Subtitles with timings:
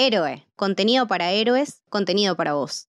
[0.00, 2.86] Héroe, contenido para héroes, contenido para vos.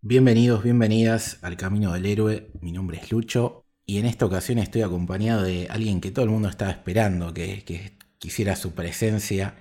[0.00, 2.50] Bienvenidos, bienvenidas al Camino del Héroe.
[2.60, 6.32] Mi nombre es Lucho y en esta ocasión estoy acompañado de alguien que todo el
[6.32, 9.54] mundo estaba esperando, que, quisiera su presencia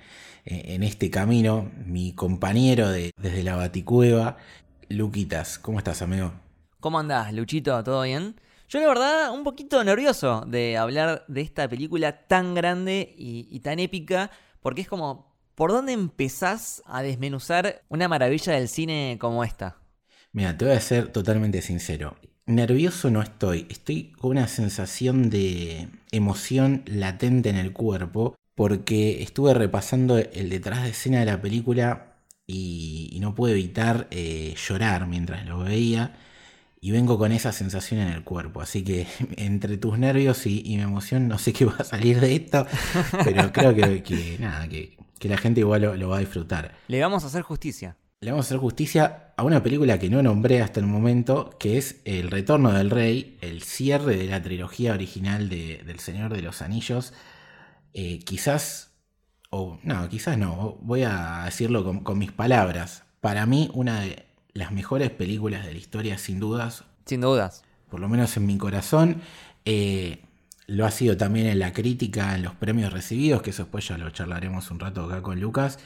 [0.45, 4.37] en este camino, mi compañero de, desde la Baticueva,
[4.89, 5.57] Luquitas.
[5.57, 6.33] ¿Cómo estás, amigo?
[6.79, 7.83] ¿Cómo andás, Luchito?
[7.83, 8.39] ¿Todo bien?
[8.69, 13.59] Yo la verdad un poquito nervioso de hablar de esta película tan grande y, y
[13.59, 14.31] tan épica,
[14.61, 19.77] porque es como, ¿por dónde empezás a desmenuzar una maravilla del cine como esta?
[20.31, 22.17] Mira, te voy a ser totalmente sincero.
[22.45, 29.53] Nervioso no estoy, estoy con una sensación de emoción latente en el cuerpo porque estuve
[29.53, 32.13] repasando el detrás de escena de la película
[32.47, 36.15] y, no pude evitar eh, llorar mientras lo veía
[36.79, 38.61] y vengo con esa sensación en el cuerpo.
[38.61, 42.35] Así que entre tus nervios y, mi emoción no sé qué va a salir de
[42.35, 42.65] esto,
[43.23, 46.75] pero creo que, nada, que, la gente igual lo va a disfrutar.
[46.87, 50.23] Le vamos a hacer justicia le vamos a hacer justicia a una película que no
[50.23, 54.93] nombré hasta el momento, que es El Retorno del Rey, el cierre de la trilogía
[54.93, 57.13] original de, del Señor de los Anillos.
[57.97, 58.91] Eh, quizás,
[59.49, 63.03] o no, quizás no, voy a decirlo con, mis palabras.
[63.21, 66.83] Para mí, una de las mejores películas de la historia, sin dudas.
[67.05, 67.63] Sin dudas.
[67.89, 69.21] Por lo menos en mi corazón.
[69.65, 70.21] Eh,
[70.67, 73.97] lo ha sido también en la crítica, en los premios recibidos, que eso después ya
[73.97, 75.79] lo charlaremos un rato acá con Lucas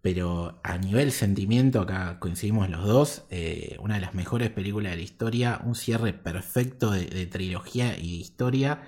[0.00, 4.96] pero a nivel sentimiento, acá coincidimos los dos, eh, una de las mejores películas de
[4.96, 8.82] la historia, un cierre perfecto de, trilogía y de historia,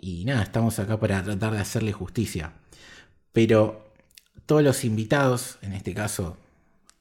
[0.00, 2.52] y nada, estamos acá para tratar de hacerle justicia.
[3.32, 3.92] Pero
[4.46, 6.36] todos los invitados, en este caso,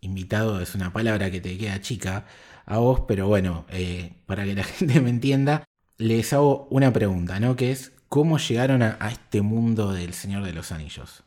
[0.01, 2.25] invitado es una palabra que te queda chica
[2.65, 5.65] a vos, pero bueno, eh, para que la gente me entienda,
[5.97, 7.55] les hago una pregunta, ¿no?
[7.55, 11.23] Que es, ¿cómo llegaron a este mundo del Señor de los Anillos?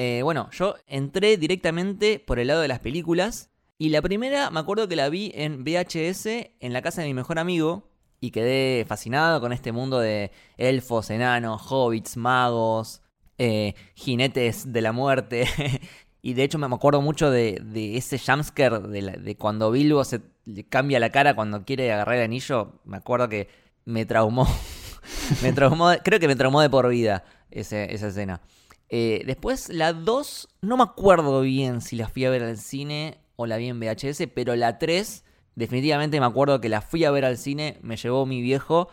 [0.00, 3.50] Eh, bueno, yo entré directamente por el lado de las películas.
[3.78, 6.26] Y la primera me acuerdo que la vi en VHS
[6.60, 7.90] en la casa de mi mejor amigo.
[8.20, 13.02] Y quedé fascinado con este mundo de elfos, enanos, hobbits, magos,
[13.38, 15.46] eh, jinetes de la muerte.
[16.22, 17.62] y de hecho me acuerdo mucho de,
[17.96, 22.24] ese jumpscare de, de, cuando Bilbo se le cambia la cara cuando quiere agarrar el
[22.24, 22.80] anillo.
[22.84, 23.48] Me acuerdo que
[23.84, 24.46] me traumó.
[25.42, 28.40] me traumó, creo que me traumó de por vida esa escena.
[28.90, 33.18] Eh, después la 2, no me acuerdo bien si la fui a ver al cine
[33.36, 35.24] o la vi en VHS, pero la 3,
[35.58, 38.88] definitivamente me acuerdo que la fui a ver al cine, me llevó mi viejo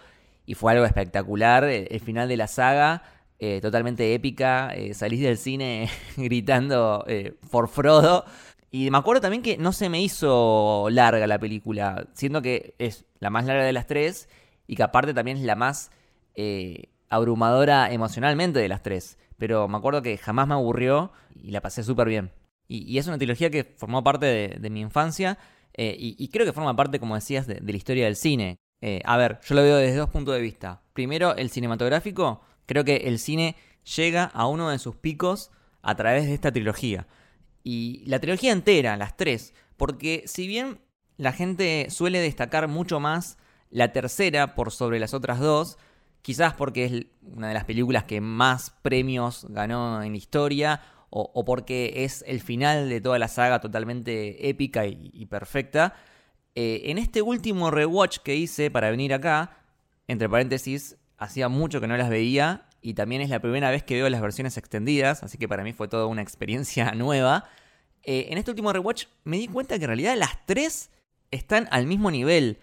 [0.46, 1.64] y fue algo espectacular.
[1.64, 3.03] El, final de la saga,
[3.40, 7.06] eh, totalmente épica, eh, salís del cine gritando
[7.50, 8.25] por Frodo.
[8.72, 13.06] Y me acuerdo también que no se me hizo larga la película, siendo que es
[13.20, 14.28] la más larga de las tres
[14.68, 15.92] y que aparte también es la más
[17.09, 21.84] abrumadora emocionalmente de las tres pero me acuerdo que jamás me aburrió y la pasé
[21.84, 22.31] súper bien.
[22.68, 25.38] Y, es una trilogía que formó parte de, mi infancia
[25.78, 28.59] eh, y, creo que forma parte, como decías, de, la historia del cine.
[28.81, 30.81] Eh, a ver, yo lo veo desde dos puntos de vista.
[30.94, 32.41] Primero, el cinematográfico.
[32.66, 33.56] Creo que el cine
[33.96, 37.08] llega a uno de sus picos a través de esta trilogía.
[37.63, 39.53] Y la trilogía entera, las tres.
[39.75, 40.80] Porque si bien
[41.18, 43.38] la gente suele destacar mucho más
[43.69, 45.78] la tercera por sobre las otras dos,
[46.22, 51.46] quizás porque es una de las películas que más premios ganó en la historia, o,
[51.46, 55.96] porque es el final de toda la saga totalmente épica y, perfecta.
[56.56, 59.58] Eh, en este último rewatch que hice para venir acá,
[60.08, 63.96] entre paréntesis, hacía mucho que no las veía y también es la primera vez que
[63.96, 67.46] veo las versiones extendidas, así que para mí fue toda una experiencia nueva.
[68.04, 70.92] Eh, en este último rewatch me di cuenta que en realidad las tres
[71.32, 72.60] están al mismo nivel.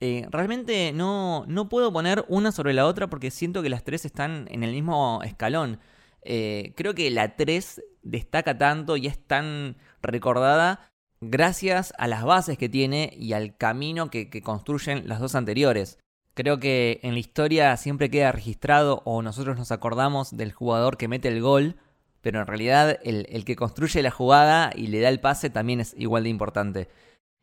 [0.00, 4.04] Eh, realmente no, no puedo poner una sobre la otra porque siento que las tres
[4.04, 5.80] están en el mismo escalón.
[6.22, 10.90] Eh, creo que la 3 destaca tanto y es tan recordada
[11.20, 15.98] gracias a las bases que tiene y al camino que, construyen las dos anteriores.
[16.34, 21.08] Creo que en la historia siempre queda registrado o nosotros nos acordamos del jugador que
[21.08, 21.76] mete el gol,
[22.20, 25.80] pero en realidad el, el que construye la jugada y le da el pase también
[25.80, 26.88] es igual de importante.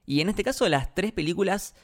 [0.05, 1.75] Y en este caso las tres películas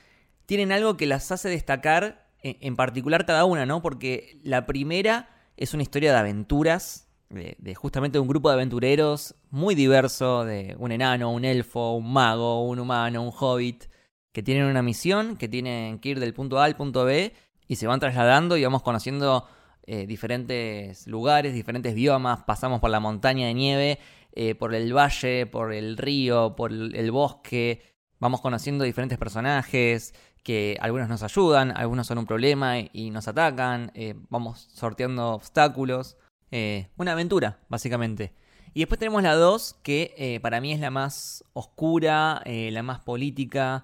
[0.45, 3.81] tienen algo que las hace destacar en, particular cada una, ¿no?
[3.81, 9.75] Porque la primera es una historia de aventuras, de, justamente un grupo de aventureros muy
[9.75, 13.85] diverso, de un enano, un elfo, un mago, un humano, un hobbit,
[14.31, 17.33] que tienen una misión, que tienen que ir del punto A al punto B
[17.67, 19.47] y se van trasladando y vamos conociendo
[19.83, 23.99] eh, diferentes lugares, diferentes biomas, pasamos por la montaña de nieve,
[24.33, 27.81] eh, por el valle, por el río, por el bosque.
[28.19, 30.13] Vamos conociendo diferentes personajes
[30.43, 33.91] que algunos nos ayudan, algunos son un problema y nos atacan.
[33.93, 36.17] Eh, vamos sorteando obstáculos.
[36.51, 38.33] Eh, una aventura, básicamente.
[38.73, 43.83] Y después tenemos la 2, que para mí es la más oscura, la más política.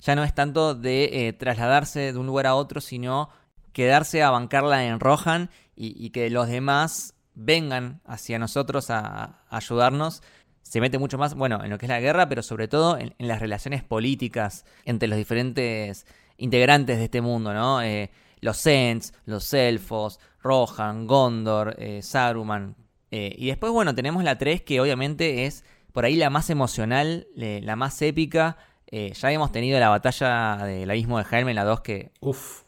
[0.00, 3.28] Ya no es tanto de trasladarse de un lugar a otro, sino
[3.72, 10.22] quedarse a bancarla en Rohan y, que los demás vengan hacia nosotros a, ayudarnos.
[10.62, 13.14] Se mete mucho más, bueno, en lo que es la guerra, pero sobre todo en,
[13.18, 16.06] las relaciones políticas entre los diferentes
[16.38, 17.82] integrantes de este mundo, ¿no?
[17.82, 18.10] Eh,
[18.40, 22.76] los Sents, los Elfos, Rohan, Gondor, eh, Saruman.
[23.10, 27.26] Eh, y después, bueno, tenemos la 3 que obviamente es por ahí la más emocional,
[27.34, 28.56] la más épica,
[28.94, 32.12] eh, ya hemos tenido la batalla del abismo de Helm en la 2 que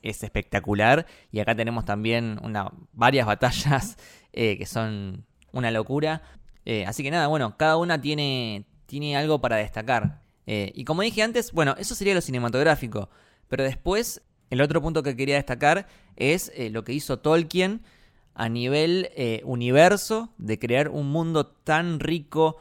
[0.03, 1.05] es espectacular.
[1.31, 3.99] Y acá tenemos también una, varias batallas
[4.33, 6.23] eh, que son una locura.
[6.65, 10.23] Eh, así que nada, bueno, cada una tiene, tiene algo para destacar.
[10.47, 13.09] y como dije antes, bueno, eso sería lo cinematográfico.
[13.49, 17.83] Pero después, el otro punto que quería destacar es lo que hizo Tolkien
[18.35, 19.11] a nivel
[19.45, 22.59] universo de crear un mundo tan rico,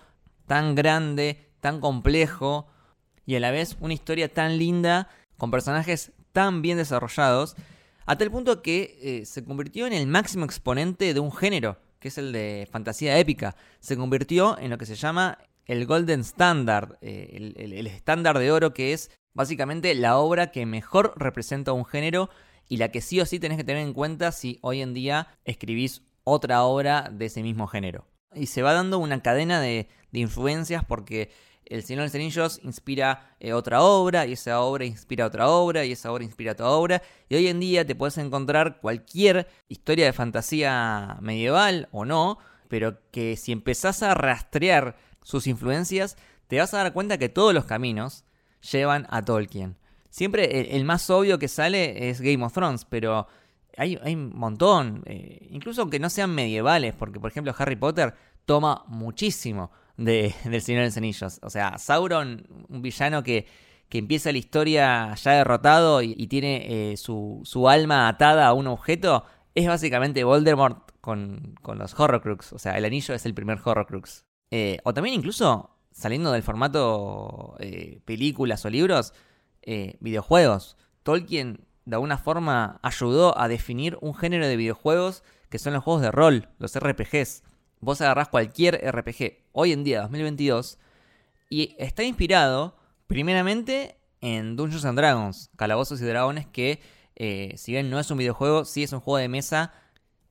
[0.47, 2.67] tan grande, tan complejo
[3.25, 7.55] y a la vez una historia tan linda, con personajes tan bien desarrollados,
[8.05, 12.09] a tal punto que eh, se convirtió en el máximo exponente de un género, que
[12.09, 13.55] es el de fantasía épica.
[13.79, 18.73] Se convirtió en lo que se llama el Golden Standard, eh, el, estándar de oro
[18.73, 22.29] que es básicamente la obra que mejor representa un género
[22.67, 25.29] y la que sí o sí tenés que tener en cuenta si hoy en día
[25.45, 28.05] escribís otra obra de ese mismo género.
[28.35, 31.31] Y se va dando una cadena de, de influencias porque
[31.65, 35.86] el Señor de los Anillos inspira eh, otra obra, y esa obra inspira otra obra,
[35.86, 37.01] y esa obra inspira otra obra.
[37.30, 42.38] Y hoy en día te puedes encontrar cualquier historia de fantasía medieval o no,
[42.68, 46.18] pero que si empezás a rastrear sus influencias,
[46.48, 48.25] te vas a dar cuenta que todos los caminos
[48.71, 49.77] llevan a Tolkien.
[50.10, 53.27] Siempre el, más obvio que sale es Game of Thrones, pero
[53.77, 58.13] hay, un montón, eh, incluso aunque no sean medievales, porque por ejemplo Harry Potter
[58.45, 61.40] toma muchísimo de, del Señor de los Anillos.
[61.42, 63.45] O sea, Sauron, un villano que,
[63.90, 68.68] que empieza la historia ya derrotado y, tiene eh, su, su, alma atada a un
[68.68, 69.25] objeto,
[69.56, 72.54] es básicamente Voldemort con, con los Horrocrux.
[72.54, 74.25] O sea, el anillo es el primer Horrocrux.
[74.51, 79.13] Eh, o también incluso, saliendo del formato eh, películas o libros,
[80.00, 80.75] videojuegos.
[81.04, 86.01] Tolkien de alguna forma ayudó a definir un género de videojuegos que son los juegos
[86.01, 87.44] de rol, los RPGs.
[87.83, 90.77] Vos agarrás cualquier RPG hoy en día, 2022,
[91.50, 92.77] y está inspirado
[93.07, 96.80] primeramente en Dungeons and Dragons, Calabozos y Dragones, que
[97.18, 99.74] eh, si bien no es un videojuego, sí es un juego de mesa,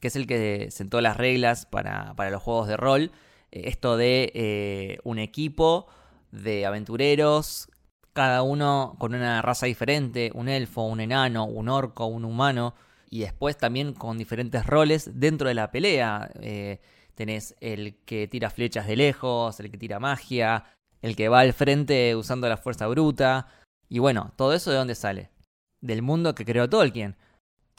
[0.00, 3.12] que es el que sentó las reglas para, los juegos de rol.
[3.50, 5.88] Eh, esto de eh, un equipo
[6.30, 7.68] de aventureros,
[8.14, 12.74] cada uno con una raza diferente, un elfo, un enano, un orco, un humano,
[13.10, 16.30] y después también con diferentes roles dentro de la pelea.
[17.14, 20.64] Tenés el que tira flechas de lejos, el que tira magia,
[21.02, 23.48] el que va al frente usando la fuerza bruta.
[23.88, 25.30] Y bueno, todo eso de dónde sale?
[25.80, 27.16] Del mundo que creó Tolkien.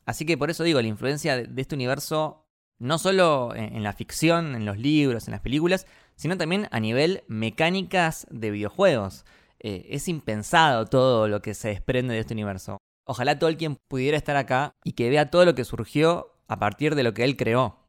[0.06, 2.46] Así que por eso digo, la influencia de este universo,
[2.80, 7.24] no solo en la ficción, en los libros, en las películas, sino también a nivel
[7.28, 9.26] mecánicas de videojuegos.
[9.60, 12.78] Eh, es impensado todo lo que se desprende de este universo.
[13.06, 17.04] Ojalá Tolkien pudiera estar acá y que vea todo lo que surgió a partir de
[17.04, 17.83] lo que él creó.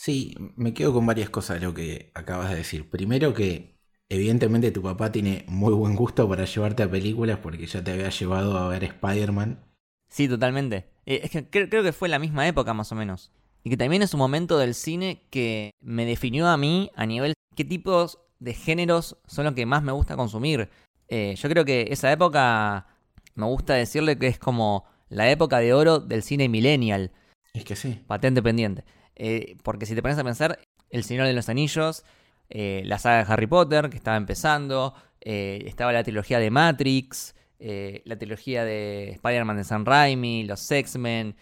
[0.00, 2.88] Sí, me quedo con varias cosas de lo que acabas de decir.
[2.88, 3.76] Primero que
[4.08, 8.08] evidentemente tu papá tiene muy buen gusto para llevarte a películas porque ya te había
[8.08, 9.62] llevado a ver Spider-Man.
[10.08, 10.86] Sí, totalmente.
[11.04, 13.30] Eh, es que creo, que fue la misma época más o menos.
[13.62, 17.34] Y que también es un momento del cine que me definió a mí a nivel
[17.54, 20.70] qué tipos de géneros son los que más me gusta consumir.
[21.08, 22.86] Eh, yo creo que esa época
[23.34, 27.12] me gusta decirle que es como la época de oro del cine millennial.
[27.52, 28.00] Es que sí.
[28.06, 28.82] Patente pendiente.
[29.22, 30.58] Eh, porque si te pones a pensar,
[30.88, 32.04] El Señor de los Anillos,
[32.48, 37.34] eh, la saga de Harry Potter, que estaba empezando, eh, estaba la trilogía de Matrix,
[37.58, 41.36] la trilogía de Spider-Man de San Raimi, los X-Men,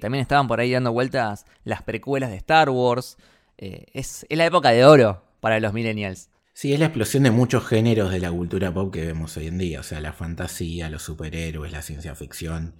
[0.00, 3.16] también estaban por ahí dando vueltas las precuelas de Star Wars.
[3.56, 6.30] Es, es, la época de oro para los millennials.
[6.52, 9.58] Sí, es la explosión de muchos géneros de la cultura pop que vemos hoy en
[9.58, 12.76] día, o sea, la fantasía, los superhéroes, la ciencia ficción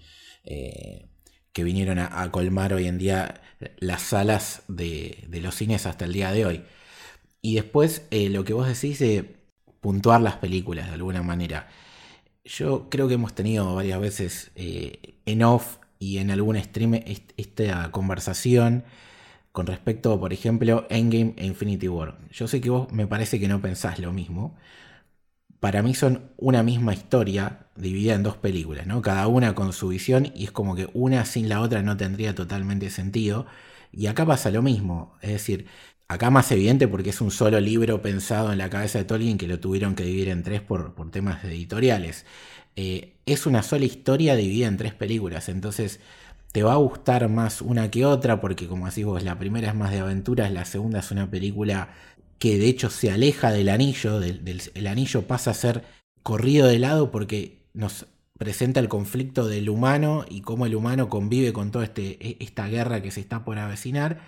[1.56, 3.40] que vinieron a, colmar hoy en día
[3.78, 6.64] las salas de, los cines hasta el día de hoy.
[7.40, 9.36] Y después eh, lo que vos decís de
[9.80, 11.70] puntuar las películas de alguna manera.
[12.44, 17.00] Yo creo que hemos tenido varias veces eh, en off y en algún stream
[17.38, 18.84] esta conversación
[19.52, 22.18] con respecto, por ejemplo, Endgame e Infinity War.
[22.32, 24.58] Yo sé que vos me parece que no pensás lo mismo.
[25.60, 29.02] Para mí son una misma historia dividida en dos películas, ¿no?
[29.02, 32.34] Cada una con su visión y es como que una sin la otra no tendría
[32.34, 33.46] totalmente sentido.
[33.92, 35.66] Y acá pasa lo mismo, es decir,
[36.08, 39.48] acá más evidente porque es un solo libro pensado en la cabeza de Tolkien que
[39.48, 42.26] lo tuvieron que dividir en tres por, por temas editoriales.
[42.76, 46.00] Eh, es una sola historia dividida en tres películas, entonces
[46.52, 49.74] te va a gustar más una que otra porque como decís vos, la primera es
[49.74, 51.90] más de aventuras, la segunda es una película
[52.38, 55.84] que de hecho se aleja del anillo, el anillo pasa a ser
[56.22, 58.06] corrido de lado porque nos
[58.38, 62.68] presenta el conflicto del humano y cómo el humano convive con toda este, e, esta
[62.68, 64.20] guerra que se está por avecinar.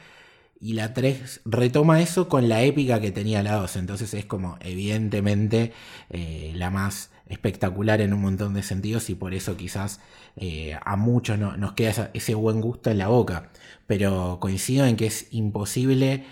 [0.61, 3.77] Y la 3 retoma eso con la épica que tenía la 2.
[3.77, 5.73] Entonces es como evidentemente
[6.11, 10.01] eh, la más espectacular en un montón de sentidos y por eso quizás
[10.37, 13.51] eh, a muchos no, nos queda ese buen gusto en la boca.
[13.87, 16.25] Pero coincido en que es imposible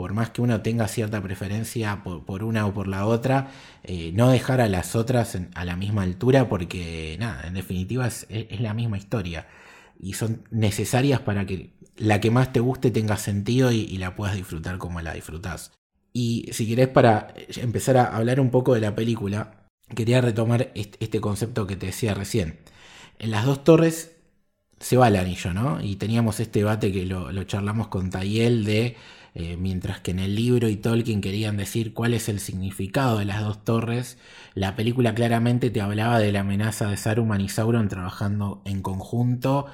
[0.00, 3.50] por más que uno tenga cierta preferencia por, una o por la otra,
[3.84, 8.26] eh, no dejar a las otras a la misma altura porque, nada, en definitiva es,
[8.60, 9.46] la misma historia
[10.00, 14.36] y son necesarias para que la que más te guste tenga sentido y, la puedas
[14.36, 15.72] disfrutar como la disfrutas.
[16.14, 21.20] Y si querés para empezar a hablar un poco de la película, quería retomar este,
[21.20, 22.60] concepto que te decía recién.
[23.18, 24.16] En las dos torres
[24.78, 25.82] se va el anillo, ¿no?
[25.82, 28.96] Y teníamos este debate que lo, lo charlamos con Tayel de
[29.34, 33.24] eh, mientras que en el libro y Tolkien querían decir cuál es el significado de
[33.24, 34.18] las dos torres,
[34.54, 39.66] la película claramente te hablaba de la amenaza de Saruman y Sauron trabajando en conjunto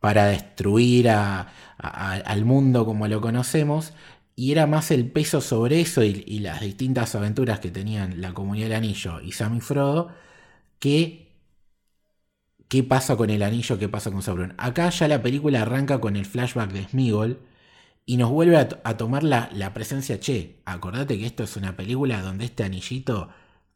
[0.00, 3.94] para destruir al mundo como lo conocemos,
[4.36, 8.34] y era más el peso sobre eso y, y, las distintas aventuras que tenían la
[8.34, 10.10] comunidad del anillo y Sam y Frodo,
[10.78, 11.24] que
[12.68, 14.54] qué pasa con el anillo, qué pasa con Sauron.
[14.58, 17.38] Acá ya la película arranca con el flashback de Smigol,
[18.06, 22.44] y nos vuelve a, tomar la, presencia, che, acordate que esto es una película donde
[22.44, 23.30] este anillito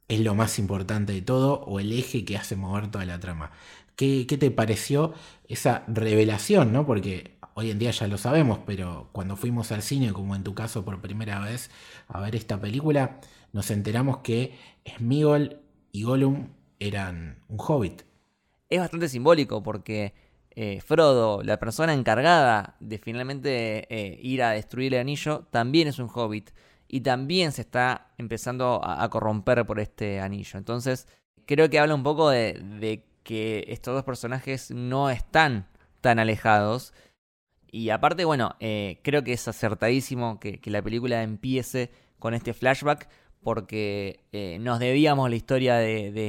[0.08, 3.52] es lo más importante de todo o el eje que hace mover toda la trama.
[3.96, 5.14] ¿Qué, te pareció
[5.48, 6.72] esa revelación?
[6.72, 6.86] ¿no?
[6.86, 10.54] Porque hoy en día ya lo sabemos, pero cuando fuimos al cine, como en tu
[10.54, 11.70] caso por primera vez,
[12.06, 13.20] a ver esta película,
[13.52, 14.58] nos enteramos que
[14.96, 18.02] Smigol y Gollum eran un hobbit.
[18.68, 20.14] Es bastante simbólico porque
[20.50, 25.98] eh, Frodo, la persona encargada de finalmente eh, ir a destruir el anillo, también es
[25.98, 26.50] un hobbit
[26.88, 30.58] y también se está empezando a, corromper por este anillo.
[30.58, 31.06] Entonces,
[31.46, 35.68] creo que habla un poco de, que estos dos personajes no están
[36.00, 36.94] tan alejados.
[37.70, 43.08] Y aparte, bueno, eh, creo que es acertadísimo que, la película empiece con este flashback
[43.42, 44.24] porque
[44.60, 46.26] nos debíamos la historia de, de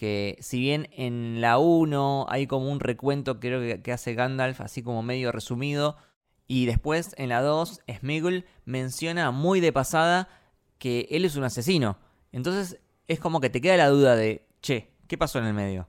[0.00, 4.82] que si bien en la 1 hay como un recuento creo que, hace Gandalf, así
[4.82, 5.98] como medio resumido,
[6.46, 10.30] y después en la 2 Smeagol menciona muy de pasada
[10.78, 11.98] que él es un asesino.
[12.32, 15.86] Entonces es como que te queda la duda de, che, ¿qué pasó en el medio?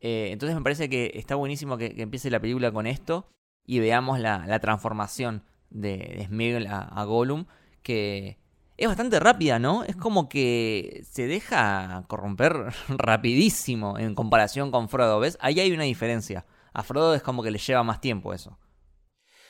[0.00, 3.28] Eh, entonces me parece que está buenísimo que, empiece la película con esto
[3.66, 7.44] y veamos la, transformación de, Smeagol a Gollum,
[7.82, 8.38] que
[8.76, 9.84] es bastante rápida, ¿no?
[9.84, 15.38] Es como que se deja corromper rapidísimo en comparación con Frodo, ¿ves?
[15.40, 16.46] Ahí hay una diferencia.
[16.72, 18.58] A Frodo es como que le lleva más tiempo eso.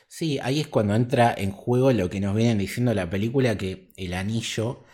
[0.09, 3.93] Sí, ahí es cuando entra en juego lo que nos vienen diciendo la película, que
[3.97, 4.85] el anillo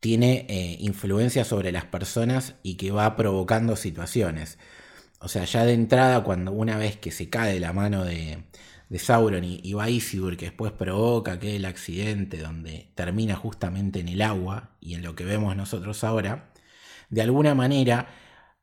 [0.00, 4.58] tiene eh, influencia sobre las personas y que va provocando situaciones.
[5.20, 8.44] O sea, ya de entrada, cuando una vez que se cae la mano de,
[8.88, 10.00] de Sauron y, y
[10.36, 15.24] que después provoca aquel accidente donde termina justamente en el agua y en lo que
[15.24, 16.52] vemos nosotros ahora,
[17.10, 18.08] de alguna manera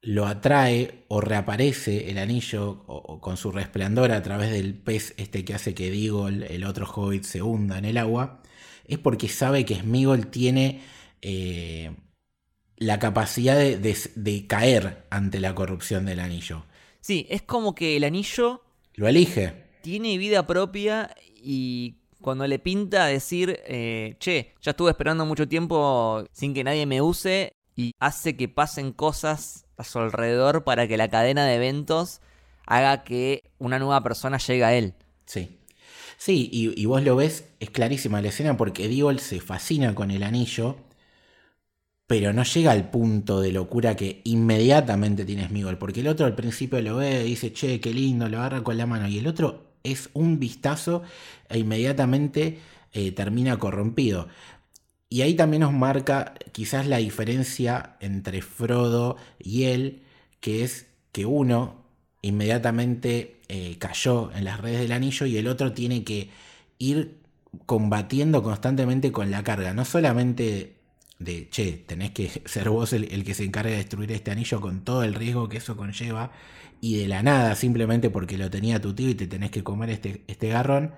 [0.01, 2.83] lo atrae o reaparece el anillo
[3.21, 7.23] con su resplandor a través del pez este que hace que Digol, el otro hobbit,
[7.23, 8.41] se hunda en el agua,
[8.85, 10.81] es porque sabe que Smigol tiene
[11.21, 11.95] eh,
[12.75, 16.65] la capacidad de caer ante la corrupción del anillo.
[16.99, 18.61] Sí, es como que el anillo...
[18.95, 25.25] Lo elige tiene vida propia y cuando le pinta decir, eh, che, ya estuve esperando
[25.25, 30.63] mucho tiempo sin que nadie me use y hace que pasen cosas a su alrededor
[30.63, 32.21] para que la cadena de eventos
[32.65, 34.93] haga que una nueva persona llegue a él.
[35.25, 35.59] Sí.
[36.17, 40.23] Sí, y, vos lo ves, es clarísima la escena porque Diol se fascina con el
[40.23, 40.77] anillo,
[42.07, 46.35] pero no llega al punto de locura que inmediatamente tiene Smigol, porque el otro al
[46.35, 49.27] principio lo ve y dice, che, qué lindo, lo agarra con la mano, y el
[49.27, 51.03] otro es un vistazo
[51.49, 52.59] e inmediatamente
[52.91, 54.27] eh, termina corrompido.
[55.09, 60.01] Y ahí también nos marca quizás la diferencia entre Frodo y él,
[60.39, 61.83] que es que uno
[62.21, 66.29] inmediatamente eh, cayó en las redes del anillo y el otro tiene que
[66.79, 67.19] ir
[67.65, 70.72] combatiendo constantemente con la carga, no solamente
[71.23, 74.83] de, che, tenés que ser vos el, que se encargue de destruir este anillo con
[74.83, 76.31] todo el riesgo que eso conlleva,
[76.81, 79.89] y de la nada, simplemente porque lo tenía tu tío y te tenés que comer
[79.89, 80.93] este, este garrón,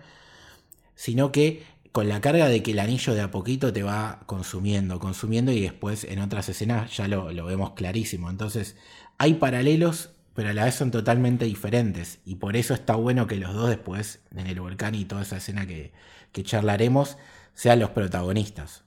[0.96, 5.00] sino que con la carga de que el anillo de a poquito te va consumiendo,
[5.00, 8.30] consumiendo y después en otras escenas ya lo, lo vemos clarísimo.
[8.30, 8.76] Entonces
[9.18, 12.20] hay paralelos pero a la vez son totalmente diferentes.
[12.26, 15.38] Y por eso está bueno que los dos después, en el volcán y toda esa
[15.38, 15.94] escena que,
[16.44, 17.18] charlaremos,
[17.54, 18.84] sean los protagonistas.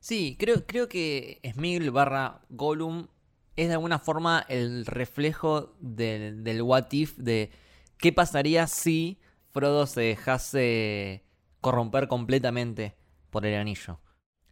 [0.00, 3.08] Sí, creo, creo que Smigl barra Gollum
[3.56, 7.50] es de alguna forma el reflejo del, what if, de
[7.98, 11.24] qué pasaría si Frodo se dejase
[11.60, 12.94] corromper completamente
[13.28, 14.00] por el anillo.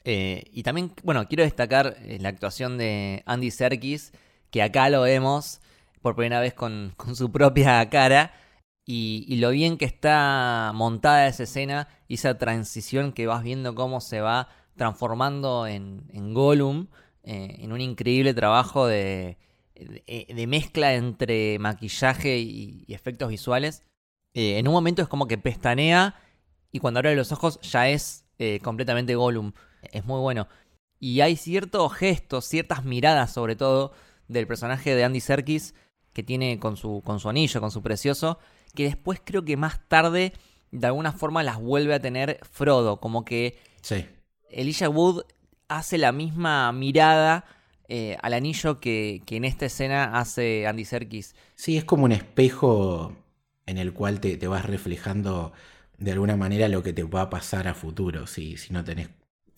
[0.04, 4.12] Eh, y también, bueno, quiero destacar eh, la actuación de Andy Serkis,
[4.50, 5.60] que acá lo vemos
[6.02, 8.32] por primera vez con, su propia cara.
[8.84, 14.00] Y, lo bien que está montada esa escena y esa transición que vas viendo cómo
[14.00, 16.86] se va transformando en, en Gollum,
[17.22, 19.36] eh, en un increíble trabajo de,
[19.74, 23.82] de, mezcla entre maquillaje y, efectos visuales.
[24.34, 26.14] Eh, en un momento es como que pestanea
[26.72, 29.52] y cuando abre los ojos ya es eh, completamente Gollum.
[29.92, 30.48] Es muy bueno.
[31.00, 33.92] Y hay ciertos gestos, ciertas miradas sobre todo
[34.26, 35.74] del personaje de Andy Serkis
[36.12, 38.38] que tiene con su, con su anillo, con su precioso,
[38.74, 40.32] que después creo que más tarde
[40.70, 44.06] de alguna forma las vuelve a tener Frodo, como que sí.
[44.50, 45.22] Elijah Wood
[45.68, 47.44] hace la misma mirada
[47.88, 51.34] eh, al anillo que, en esta escena hace Andy Serkis.
[51.54, 53.16] Sí, es como un espejo
[53.66, 55.52] en el cual te, vas reflejando
[55.98, 59.08] de alguna manera lo que te va a pasar a futuro, si, si no tenés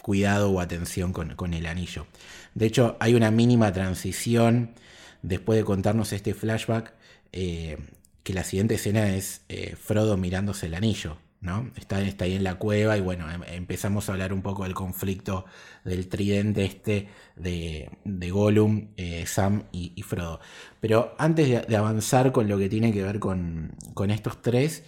[0.00, 2.06] cuidado o atención con, con el anillo.
[2.54, 4.74] De hecho, hay una mínima transición
[5.22, 6.94] después de contarnos este flashback,
[7.32, 7.78] eh,
[8.22, 11.70] que la siguiente escena es eh, Frodo mirándose el anillo, ¿no?
[11.76, 14.74] Está, está, ahí en la cueva y bueno, em, empezamos a hablar un poco del
[14.74, 15.46] conflicto
[15.84, 20.40] del tridente este de, de Gollum, eh, Sam y, Frodo.
[20.80, 24.84] Pero antes de, avanzar con lo que tiene que ver con, con estos tres,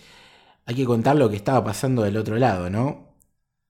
[0.67, 3.13] hay que contar lo que estaba pasando del otro lado, ¿no?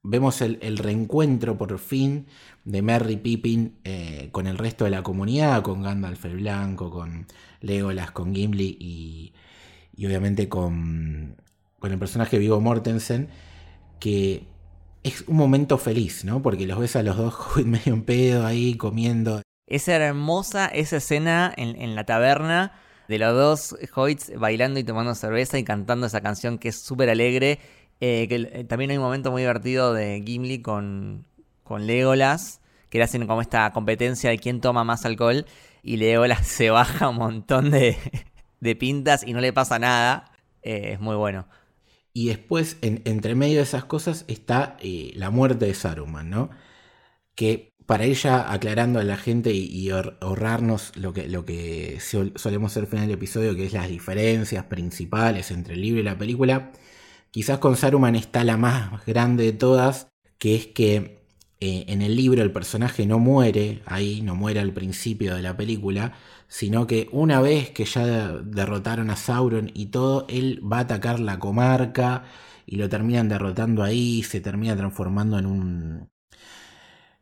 [0.05, 2.27] Vemos el, reencuentro por fin
[2.65, 7.27] de Merry Pippin eh, con el resto de la comunidad, con Gandalf el Blanco, con
[7.61, 9.33] Legolas, con Gimli y,
[10.05, 11.37] obviamente con,
[11.83, 13.29] con el personaje Vigo Mortensen,
[13.99, 14.47] que
[15.03, 16.41] es un momento feliz, ¿no?
[16.41, 17.35] Porque los ves a los dos
[17.67, 19.43] medio en pedo ahí comiendo.
[19.67, 22.73] Esa hermosa esa escena en, la taberna
[23.09, 27.11] de los dos hobbits bailando y tomando cerveza y cantando esa canción que es súper
[27.11, 27.59] alegre
[28.01, 31.27] eh, eh, también hay un momento muy divertido de Gimli con,
[31.65, 35.47] con Legolas, que le hacen como esta competencia de quién toma más alcohol.
[35.83, 37.97] Y Legolas se baja un montón de,
[38.61, 40.33] de pintas y no le pasa nada.
[40.63, 41.47] Eh, es muy bueno.
[42.13, 44.77] Y después, entre medio de esas cosas, está
[45.15, 46.51] la muerte de Saruman, ¿no?
[47.35, 52.85] Que para ella, aclarando a la gente y, ahorrarnos lo que, lo que solemos hacer
[52.85, 56.73] al final del episodio, que es las diferencias principales entre el libro y la película,
[57.33, 61.25] Quizás con Saruman está la más grande de todas, que es que
[61.61, 65.57] eh, en el libro el personaje no muere ahí, no muere al principio de la
[65.57, 66.13] película,
[66.53, 68.05] sino que una vez que ya
[68.45, 72.25] derrotaron a Sauron y todo, él va a atacar la comarca
[72.67, 76.11] y lo terminan derrotando ahí, se termina transformando en un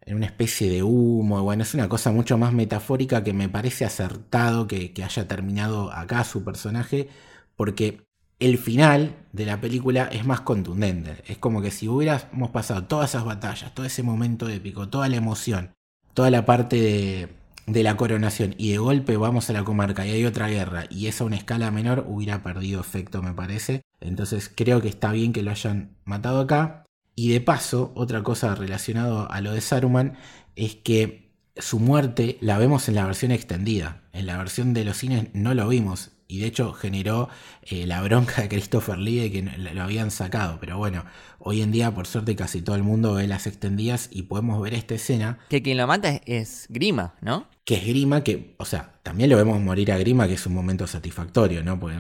[0.01, 1.43] en una especie de humo.
[1.45, 5.93] Bueno, es una cosa mucho más metafórica que me parece acertado que, que haya terminado
[5.93, 7.09] acá su personaje,
[7.55, 8.03] porque
[8.41, 11.23] el final de la película es más contundente.
[11.29, 15.17] Es como que si hubiéramos pasado todas esas batallas, todo ese momento épico, toda la
[15.17, 15.73] emoción,
[16.15, 17.40] toda la parte de,
[17.73, 21.21] la coronación y de golpe vamos a la comarca y hay otra guerra y es
[21.21, 23.83] a una escala menor, hubiera perdido efecto me parece.
[24.01, 26.85] Entonces creo que está bien que lo hayan matado acá.
[27.15, 30.17] Y de paso, otra cosa relacionada a lo de Saruman
[30.57, 34.03] es que su muerte la vemos en la versión extendida.
[34.13, 37.29] En la versión de los cines no lo vimos y de hecho generó
[37.63, 40.59] eh, la bronca de Christopher Lee de que lo habían sacado.
[40.61, 41.05] Pero bueno,
[41.41, 44.75] hoy en día por suerte casi todo el mundo ve las extendidas y podemos ver
[44.75, 45.39] esta escena.
[45.49, 47.49] Que quien lo mata es, Grima, ¿no?
[47.65, 50.55] Que es Grima, que, o sea, también lo vemos morir a Grima, que es un
[50.55, 51.81] momento satisfactorio, ¿no?
[51.81, 51.97] Pues,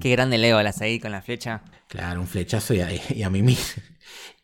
[0.00, 1.62] Qué grande Legolas ahí con la flecha.
[1.88, 3.30] Claro, un flechazo y a, y a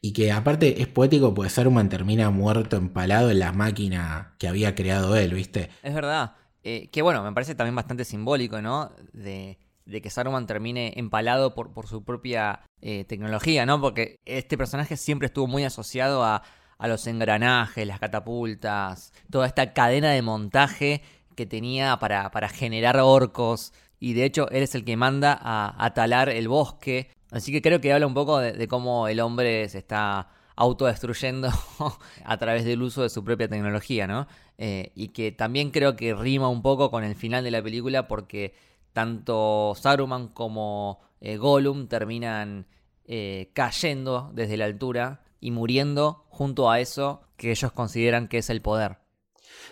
[0.03, 4.75] Y que aparte es poético porque Saruman termina muerto, empalado en la máquina que había
[4.75, 5.71] creado él, ¿viste?
[5.83, 6.33] Es verdad.
[6.63, 8.93] Eh, que bueno, me parece también bastante simbólico, ¿no?
[9.13, 13.81] De, que Saruman termine empalado por, por su propia eh, tecnología, ¿no?
[13.81, 16.43] Porque este personaje siempre estuvo muy asociado a,
[16.83, 21.03] los engranajes, las catapultas, toda esta cadena de montaje
[21.37, 23.75] que tenía para, para generar orcos.
[23.99, 27.63] Y de hecho, él es el que manda a, a talar el bosque Así que
[27.63, 31.49] creo que habla un poco de, de cómo el hombre se está autodestruyendo
[32.25, 34.27] a través del uso de su propia tecnología, ¿no?
[34.59, 38.07] Eh, y que también creo que rima un poco con el final de la película
[38.09, 38.55] porque
[38.93, 42.67] tanto Saruman como eh, Gollum terminan
[43.07, 48.51] eh, cayendo desde la altura y muriendo junto a eso que ellos consideran que es
[48.51, 48.99] el poder.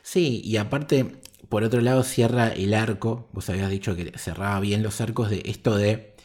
[0.02, 3.28] Sí, y aparte, por otro lado, cierra el arco.
[3.32, 6.16] Vos habías dicho que cerraba bien los arcos de esto de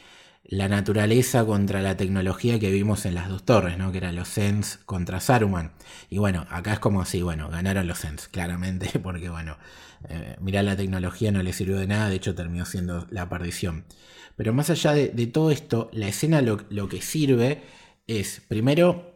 [0.46, 3.92] la naturaleza contra la tecnología que vimos en las dos torres, ¿no?
[3.92, 5.72] Que eran los Sens contra Saruman.
[6.10, 9.58] Y bueno, acá es como así, bueno, ganaron los Sens, claramente, porque bueno,
[10.10, 13.86] eh, mirar la tecnología no le sirvió de nada, de hecho terminó siendo la perdición.
[14.36, 17.62] Pero más allá de, todo esto, la escena lo, que sirve
[18.08, 19.14] es, primero,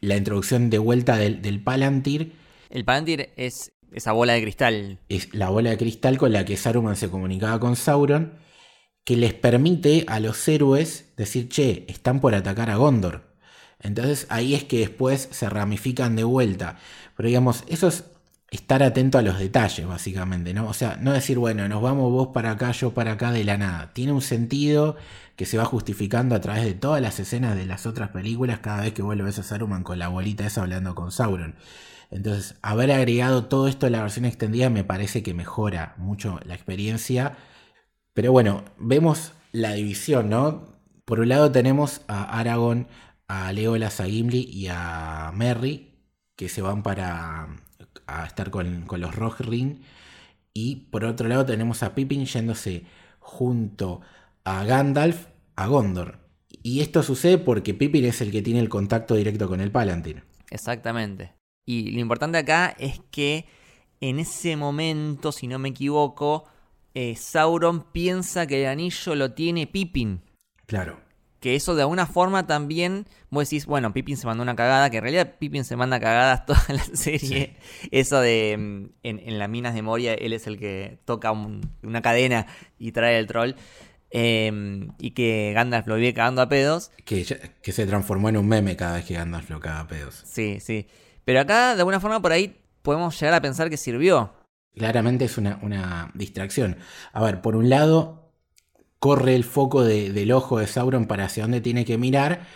[0.00, 2.34] la introducción de vuelta del, del Palantir.
[2.68, 4.98] El Palantir es esa bola de cristal.
[5.08, 8.43] Es la bola de cristal con la que Saruman se comunicaba con Sauron
[9.04, 13.34] que les permite a los héroes decir, che, están por atacar a Gondor.
[13.80, 16.78] Entonces ahí es que después se ramifican de vuelta.
[17.16, 18.04] Pero digamos, eso es
[18.50, 20.68] estar atento a los detalles, básicamente, ¿no?
[20.68, 23.58] O sea, no decir, bueno, nos vamos vos para acá, yo para acá de la
[23.58, 23.92] nada.
[23.92, 24.96] Tiene un sentido
[25.36, 28.82] que se va justificando a través de todas las escenas de las otras películas cada
[28.82, 31.56] vez que vuelve a ver a Saruman con la abuelita esa hablando con Sauron.
[32.10, 36.54] Entonces, haber agregado todo esto a la versión extendida me parece que mejora mucho la
[36.54, 37.36] experiencia
[38.14, 40.74] pero bueno, vemos la división, ¿no?
[41.04, 42.86] Por un lado tenemos a Aragorn,
[43.28, 45.92] a Legolas, a Gimli y a Merry,
[46.36, 47.48] que se van para
[48.06, 49.80] a estar con, los Rohirrim.
[50.52, 52.84] Y por otro lado tenemos a Pippin yéndose
[53.18, 54.00] junto
[54.44, 56.18] a Gandalf a Gondor.
[56.62, 60.22] Y esto sucede porque Pippin es el que tiene el contacto directo con el Palantir.
[60.50, 61.34] Exactamente.
[61.66, 63.46] Y lo importante acá es que
[64.00, 66.44] en ese momento, si no me equivoco,
[66.94, 70.22] eh, Sauron piensa que el anillo lo tiene Pippin.
[70.66, 71.00] Claro.
[71.40, 74.96] Que eso de alguna forma también, vos decís, bueno, Pippin se mandó una cagada, que
[74.96, 77.56] en realidad Pippin se manda cagadas toda la serie.
[77.90, 82.46] Eso de mm, en, las minas de Moria, él es el que toca una cadena
[82.78, 83.52] y trae el troll.
[84.16, 86.92] Em, y que Gandalf lo vive cagando a pedos.
[87.04, 87.26] Que,
[87.60, 90.22] que se transformó en un meme cada vez que Gandalf lo caga a pedos.
[90.24, 90.86] Sí, sí.
[91.24, 94.32] Pero acá, de alguna forma, por ahí podemos llegar a pensar que sirvió.
[94.76, 96.76] Claramente es una, distracción.
[97.12, 98.32] A ver, por un lado,
[98.98, 102.46] corre el foco del ojo de Sauron para hacia dónde tiene que mirar,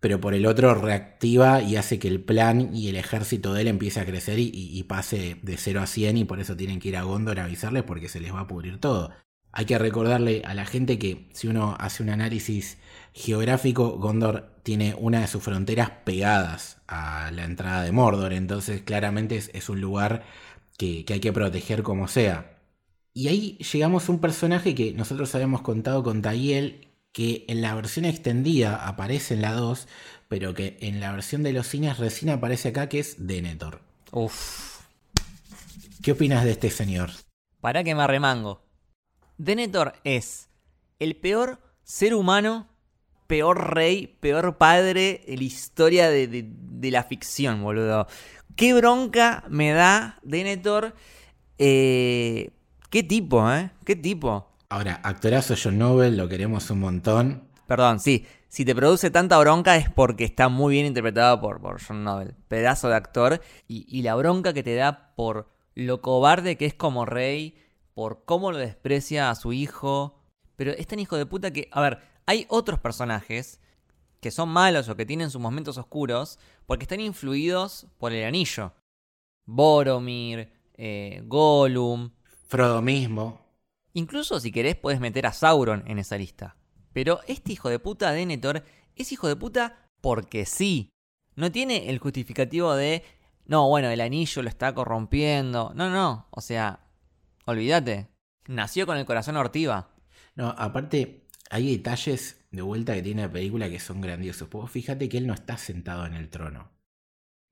[0.00, 3.68] pero por el otro reactiva y hace que el plan y el ejército de él
[3.68, 6.96] empiece a crecer y, pase de 0 a 100 y por eso tienen que ir
[6.96, 9.10] a Gondor a avisarles porque se les va a pudrir todo.
[9.50, 12.78] Hay que recordarle a la gente que si uno hace un análisis
[13.12, 19.36] geográfico, Gondor tiene una de sus fronteras pegadas a la entrada de Mordor, entonces claramente
[19.36, 20.24] es un lugar
[20.76, 22.58] que, hay que proteger como sea.
[23.12, 27.74] Y ahí llegamos a un personaje que nosotros habíamos contado con Tayel, que en la
[27.74, 29.86] versión extendida aparece en la 2,
[30.28, 33.80] pero que en la versión de los cines recién aparece acá, que es Denethor.
[34.10, 34.80] Uf.
[36.02, 37.10] ¿Qué opinas de este señor?
[37.60, 38.62] Para que me arremango.
[39.38, 40.48] Denethor es
[40.98, 42.68] el peor ser humano,
[43.26, 48.06] peor rey, peor padre en la historia de, de la ficción, boludo.
[48.56, 50.94] Qué bronca me da Denethor.
[51.58, 52.50] Eh,
[52.90, 53.70] qué tipo, ¿eh?
[53.84, 54.48] Qué tipo.
[54.68, 57.48] Ahora, actorazo John Nobel, lo queremos un montón.
[57.66, 58.26] Perdón, sí.
[58.48, 62.34] Si te produce tanta bronca es porque está muy bien interpretado por, por John Nobel.
[62.48, 63.40] Pedazo de actor.
[63.66, 67.56] Y, y la bronca que te da por lo cobarde que es como rey,
[67.94, 70.20] por cómo lo desprecia a su hijo.
[70.56, 73.60] Pero es tan hijo de puta que, a ver, hay otros personajes
[74.24, 78.72] que son malos o que tienen sus momentos oscuros porque están influidos por el anillo.
[79.44, 82.10] Boromir, eh, Gollum.
[82.46, 83.38] Frodo mismo.
[83.92, 86.56] Incluso si querés puedes meter a Sauron en esa lista.
[86.94, 88.64] Pero este hijo de puta Denethor
[88.96, 90.88] es hijo de puta porque sí.
[91.36, 93.02] No tiene el justificativo de,
[93.44, 95.72] no, bueno, el anillo lo está corrompiendo.
[95.74, 96.80] No, no, o sea,
[97.44, 98.08] olvídate.
[98.46, 99.90] Nació con el corazón ortiva.
[100.34, 104.48] No, aparte, hay detalles de vuelta que tiene la película que son grandiosos.
[104.48, 106.70] Pues fíjate que él no está sentado en el trono.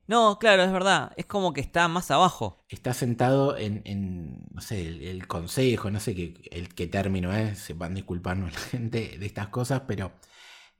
[0.07, 1.13] No, claro, es verdad.
[1.17, 2.65] Es como que está más abajo.
[2.69, 7.75] Está sentado en, no sé, el, consejo, no sé qué, el, qué término es, se
[7.75, 10.13] van a disculparnos la gente de estas cosas, pero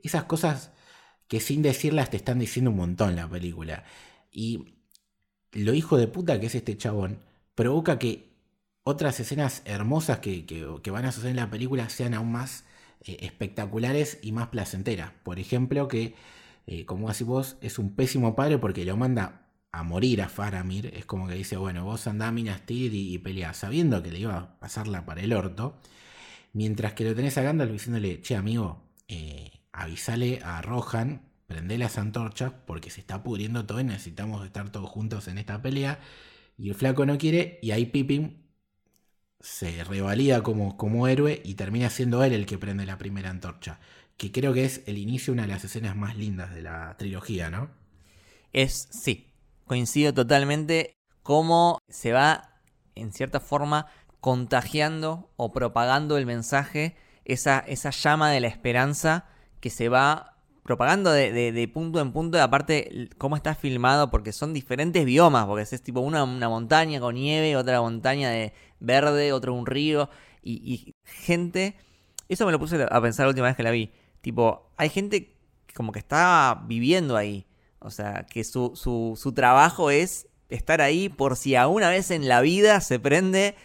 [0.03, 0.73] esas cosas
[1.29, 3.85] que sin decirlas te están diciendo un montón la película.
[4.31, 4.77] Y
[5.53, 7.21] lo hijo de puta que es este chabón
[7.55, 8.33] provoca que
[8.85, 12.65] otras escenas hermosas que, que van a suceder en la película sean aún más
[13.05, 15.13] eh, espectaculares y más placenteras.
[15.23, 16.15] Por ejemplo, que,
[16.67, 20.87] eh, como decís vos, es un pésimo padre porque lo manda a morir a Faramir.
[20.95, 24.59] Es como que dice, bueno, vos andá a y, y sabiendo que le iba a
[24.61, 25.81] pasarla para el orto.
[26.53, 31.99] Mientras que lo tenés a Gandalf diciéndole, che amigo, eh, avisale a Rohan, prende las
[31.99, 36.01] antorchas porque se está pudriendo todo y necesitamos estar todos juntos en esta pelea.
[36.59, 38.42] Y el flaco no quiere y ahí Pippin
[39.43, 43.81] se revalida como, como héroe y termina siendo él el que prende la primera antorcha.
[44.17, 46.97] Que creo que es el inicio de una de las escenas más lindas de la
[46.97, 47.71] trilogía, ¿no?
[48.53, 49.33] Es, sí,
[49.67, 52.61] coincido totalmente cómo se va,
[52.95, 53.87] en cierta forma,
[54.21, 59.27] contagiando o propagando el mensaje, esa, esa llama de la esperanza
[59.61, 60.32] que se va
[60.63, 65.63] propagando de, punto en punto, y aparte cómo está filmado, porque son diferentes biomas, porque
[65.63, 70.09] es tipo una, una montaña con nieve, otra montaña de verde, otro un río,
[70.45, 71.77] y, gente,
[72.29, 75.37] eso me lo puse a pensar la última vez que la vi, tipo, hay gente
[75.75, 77.47] como que está viviendo ahí,
[77.81, 82.29] o sea, que su, su, su trabajo es estar ahí por si alguna vez en
[82.29, 83.57] la vida se prende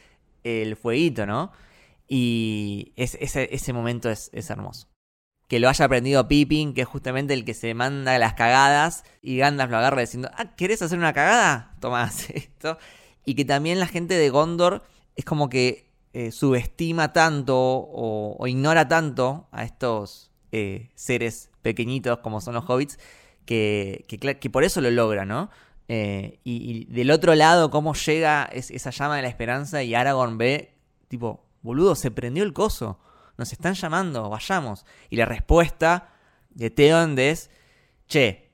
[0.43, 1.51] el fueguito, ¿no?
[2.07, 4.87] Y ese, ese momento es, es hermoso
[5.47, 9.37] que lo haya aprendido Pippin, que es justamente el que se manda las cagadas, y
[9.37, 11.75] Gandalf lo agarra diciendo, ah, ¿querés hacer una cagada?
[11.79, 12.77] Toma, esto.
[13.25, 14.83] Y que también la gente de Gondor
[15.15, 22.41] es como que eh, subestima tanto o, ignora tanto a estos eh, seres pequeñitos como
[22.41, 22.99] son los hobbits,
[23.45, 25.49] que, que, por eso lo logra, ¿no?
[25.87, 30.73] Eh, y, del otro lado, cómo llega esa llama de la esperanza y Aragorn ve,
[31.07, 32.99] tipo, boludo, se prendió el coso
[33.37, 34.85] nos están llamando, vayamos.
[35.09, 36.09] Y la respuesta
[36.49, 37.49] de Theon es,
[38.07, 38.51] che,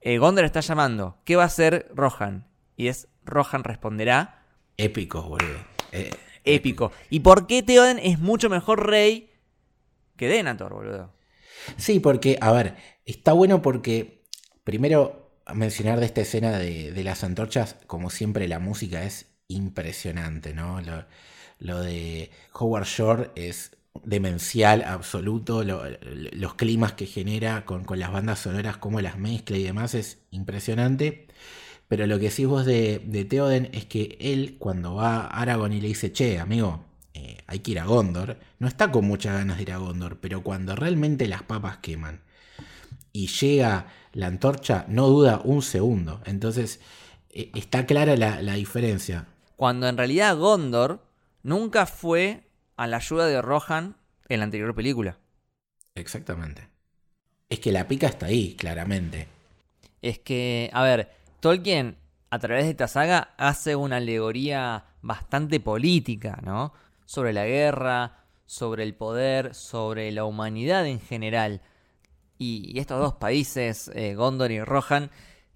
[0.00, 2.48] eh, Gondor está llamando, ¿qué va a hacer Rohan?
[2.76, 4.44] Y es, Rohan responderá...
[4.76, 5.58] Épico, boludo.
[5.92, 6.10] Eh,
[6.44, 6.92] épico.
[7.10, 9.30] ¿Y por qué Theoden es mucho mejor rey
[10.16, 11.12] que Denethor, boludo?
[11.76, 14.24] Sí, porque, a ver, está bueno porque,
[14.64, 20.80] primero, mencionar de esta escena de, las antorchas, como siempre la música es impresionante, ¿no?
[20.80, 21.04] Lo,
[21.58, 28.76] lo de Howard Shore es demencial absoluto, los climas que genera con, las bandas sonoras,
[28.76, 31.28] cómo las mezcla y demás es impresionante.
[31.88, 35.74] Pero lo que decís vos de, de Theoden es que él, cuando va a Aragorn
[35.74, 39.34] y le dice, che, amigo, eh, hay que ir a Gondor, no está con muchas
[39.34, 42.22] ganas de ir a Gondor, pero cuando realmente las papas queman
[43.12, 46.22] y llega la antorcha, no duda un segundo.
[46.24, 46.80] Entonces,
[47.30, 49.26] eh, está clara la, la diferencia.
[49.56, 51.04] Cuando en realidad Gondor
[51.42, 52.48] nunca fue
[52.82, 53.94] a la ayuda de Rohan
[54.28, 55.16] en la anterior película.
[55.94, 56.68] Exactamente.
[57.48, 59.28] Es que la pica está ahí, claramente.
[60.00, 61.96] Es que, a ver, Tolkien
[62.28, 66.72] a través de esta saga hace una alegoría bastante política, ¿no?
[67.04, 71.60] Sobre la guerra, sobre el poder, sobre la humanidad en general.
[72.36, 75.12] Y, estos dos países, eh, Gondor y Rohan,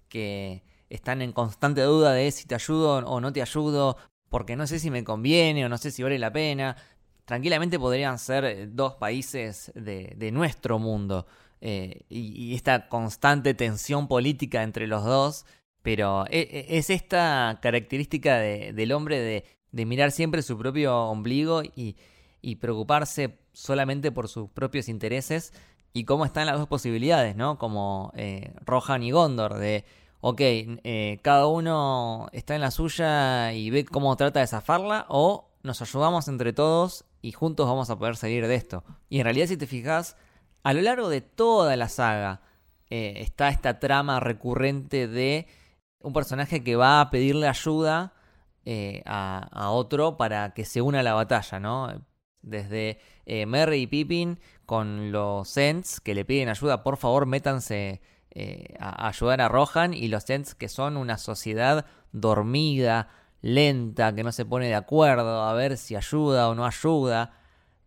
[0.07, 3.97] que están en constante duda de si te ayudo o no te ayudo,
[4.29, 6.77] porque no sé si me conviene o no sé si vale la pena,
[7.27, 11.27] tranquilamente podrían ser eh, dos países de, nuestro mundo.
[11.59, 15.45] Eh, y, esta constante tensión política entre los dos,
[15.81, 21.97] pero e, e, es, esta característica del hombre de, mirar siempre su propio ombligo y,
[22.61, 25.51] preocuparse solamente por sus propios intereses
[25.91, 27.57] y cómo están las dos posibilidades, ¿no?
[27.57, 29.83] Como eh, Rohan y Gondor, de,
[30.21, 30.41] ok,
[31.21, 36.27] cada uno está en la suya y ve cómo trata de zafarla, o nos ayudamos
[36.27, 38.83] entre todos y juntos vamos a poder salir de esto.
[39.09, 40.15] Y en realidad si te fijas,
[40.63, 42.41] a lo largo de toda la saga
[42.89, 45.45] eh, está esta trama recurrente de
[45.99, 48.13] un personaje que va a pedirle ayuda
[48.65, 52.05] eh, a, otro para que se una a la batalla, ¿no?
[52.41, 58.01] Desde eh, Merry y Pippin con los Sents que le piden ayuda, por favor métanse
[58.79, 63.09] a ayudar a Rohan y los Sents que son una sociedad dormida,
[63.41, 67.33] lenta, que no se pone de acuerdo a ver si ayuda o no ayuda,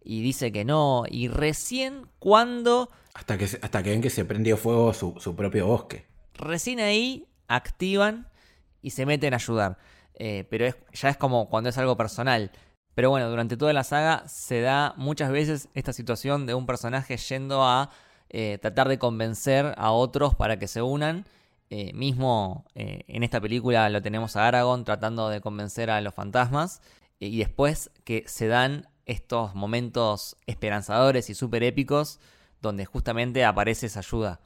[0.03, 2.91] y dice que no, y recién cuando...
[3.15, 6.07] Hasta que, hasta que ven que se prendió fuego su, propio bosque.
[6.35, 8.29] Recién ahí activan
[8.83, 9.79] y se meten a ayudar.
[10.15, 12.51] Eh, pero ya es como cuando es algo personal.
[12.95, 17.17] Pero bueno, durante toda la saga se da muchas veces esta situación de un personaje
[17.17, 17.91] yendo a
[18.29, 21.25] eh, tratar de convencer a otros para que se unan
[21.73, 26.13] eh, mismo eh, en esta película lo tenemos a Aragorn tratando de convencer a los
[26.13, 26.83] fantasmas.
[27.21, 32.19] Eh, y después que se dan estos momentos esperanzadores y súper épicos
[32.61, 34.41] donde justamente aparece esa ayuda.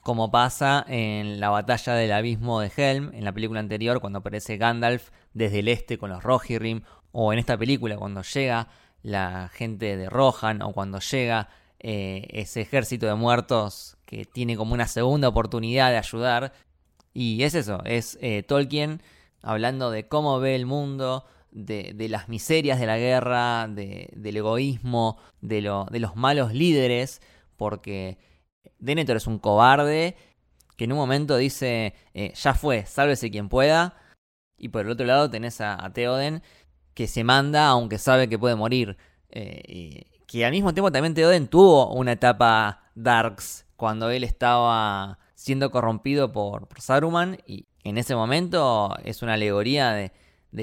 [0.00, 4.56] Como pasa en la batalla del abismo de Helm, en la película anterior, cuando aparece
[4.56, 8.68] Gandalf desde el este con los Rohirrim, o en esta película cuando llega
[9.02, 14.88] la gente de Rohan, o cuando llega ese ejército de muertos que tiene como una
[14.88, 16.52] segunda oportunidad de ayudar.
[17.14, 19.00] Y es eso, es eh, Tolkien
[19.40, 25.62] hablando de cómo ve el mundo, de, las miserias de la guerra, del egoísmo, de,
[25.62, 27.22] los malos líderes,
[27.56, 28.18] porque
[28.80, 30.16] Denethor es un cobarde
[30.76, 33.94] que en un momento dice, eh, ya fue, sálvese quien pueda.
[34.58, 36.42] Y por el otro lado tenés a, Theoden
[36.94, 38.96] que se manda aunque sabe que puede morir.
[39.28, 45.70] Eh, que al mismo tiempo también Theoden tuvo una etapa darks cuando él estaba siendo
[45.70, 50.12] corrompido por, Saruman y en ese momento es una alegoría de,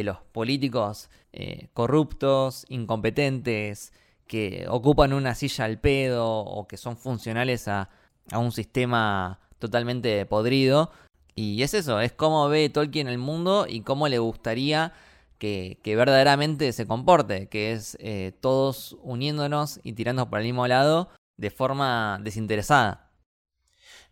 [0.04, 3.92] los políticos eh, corruptos, incompetentes,
[4.28, 7.90] que ocupan una silla al pedo o que son funcionales a,
[8.34, 10.92] un sistema totalmente podrido.
[11.34, 14.94] Y es eso, es cómo ve Tolkien el mundo y cómo le gustaría
[15.40, 21.10] que, verdaderamente se comporte, que es eh, todos uniéndonos y tirando por el mismo lado
[21.38, 23.07] de forma desinteresada.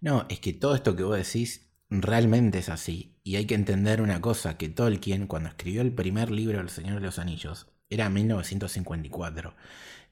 [0.01, 3.17] No, es que todo esto que vos decís realmente es así.
[3.23, 6.95] Y hay que entender una cosa, que Tolkien, cuando escribió el primer libro del Señor
[6.95, 9.53] de los Anillos, era 1954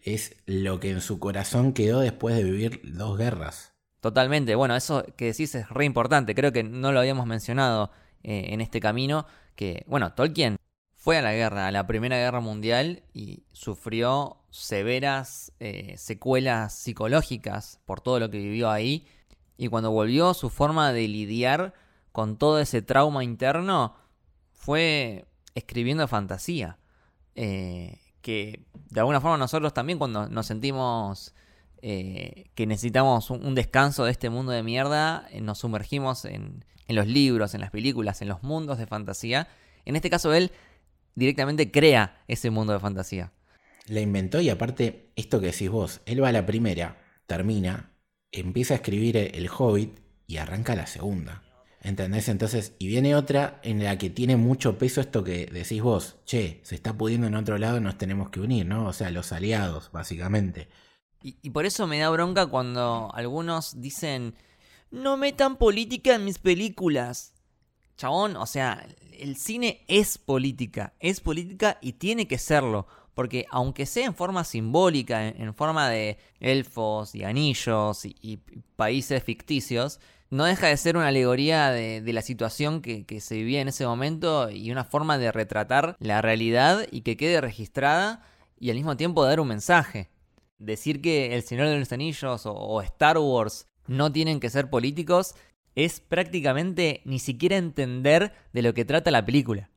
[0.04, 3.74] es lo que en su corazón quedó después de vivir dos guerras.
[4.02, 7.90] Totalmente, bueno, eso que decís es re importante, creo que no lo habíamos mencionado
[8.22, 10.58] eh, en este camino, que, bueno, Tolkien
[10.94, 17.80] fue a la guerra, a la Primera Guerra Mundial y sufrió severas eh, secuelas psicológicas
[17.86, 19.08] por todo lo que vivió ahí,
[19.58, 21.74] y cuando volvió su forma de lidiar
[22.12, 23.96] con todo ese trauma interno
[24.52, 26.78] fue escribiendo fantasía.
[27.36, 31.34] Eh, que de alguna forma nosotros también cuando nos sentimos
[31.82, 37.08] eh, que necesitamos un, descanso de este mundo de mierda, eh, nos sumergimos en, los
[37.08, 39.50] libros, en las películas, en los mundos de fantasía.
[39.84, 40.52] En este caso él
[41.16, 43.34] directamente crea ese mundo de fantasía.
[43.88, 47.92] La inventó y aparte, esto que decís vos, él va a la primera, termina,
[48.34, 51.44] empieza a escribir El Hobbit y arranca la segunda.
[51.82, 52.30] ¿Entendés?
[52.30, 56.62] Entonces, y viene otra en la que tiene mucho peso esto que decís vos, che,
[56.64, 58.88] se está pudiendo en otro lado, nos tenemos que unir, ¿no?
[58.88, 60.70] O sea, los aliados, básicamente.
[61.22, 64.36] Y, por eso me da bronca cuando algunos dicen,
[64.92, 67.34] no metan política en mis películas.
[67.98, 68.86] Chabón, o sea,
[69.18, 72.88] el cine es política, es política y tiene que serlo.
[73.14, 78.38] Porque aunque sea en forma simbólica, en, forma de elfos y anillos y
[78.76, 80.00] países ficticios,
[80.34, 84.50] no deja de ser una alegoría de, la situación que, se vivía en ese momento
[84.50, 88.24] y una forma de retratar la realidad y que quede registrada
[88.60, 90.10] y al mismo tiempo dar un mensaje.
[90.58, 95.36] Decir que El Señor de los Anillos o, Star Wars no tienen que ser políticos
[95.76, 99.70] es prácticamente ni siquiera entender de lo que trata la película.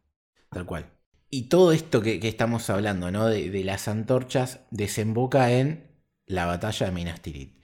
[0.49, 0.87] Tal cual.
[1.30, 3.26] Y todo esto que, estamos hablando, ¿no?
[3.26, 5.86] De, las antorchas, desemboca en
[6.26, 7.60] la batalla de Minas Tirith.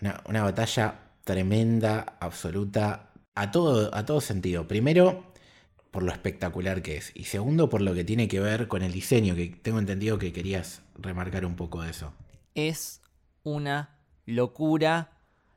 [0.00, 4.66] Una, una batalla tremenda, absoluta, a todo, a todo sentido.
[4.66, 5.32] Primero,
[5.90, 7.12] por lo espectacular que es.
[7.14, 10.32] Y segundo, por lo que tiene que ver con el diseño, que tengo entendido que
[10.32, 12.12] querías remarcar un poco de eso.
[12.54, 13.00] Es
[13.42, 15.12] una locura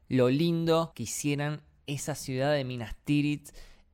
[0.09, 3.49] lo lindo que hicieran esa ciudad de Minas Tirith.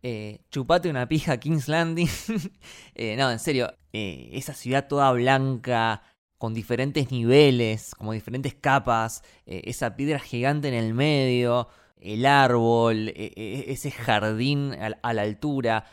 [0.06, 2.10] Eh, chupate una pija King's Landing.
[2.96, 6.04] Eh, no, en serio, eh, esa ciudad toda blanca,
[6.38, 13.90] con diferentes niveles, como diferentes capas, esa piedra gigante en el medio, el árbol, ese
[13.92, 15.86] jardín a, la altura.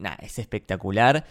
[0.00, 1.24] Nada, es espectacular,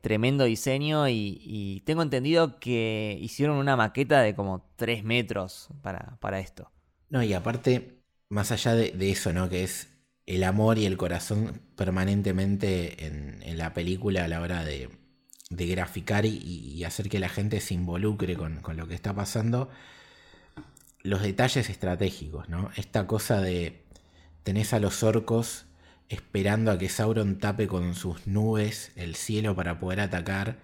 [0.00, 6.38] tremendo diseño y, tengo entendido que hicieron una maqueta de como 3 metros para, para
[6.38, 6.70] esto.
[7.08, 9.48] No, y aparte, más allá de, eso, ¿no?
[9.48, 9.91] Que es
[10.26, 14.88] el amor y el corazón permanentemente en la película a la hora de,
[15.50, 19.70] graficar y, hacer que la gente se involucre con, lo que está pasando,
[21.02, 22.70] los detalles estratégicos, ¿no?
[22.76, 23.82] Esta cosa de
[24.42, 25.66] tenés a los orcos
[26.08, 30.58] esperando a que Sauron tape con sus nubes el cielo para poder atacar,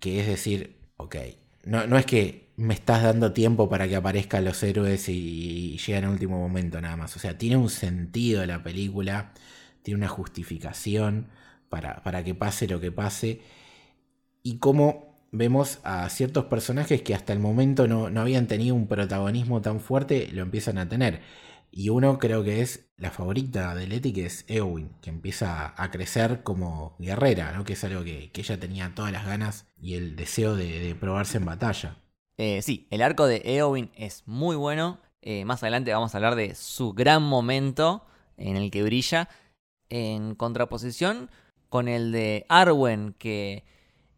[0.00, 1.16] que es decir, ok,
[1.64, 5.78] no, no es que me estás dando tiempo para que aparezcan los héroes y, y
[5.78, 9.32] llegan al último momento nada más, o sea, tiene un sentido la película,
[9.82, 11.28] tiene una justificación
[11.68, 13.42] para, para que pase lo que pase
[14.42, 19.60] y cómo vemos a ciertos personajes que hasta el momento no, habían tenido un protagonismo
[19.62, 21.22] tan fuerte, lo empiezan a tener.
[21.72, 25.90] Y uno creo que es la favorita de Letty, que es Eowyn, que empieza a
[25.90, 27.64] crecer como guerrera, ¿no?
[27.64, 31.46] que es algo que, ella tenía todas las ganas y el deseo de, probarse en
[31.46, 32.03] batalla.
[32.36, 35.00] Eh, sí, el arco de Eowyn es muy bueno.
[35.22, 38.04] Eh, más adelante vamos a hablar de su gran momento
[38.36, 39.28] en el que brilla,
[39.88, 41.30] en contraposición
[41.68, 43.64] con el de Arwen, que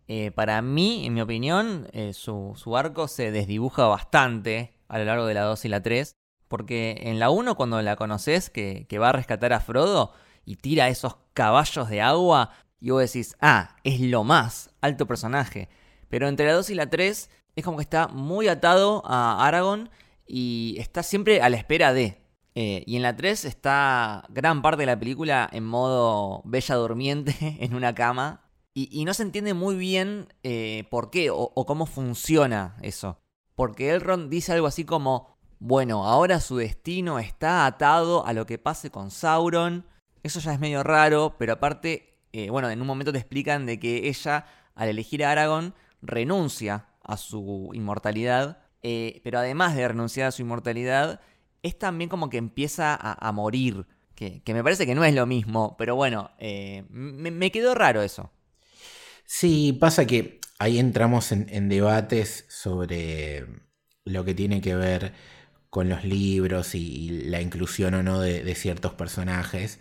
[0.08, 5.26] eh, para mí, en mi opinión, eh, su, arco se desdibuja bastante a lo largo
[5.26, 6.16] de la 2 y la 3.
[6.48, 10.12] Porque en la 1, cuando la conoces, que, va a rescatar a Frodo
[10.44, 15.68] y tira esos caballos de agua, y vos decís, ah, es lo más, alto personaje.
[16.08, 19.88] Pero entre la 2 y la 3 es como que está muy atado a Aragorn
[20.26, 22.20] y está siempre a la espera de.
[22.54, 27.34] Eh, y en la 3 está gran parte de la película en modo bella durmiente
[27.60, 28.42] en una cama.
[28.78, 33.18] Y, no se entiende muy bien eh, por qué o, cómo funciona eso.
[33.54, 38.58] Porque Elrond dice algo así como, bueno, ahora su destino está atado a lo que
[38.58, 39.86] pase con Sauron.
[40.22, 43.80] Eso ya es medio raro, pero aparte, eh, bueno, en un momento te explican de
[43.80, 44.44] que ella,
[44.74, 48.58] al elegir a Aragorn, renuncia a su inmortalidad.
[48.82, 51.20] pero además de renunciar a su inmortalidad,
[51.66, 53.86] es también como que empieza a, morir.
[54.14, 58.30] Que, me parece que no es lo mismo, pero bueno, eh, me, quedó raro eso.
[59.24, 63.46] Sí, pasa que ahí entramos en, debates sobre
[64.04, 65.12] lo que tiene que ver
[65.68, 69.80] con los libros y, la inclusión o no de, ciertos personajes.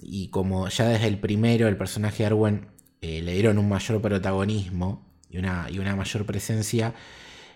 [0.00, 2.68] Y como ya desde el primero el personaje Arwen
[3.00, 6.94] eh, le dieron un mayor protagonismo y una, y una mayor presencia,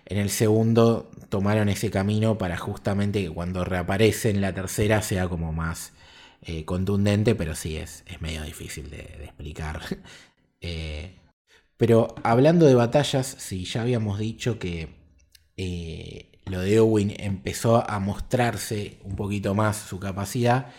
[0.05, 5.27] en el segundo tomaron ese camino para justamente que cuando reaparece en la tercera sea
[5.27, 5.93] como más
[6.41, 9.81] eh, contundente, pero sí es, es medio difícil de, explicar.
[10.65, 11.17] Eh,
[11.75, 14.95] pero hablando de batallas, si ya habíamos dicho que
[15.57, 20.71] eh, lo de Owen empezó a mostrarse un poquito más su capacidad,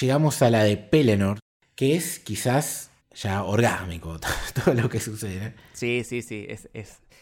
[0.00, 1.40] llegamos a la de Pelennor,
[1.74, 4.18] que es quizás ya orgásmico
[4.64, 5.54] todo lo que sucede.
[5.72, 6.68] Sí, sí, sí, es,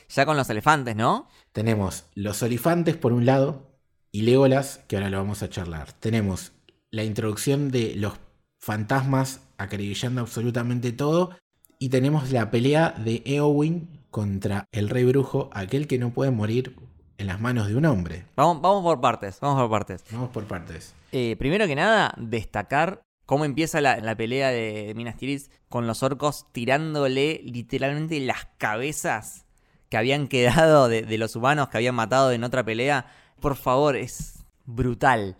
[0.08, 1.28] ya con los elefantes, ¿no?
[1.52, 3.70] Tenemos los olifantes por un lado
[4.12, 5.92] y Legolas, que ahora lo vamos a charlar.
[5.92, 6.52] Tenemos
[6.90, 8.14] la introducción de los
[8.58, 11.36] fantasmas acribillando absolutamente todo.
[11.78, 16.76] Y tenemos la pelea de Eowyn contra el rey brujo, aquel que no puede morir
[17.16, 18.26] en las manos de un hombre.
[18.36, 20.04] Vamos, vamos por partes, vamos por partes.
[20.10, 20.94] Vamos por partes.
[21.12, 26.46] Eh, primero que nada, destacar cómo empieza la, pelea de Minas Tirith con los orcos
[26.50, 29.46] tirándole literalmente las cabezas
[29.88, 33.06] que habían quedado de, los humanos que habían matado en otra pelea,
[33.38, 35.36] por favor, es brutal.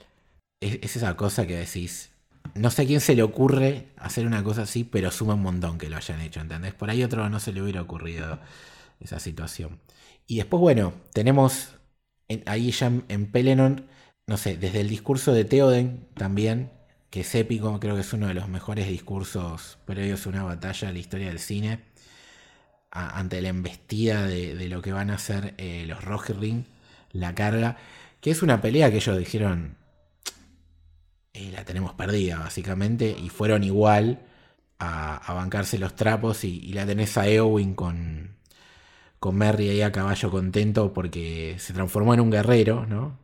[0.60, 2.12] Es, esa cosa que decís,
[2.54, 5.76] no sé a quién se le ocurre hacer una cosa así, pero suma un montón
[5.76, 6.74] que lo hayan hecho, ¿entendés?
[6.74, 8.38] Por ahí otro no se le hubiera ocurrido
[9.00, 9.80] esa situación.
[10.28, 11.74] Y después, bueno, tenemos
[12.46, 13.88] ahí ya en, Pelenon,
[14.28, 16.70] no sé, desde el discurso de Theoden también,
[17.10, 20.88] que es épico, creo que es uno de los mejores discursos previos a una batalla
[20.88, 21.80] de la historia del cine
[22.90, 26.64] ante la embestida de, lo que van a hacer eh, los Rohirrim,
[27.12, 27.76] la carga,
[28.20, 29.76] que es una pelea que ellos dijeron,
[31.32, 34.26] eh, la tenemos perdida básicamente, y fueron igual
[34.80, 38.36] a, bancarse los trapos y, la tenés a Eowyn con,
[39.18, 43.18] con Merry ahí a caballo contento porque se transformó en un guerrero, ¿no?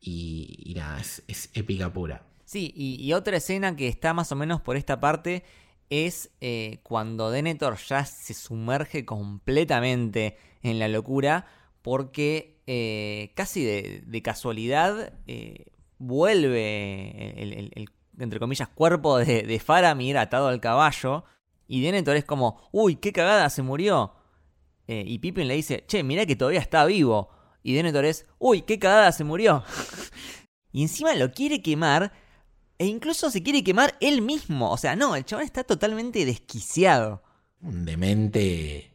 [0.00, 2.22] Y, nada, es, épica pura.
[2.48, 5.44] Sí, y otra escena que está más o menos por esta parte
[5.90, 11.44] es eh, cuando Denethor ya se sumerge completamente en la locura
[11.82, 15.66] porque eh, casi de, casualidad eh,
[15.98, 21.24] vuelve el, entre comillas, cuerpo de, Faramir atado al caballo
[21.66, 24.14] y Denethor es como, uy, qué cagada, se murió.
[24.86, 27.28] y Pippin le dice, che, mira que todavía está vivo.
[27.62, 29.64] Y Denethor es, uy, qué cagada, se murió.
[30.72, 32.10] y encima lo quiere quemar
[32.78, 34.70] e incluso se quiere quemar él mismo.
[34.70, 37.22] O sea, no, el chabón está totalmente desquiciado.
[37.60, 38.92] Un demente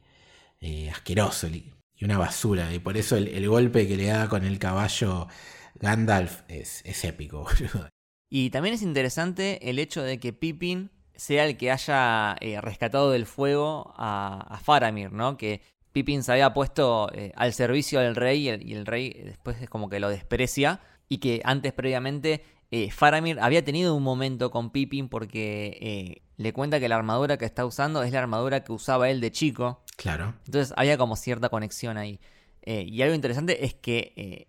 [0.62, 1.74] eh, asqueroso y
[2.04, 2.74] una basura.
[2.74, 5.28] Y por eso el, golpe que le da con el caballo
[5.76, 7.48] Gandalf es, épico,
[8.30, 13.12] Y también es interesante el hecho de que Pippin sea el que haya eh, rescatado
[13.12, 15.38] del fuego a, Faramir, ¿no?
[15.38, 15.62] Que
[15.92, 19.62] Pippin se había puesto eh, al servicio del rey y el, y el, rey después
[19.62, 22.44] es como que lo desprecia y que antes previamente
[22.76, 27.38] eh, Faramir había tenido un momento con Pippin porque eh, le cuenta que la armadura
[27.38, 29.84] que está usando es la armadura que usaba él de chico.
[29.96, 30.34] Claro.
[30.48, 32.20] Entonces había como cierta conexión ahí.
[32.64, 34.48] Eh, y algo interesante es que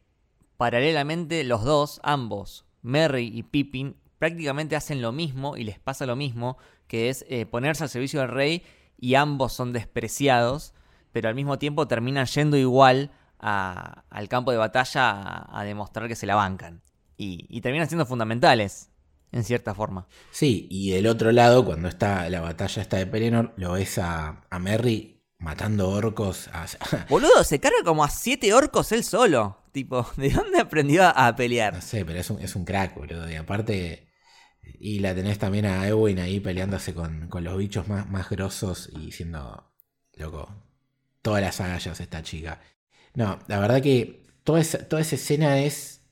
[0.56, 6.16] paralelamente los dos, ambos, Merry y Pippin, prácticamente hacen lo mismo y les pasa lo
[6.16, 6.56] mismo,
[6.86, 8.62] que es ponerse al servicio del rey
[8.98, 10.72] y ambos son despreciados,
[11.12, 16.24] pero al mismo tiempo terminan yendo igual al campo de batalla a demostrar que se
[16.24, 16.83] la bancan
[17.16, 18.90] y, terminan siendo fundamentales,
[19.32, 20.06] en cierta forma.
[20.30, 24.44] Sí, y del otro lado, cuando está la batalla esta de Pelennor, lo ves a,
[24.48, 26.50] a Merry matando orcos.
[27.08, 29.58] Boludo, se carga como a siete orcos él solo.
[29.72, 31.74] Tipo, ¿de dónde aprendió a pelear?
[31.74, 33.28] No sé, pero es un, es un crack, boludo.
[33.30, 34.08] Y aparte,
[34.62, 39.10] y la tenés también a Eowyn ahí peleándose con, los bichos más, más grosos y
[39.12, 39.72] siendo,
[40.14, 40.48] loco,
[41.22, 42.60] todas las agallas esta chica.
[43.14, 46.03] No, la verdad que toda toda esa escena es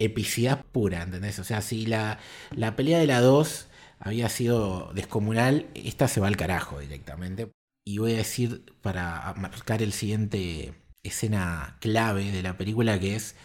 [0.00, 1.38] epicidad pura, ¿entendés?
[1.38, 2.18] O sea, si la,
[2.50, 3.68] la pelea de la 2
[4.00, 7.52] había sido descomunal, esta se va al carajo directamente.
[7.84, 13.36] Y voy a decir, para marcar el siguiente escena clave de la película, que es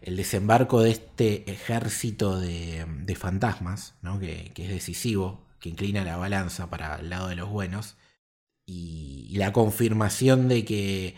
[0.00, 6.96] el desembarco de este ejército de, fantasmas, que, es decisivo, que inclina la balanza para
[6.96, 7.96] el lado de los buenos,
[8.66, 11.16] y, la confirmación de que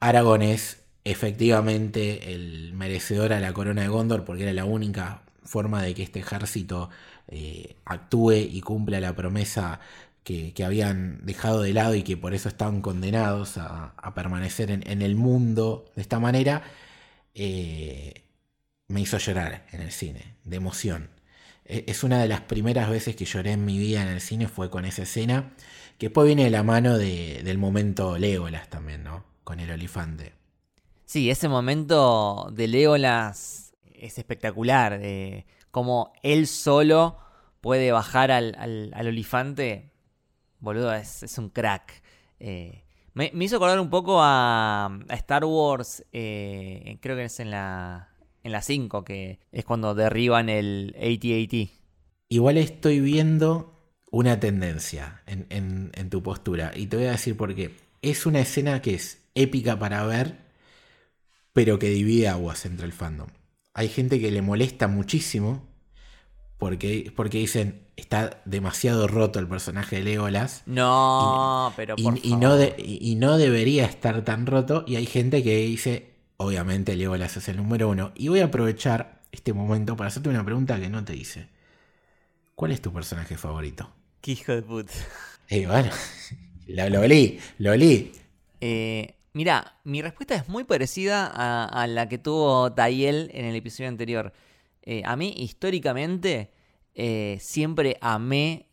[0.00, 5.82] Aragón es efectivamente el merecedor a la corona de Gondor, porque era la única forma
[5.82, 6.90] de que este ejército
[7.28, 9.80] eh, actúe y cumpla la promesa
[10.22, 15.14] que, habían dejado de lado y que por eso estaban condenados a, permanecer en, el
[15.16, 16.62] mundo de esta manera,
[17.34, 18.24] eh,
[18.88, 21.08] me hizo llorar en el cine, de emoción.
[21.64, 24.48] E, es una de las primeras veces que lloré en mi vida en el cine,
[24.48, 25.52] fue con esa escena,
[25.98, 29.24] que después viene de la mano del momento Legolas también, ¿no?
[29.44, 30.37] Con el olifante.
[31.08, 37.16] Sí, ese momento de Legolas es espectacular, de cómo él solo
[37.62, 38.54] puede bajar al,
[38.92, 39.88] al olifante
[40.60, 42.02] boludo, es, un crack.
[42.40, 42.84] Eh,
[43.14, 48.10] me, hizo acordar un poco a, Star Wars, eh, creo que es en la,
[48.42, 51.70] en la 5, que es cuando derriban el AT-AT.
[52.28, 53.74] Igual estoy viendo
[54.10, 55.46] una tendencia en,
[55.94, 57.74] en, tu postura, y te voy a decir por qué.
[58.02, 60.47] Es una escena que es épica para ver,
[61.58, 63.26] pero que divide aguas entre el fandom.
[63.74, 65.66] Hay gente que le molesta muchísimo
[66.56, 70.62] porque, porque dicen, está demasiado roto el personaje de Legolas.
[70.66, 74.84] No, pero por y, no y, no debería estar tan roto.
[74.86, 78.12] Y hay gente que dice, obviamente Legolas es el número uno.
[78.14, 81.48] Y voy a aprovechar este momento para hacerte una pregunta que no te hice.
[82.54, 83.90] ¿Cuál es tu personaje favorito?
[84.20, 84.92] Qué hijo de puta.
[85.48, 85.90] Eh, bueno,
[86.68, 88.12] lo, lo leí, lo leí.
[88.60, 93.88] Eh, mira, mi respuesta es muy parecida a, la que tuvo Tayel en el episodio
[93.88, 94.32] anterior.
[94.82, 96.52] Eh, a mí, históricamente,
[96.94, 98.66] eh, siempre amé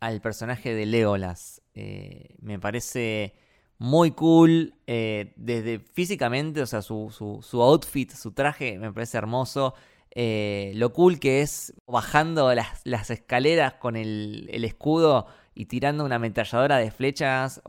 [0.00, 1.62] al personaje de Legolas.
[1.74, 3.34] Eh, me parece
[3.78, 9.74] muy cool, desde físicamente, o sea, su, su, outfit, su traje, me parece hermoso.
[10.14, 16.78] lo cool que es bajando las, escaleras con el, el, escudo y tirando una ametralladora
[16.78, 17.60] de flechas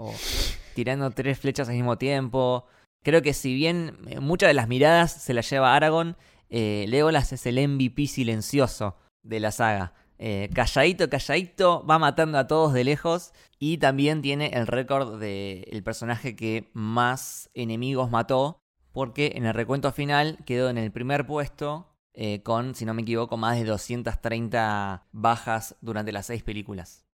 [0.78, 2.68] tirando tres flechas al mismo tiempo.
[3.04, 6.16] Creo que si bien muchas de las miradas se las lleva Aragorn,
[6.52, 9.96] eh, Legolas es el MVP silencioso de la saga.
[10.20, 15.82] Eh, calladito, calladito, va matando a todos de lejos y también tiene el récord del
[15.84, 18.60] personaje que más enemigos mató,
[18.92, 23.02] porque en el recuento final quedó en el primer puesto eh, con, si no me
[23.02, 27.07] equivoco, más de 230 bajas durante las seis películas.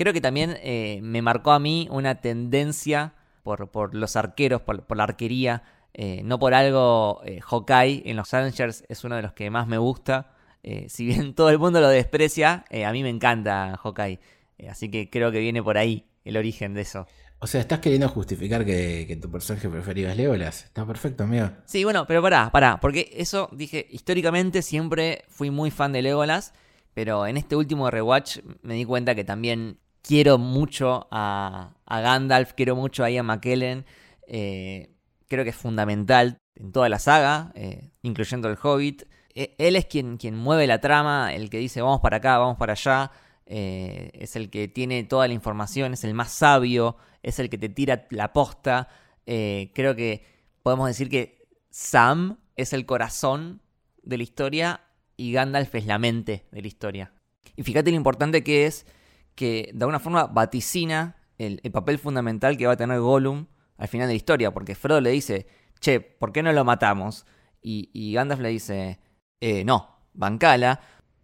[0.00, 0.56] Creo que también
[1.02, 5.62] me marcó a mí una tendencia por, los arqueros, por la arquería
[5.94, 9.66] eh, no por algo, eh, Hawkeye en los Avengers es uno de los que más
[9.66, 10.32] me gusta.
[10.62, 14.20] Eh, si bien todo el mundo lo desprecia, a mí me encanta Hawkeye.
[14.68, 17.06] así que creo que viene por ahí el origen de eso.
[17.42, 20.64] O sea, estás queriendo justificar que, tu personaje preferido es Legolas.
[20.64, 21.50] Está perfecto, amigo.
[21.64, 22.78] Sí, bueno, pero pará, pará.
[22.80, 26.52] Porque eso, dije, históricamente siempre fui muy fan de Legolas.
[26.92, 32.76] Pero en este último rewatch me di cuenta que también quiero mucho a, Gandalf, quiero
[32.76, 33.84] mucho a Ian McKellen.
[34.26, 34.94] Eh,
[35.28, 39.04] creo que es fundamental en toda la saga, eh, incluyendo el Hobbit.
[39.34, 42.56] E, él es quien, quien mueve la trama, el que dice vamos para acá, vamos
[42.56, 43.10] para allá.
[43.46, 47.58] Eh, es el que tiene toda la información, es el más sabio, es el que
[47.58, 48.88] te tira la posta.
[49.26, 50.24] Creo que
[50.64, 53.62] podemos decir que Sam es el corazón
[54.02, 54.80] de la historia
[55.16, 57.12] y Gandalf es la mente de la historia.
[57.56, 58.86] Y fíjate lo importante que es
[59.34, 63.46] que de alguna forma vaticina el, el papel fundamental que va a tener Gollum
[63.80, 65.46] al final de la historia, porque Frodo le dice,
[65.80, 67.24] che, ¿por qué no lo matamos?
[67.62, 69.00] Y, Gandalf le dice,
[69.40, 70.80] eh, no, bancala,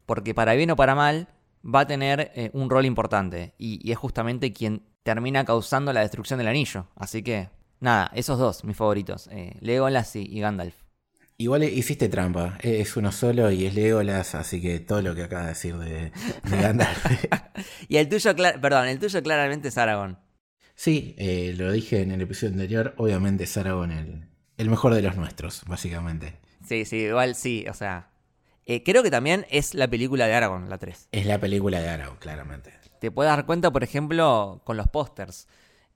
[0.07, 1.29] porque para bien o para mal
[1.63, 6.39] va a tener eh, un rol importante, y, es justamente quien termina causando la destrucción
[6.39, 6.89] del anillo.
[6.97, 7.51] Así que,
[7.81, 10.86] nada, esos dos, mis favoritos, eh, Legolas y, Gandalf.
[11.39, 15.43] Igual hiciste trampa, es uno solo y es Legolas, así que todo lo que acaba
[15.43, 16.11] de decir de,
[16.45, 17.05] Gandalf.
[17.89, 20.18] y el tuyo, perdón, el tuyo claramente es Aragorn.
[20.74, 25.03] Sí, eh, lo dije en el episodio anterior, obviamente es Aragorn el, el mejor de
[25.03, 26.39] los nuestros, básicamente.
[26.66, 28.11] Sí, sí, igual sí, o sea...
[28.68, 31.11] Eh, creo que también es la película de Aragorn, la 3.
[31.12, 32.72] Es la película de Aragorn, claramente.
[32.99, 35.47] Te puedes dar cuenta, por ejemplo, con los pósters.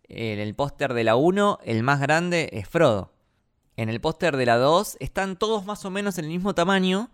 [0.05, 3.12] En el póster de la 1, el más grande es Frodo.
[3.81, 7.11] En el póster de la 2 están todos más o menos en el mismo tamaño.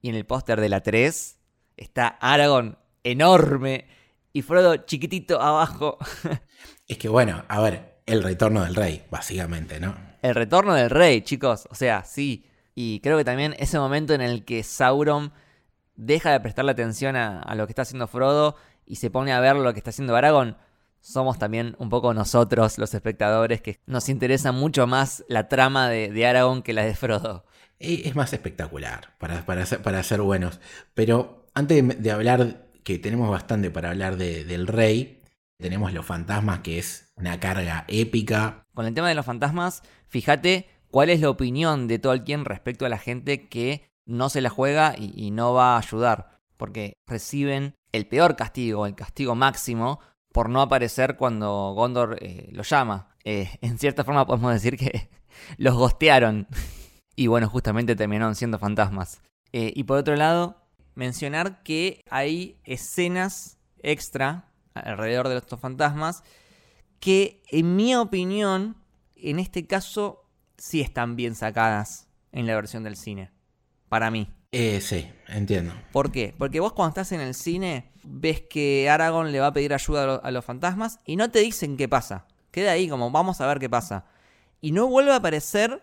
[0.00, 1.38] Y en el póster de la 3
[1.76, 3.86] está Aragorn enorme
[4.32, 5.98] y Frodo chiquitito abajo.
[6.88, 9.94] Es que bueno, a ver, el retorno del rey, básicamente, ¿no?
[10.22, 11.68] El retorno del rey, chicos.
[11.70, 12.50] O sea, sí.
[12.74, 15.32] Y creo que también ese momento en el que Sauron
[15.94, 19.54] deja de prestarle atención a, lo que está haciendo Frodo y se pone a ver
[19.54, 20.56] lo que está haciendo Aragorn,
[21.02, 26.10] somos también un poco nosotros, los espectadores, que nos interesa mucho más la trama de,
[26.10, 27.44] de Aragorn que la de Frodo.
[27.78, 30.60] eh, es más espectacular para, para, ser, para ser buenos.
[30.94, 35.20] Pero antes de, de hablar, que tenemos bastante para hablar de- del rey,
[35.58, 38.64] tenemos los fantasmas, que es una carga épica.
[38.74, 42.88] Con el tema de los fantasmas, fíjate cuál es la opinión de Tolkien respecto a
[42.88, 46.38] la gente que no se la juega y, y no va a ayudar.
[46.56, 50.00] Porque reciben el peor castigo, el castigo máximo,
[50.32, 53.14] por no aparecer cuando Gondor eh, lo llama.
[53.24, 55.08] Eh, en cierta forma podemos decir que
[55.58, 56.46] los gostearon.
[57.14, 59.20] Y bueno, justamente terminaron siendo fantasmas.
[59.52, 60.56] Eh, y por otro lado,
[60.94, 66.24] mencionar que hay escenas extra alrededor de estos fantasmas
[67.00, 68.76] que en mi opinión,
[69.14, 70.24] en este caso,
[70.56, 73.30] sí están bien sacadas en la versión del cine.
[73.90, 74.32] Para mí.
[74.52, 75.72] Eh, sí, entiendo.
[75.92, 76.34] ¿Por qué?
[76.36, 80.02] Porque vos cuando estás en el cine ves que Aragorn le va a pedir ayuda
[80.02, 82.26] a, lo- a los fantasmas y no te dicen qué pasa.
[82.50, 84.04] Queda ahí como vamos a ver qué pasa.
[84.60, 85.82] Y no vuelve a aparecer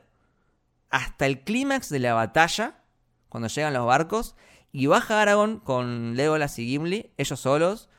[0.91, 2.83] hasta el clímax de la batalla,
[3.27, 4.35] cuando llegan los barcos,
[4.71, 7.89] y baja Aragorn con Legolas y Gimli, ellos solos,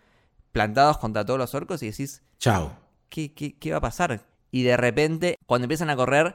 [0.52, 2.76] plantados contra todos los orcos, y decís, Chao.
[3.08, 4.24] ¿qué, qué, qué va a pasar?
[4.52, 6.34] Y de repente, cuando empiezan a correr,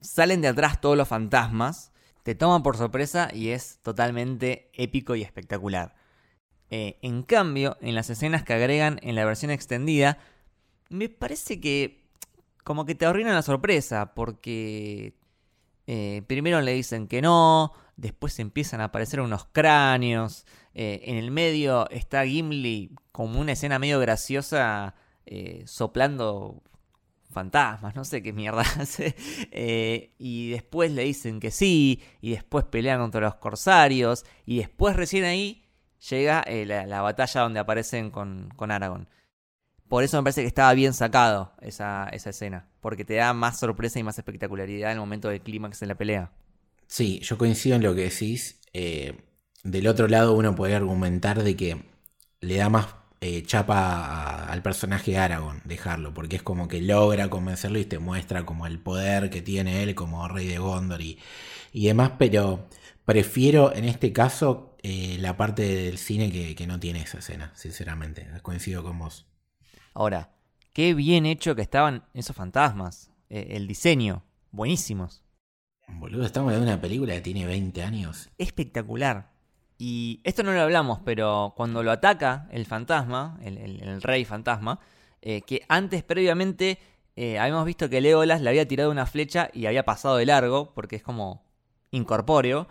[0.00, 1.89] salen de atrás todos los fantasmas,
[2.22, 5.94] te toman por sorpresa y es totalmente épico y espectacular.
[6.70, 10.18] Eh, en cambio, en las escenas que agregan en la versión extendida,
[10.88, 12.08] me parece que
[12.64, 15.14] como que te arruinan la sorpresa, porque
[15.86, 21.30] eh, primero le dicen que no, después empiezan a aparecer unos cráneos, eh, en el
[21.32, 24.94] medio está Gimli como una escena medio graciosa
[25.64, 26.60] soplando
[27.30, 29.14] fantasmas, no sé qué mierda hace.
[29.50, 34.96] Eh, y después le dicen que sí, y después pelean contra los corsarios, y después
[34.96, 35.64] recién ahí
[36.08, 39.08] llega eh, la, la batalla donde aparecen con, con Aragorn.
[39.88, 43.58] Por eso me parece que estaba bien sacado esa, esa escena, porque te da más
[43.58, 46.30] sorpresa y más espectacularidad en el momento del clímax de la pelea.
[46.86, 48.60] Sí, yo coincido en lo que decís.
[48.72, 49.18] Eh,
[49.64, 51.84] del otro lado uno podría argumentar de que
[52.40, 52.86] le da más
[53.20, 57.84] eh, chapa a- al personaje de Aragorn dejarlo, porque es como que logra convencerlo y
[57.84, 61.18] te muestra como el poder que tiene él como rey de Gondor y,
[61.72, 62.68] y demás, pero
[63.04, 67.52] prefiero en este caso eh, la parte del cine que, que no tiene esa escena,
[67.54, 68.26] sinceramente.
[68.42, 69.26] Coincido con vos.
[69.94, 70.30] Ahora,
[70.72, 73.10] qué bien hecho que estaban esos fantasmas.
[73.28, 75.22] Eh, el diseño, buenísimos.
[75.88, 78.30] Boludo, estamos de una película que tiene 20 años.
[78.38, 79.29] espectacular.
[79.82, 84.78] Y esto no lo hablamos, pero cuando lo ataca el fantasma, el, rey fantasma,
[85.22, 86.78] eh, que antes previamente
[87.16, 90.74] eh, habíamos visto que Legolas le había tirado una flecha y había pasado de largo,
[90.74, 91.46] porque es como
[91.92, 92.68] incorpóreo.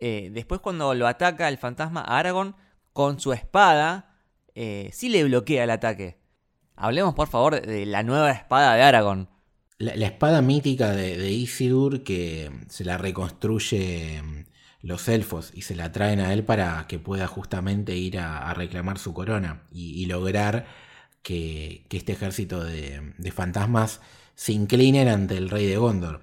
[0.00, 2.54] Eh, después cuando lo ataca el fantasma a Aragorn,
[2.92, 4.18] con su espada,
[4.54, 6.18] sí le bloquea el ataque.
[6.76, 9.30] Hablemos por favor de la nueva espada de Aragorn.
[9.78, 14.49] La, la espada mítica de, de Isildur que se la reconstruye mm,
[14.82, 18.98] los elfos y se la traen a él para que pueda justamente ir a, reclamar
[18.98, 20.66] su corona y, lograr
[21.22, 24.00] que, este ejército de, fantasmas
[24.34, 26.22] se inclinen ante el rey de Gondor.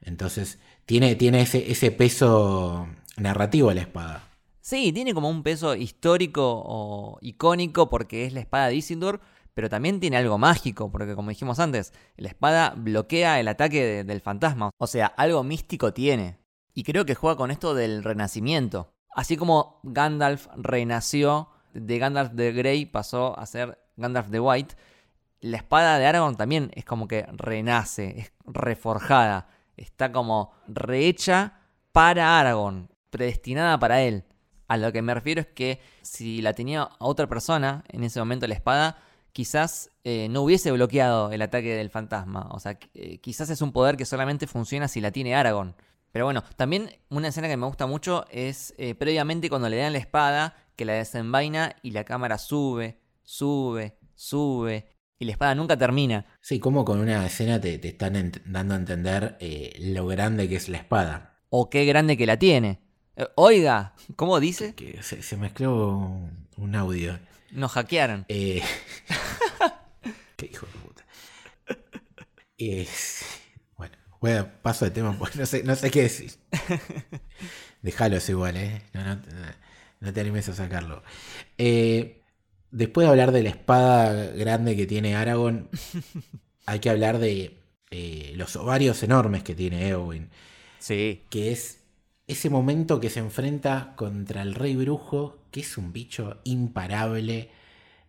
[0.00, 4.22] Entonces tiene, tiene ese, peso narrativo la espada.
[4.60, 9.20] Sí, tiene como un peso histórico o icónico porque es la espada de Isildur,
[9.54, 14.04] pero también tiene algo mágico, porque como dijimos antes, la espada bloquea el ataque de-
[14.04, 16.45] del fantasma, o sea, algo místico tiene.
[16.76, 18.92] Y creo que juega con esto del renacimiento.
[19.14, 24.74] Así como Gandalf renació, de Gandalf de Grey pasó a ser Gandalf de White,
[25.40, 29.48] la espada de Aragorn también es como que renace, es reforjada,
[29.78, 31.60] está como rehecha
[31.92, 34.24] para Aragorn, predestinada para él.
[34.68, 38.46] A lo que me refiero es que si la tenía otra persona en ese momento
[38.46, 38.98] la espada,
[39.32, 42.50] quizás eh, no hubiese bloqueado el ataque del fantasma.
[42.50, 45.74] O sea, eh, quizás es un poder que solamente funciona si la tiene Aragorn.
[46.16, 49.92] Pero bueno, también una escena que me gusta mucho es eh, previamente cuando le dan
[49.92, 54.86] la espada, que la desenvaina y la cámara sube, sube, sube,
[55.18, 56.24] y la espada nunca termina.
[56.40, 60.56] Sí, como con una escena te, te están dando a entender eh, lo grande que
[60.56, 61.38] es la espada.
[61.50, 62.80] O qué grande que la tiene.
[63.16, 64.74] Eh, oiga, ¿cómo dice?
[64.74, 67.18] Que se, se mezcló un, un audio.
[67.50, 68.24] Nos hackearon.
[68.28, 68.62] Qué
[70.50, 71.04] hijo de puta.
[72.56, 72.88] Eh,
[74.62, 76.32] paso de tema porque no sé, no sé qué decir.
[77.82, 78.82] Déjalo es igual, ¿eh?
[78.92, 79.20] No, no,
[80.00, 81.02] no te animes a sacarlo.
[81.58, 82.22] Eh,
[82.70, 85.68] después de hablar de la espada grande que tiene Aragorn,
[86.66, 90.30] hay que hablar de eh, los ovarios enormes que tiene Eowyn.
[90.78, 91.24] Sí.
[91.30, 91.80] Que es
[92.26, 97.50] ese momento que se enfrenta contra el rey brujo, que es un bicho imparable.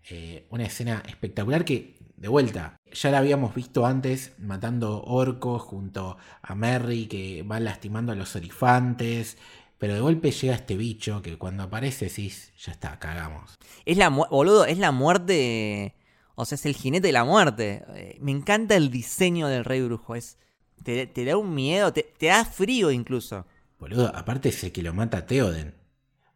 [0.09, 6.17] eh, una escena espectacular que de vuelta, ya la habíamos visto antes matando orcos junto
[6.41, 9.37] a Merry que va lastimando a los orifantes.
[9.77, 13.59] Pero de golpe llega este bicho que cuando aparece decís, ya está, cagamos.
[13.85, 15.93] Es la boludo, es la muerte.
[16.33, 17.83] O sea, es el jinete de la muerte.
[17.95, 20.15] Eh, me encanta el diseño del rey brujo.
[20.15, 20.39] Es,
[20.83, 23.45] te, da un miedo, te, te, da frío incluso.
[23.79, 25.75] Boludo, aparte sé que lo mata Theoden.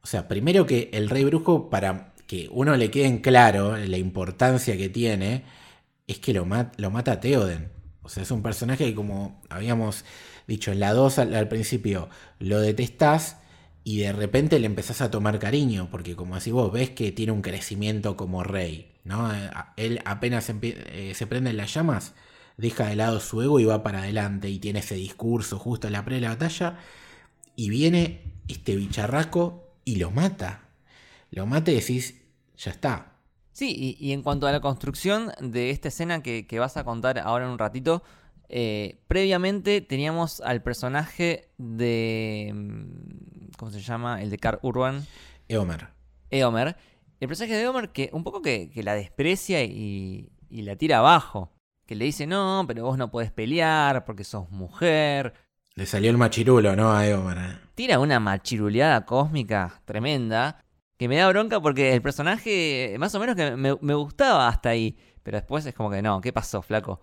[0.03, 3.97] O sea, primero que el rey brujo, para que uno le quede en claro la
[3.97, 5.43] importancia que tiene,
[6.07, 6.47] es que lo,
[6.77, 7.71] lo mata Theoden.
[8.03, 10.05] O sea, es un personaje que como habíamos
[10.47, 13.37] dicho en la 2 al, principio, lo detestás
[13.83, 17.31] y de repente le empezás a tomar cariño, porque como así vos ves que tiene
[17.31, 19.31] un crecimiento como rey, ¿no?
[19.77, 22.13] Él apenas eh, se prende en las llamas,
[22.57, 25.93] deja de lado su ego y va para adelante y tiene ese discurso justo en
[25.93, 26.79] la pre de la batalla
[27.55, 30.69] y viene este bicharraco y lo mata.
[31.31, 32.21] Lo mata y decís,
[32.57, 33.10] ya está,
[33.53, 37.45] Sí, y, en cuanto a la construcción de esta escena que, vas a contar ahora
[37.45, 38.01] en un ratito,
[38.47, 42.51] eh, previamente teníamos al personaje de.
[42.53, 44.21] Mm, ¿Cómo se llama?
[44.21, 45.05] El de Car Urban.
[45.49, 45.89] Eomer.
[46.29, 46.77] Eomer.
[47.19, 51.51] El personaje de Eomer que un poco que, la desprecia y, la tira abajo.
[51.85, 55.33] Que le dice, no, pero vos no podés pelear porque sos mujer.
[55.75, 56.93] Le salió el machirulo, ¿no?
[56.93, 57.37] A Eomer.
[57.37, 57.57] Eh.
[57.75, 60.63] Tira una machiruleada cósmica tremenda
[61.01, 64.95] que me da bronca porque el personaje más o menos que me, gustaba hasta ahí.
[65.23, 67.01] Pero después es como que no, ¿qué pasó, flaco?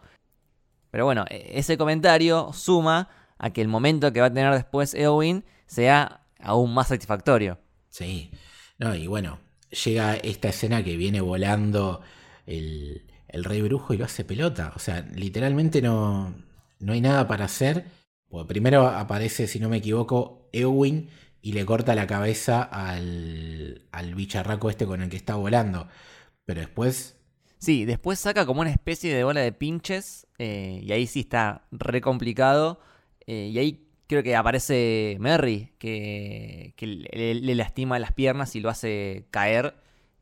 [0.92, 4.94] Pero bueno, e, ese comentario suma a que el momento que va a tener después
[4.94, 7.58] Eowyn sea aún más satisfactorio.
[7.88, 8.30] Sí,
[8.78, 9.40] no, y bueno,
[9.84, 12.00] llega esta escena que viene volando
[12.46, 14.74] el, el rey brujo y lo hace pelota.
[14.76, 16.36] O sea, literalmente no,
[16.78, 17.86] no hay nada para hacer.
[18.28, 21.10] Pues primero aparece, si no me equivoco, Eowyn
[21.40, 25.88] y le corta la cabeza al, al bicharraco este con el que está volando.
[26.44, 27.16] Pero después...
[27.58, 31.66] Sí, después saca como una especie de bola de pinches eh, y ahí sí está
[31.72, 32.80] re complicado.
[33.26, 39.26] Eh, y ahí creo que aparece Merry, que, le, lastima las piernas y lo hace
[39.30, 39.74] caer.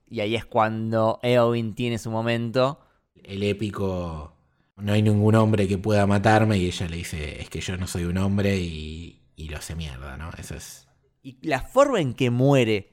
[0.08, 2.80] Y ahí es cuando Eowyn tiene su momento.
[3.22, 4.34] El épico,
[4.76, 7.86] no hay ningún hombre que pueda matarme y ella le dice, es que yo no
[7.86, 10.30] soy un hombre y, y lo hace mierda, ¿no?
[10.38, 10.85] Eso es
[11.26, 12.92] y la forma en que muere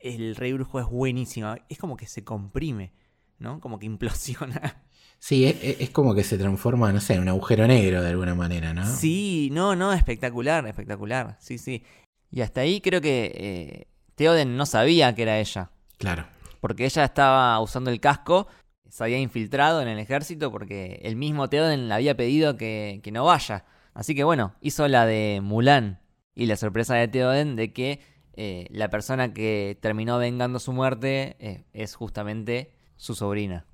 [0.00, 1.56] el rey brujo es buenísima.
[1.68, 2.92] Es como que se comprime,
[3.38, 3.60] ¿no?
[3.60, 4.82] Como que implosiona.
[5.20, 8.74] Sí, es, como que se transforma, no sé, en un agujero negro de alguna manera,
[8.74, 8.84] ¿no?
[8.84, 11.36] Sí, no, no, espectacular, espectacular.
[11.40, 11.84] Sí, sí.
[12.30, 13.86] Y hasta ahí creo que eh,
[14.16, 15.70] Theoden no sabía que era ella.
[15.98, 16.26] Claro.
[16.60, 18.48] Porque ella estaba usando el casco,
[18.90, 23.12] se había infiltrado en el ejército porque el mismo Theoden le había pedido que, que
[23.12, 23.64] no vaya.
[23.94, 26.00] Así que bueno, hizo la de Mulan,
[26.36, 28.00] y la sorpresa de Theoden de que
[28.34, 33.66] eh, la persona que terminó vengando su muerte eh, es justamente su sobrina.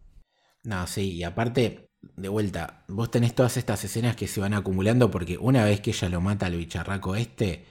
[0.62, 5.10] No, sí, y aparte, de vuelta, vos tenés todas estas escenas que se van acumulando
[5.10, 7.64] porque una vez que ella lo mata al bicharraco este,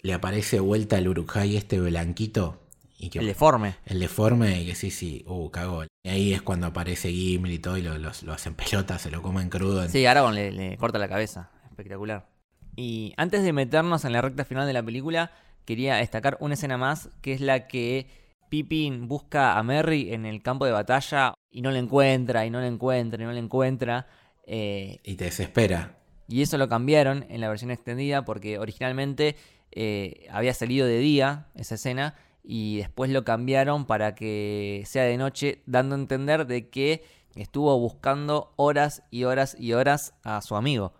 [0.00, 2.60] le aparece vuelta el Urujay este blanquito.
[2.98, 3.74] Y que, el deforme.
[3.84, 5.84] El deforme, y que sí, sí, uh, cagó.
[6.04, 9.50] Y ahí es cuando aparece Gimli y todo, y lo, hacen pelota, se lo comen
[9.50, 9.86] crudo.
[9.88, 11.50] Sí, Aragorn le, le corta la cabeza.
[11.68, 12.31] Espectacular.
[12.76, 15.32] Y antes de meternos en la recta final de la película,
[15.64, 18.06] quería destacar una escena más, que es la que
[18.48, 22.60] Pippin busca a Merry en el campo de batalla y no le encuentra, y no
[22.60, 24.06] le encuentra, y no le encuentra.
[24.46, 25.98] Eh, y te desespera.
[26.28, 29.36] Y eso lo cambiaron en la versión extendida porque originalmente
[29.70, 35.16] eh, había salido de día esa escena y después lo cambiaron para que sea de
[35.16, 37.04] noche, dando a entender de que
[37.36, 40.92] estuvo buscando horas y horas y horas a su amigo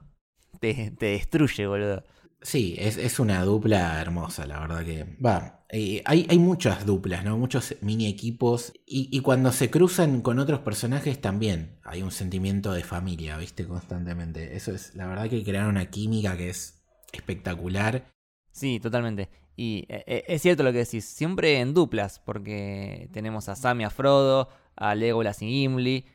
[0.63, 2.05] te, destruye, boludo.
[2.41, 5.17] Sí, es, una dupla hermosa, la verdad que.
[5.25, 7.37] Va, eh, hay, hay, muchas duplas, ¿no?
[7.37, 8.73] Muchos mini equipos.
[8.87, 13.67] Y, cuando se cruzan con otros personajes también hay un sentimiento de familia, ¿viste?
[13.67, 14.57] Constantemente.
[14.57, 16.83] Eso es, la verdad que crearon una química que es
[17.13, 18.13] espectacular.
[18.51, 19.29] Sí, totalmente.
[19.57, 23.83] Y eh, eh, es cierto lo que decís, siempre en duplas, porque tenemos a Sam
[23.83, 26.07] y a Frodo, a Legolas y Gimli.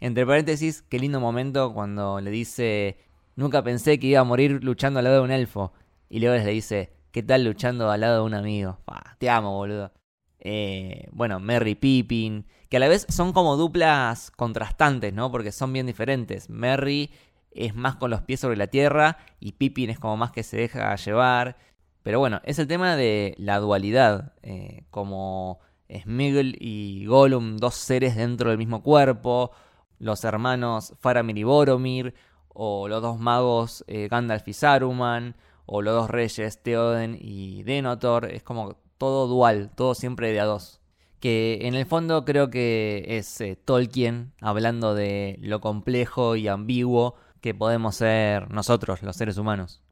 [0.00, 4.98] entre paréntesis, qué lindo momento cuando le dice Nunca pensé que iba a morir luchando
[4.98, 5.72] al lado de un elfo.
[6.08, 8.78] Y luego le dice, ¿qué tal luchando al lado de un amigo?
[9.18, 9.92] te amo, boludo.
[10.40, 15.30] Eh, bueno, Merry Pippin, que a la vez son como duplas contrastantes, ¿no?
[15.30, 16.50] Porque son bien diferentes.
[16.50, 17.10] Merry
[17.52, 20.56] es más con los pies sobre la tierra y Pippin es como más que se
[20.56, 21.56] deja llevar.
[22.02, 28.16] Pero bueno, es el tema de la dualidad, eh, como Smiggle y Gollum, dos seres
[28.16, 29.52] dentro del mismo cuerpo,
[29.98, 32.14] los hermanos Faramir y Boromir,
[32.54, 35.36] o los dos magos eh, Gandalf y Saruman,
[35.66, 40.44] o los dos reyes Theoden y Denethor, es como todo dual, todo siempre de a
[40.44, 40.80] dos.
[41.20, 47.14] que en el fondo creo que es eh, Tolkien hablando de lo complejo y ambiguo
[47.40, 49.82] que podemos ser nosotros, los seres humanos.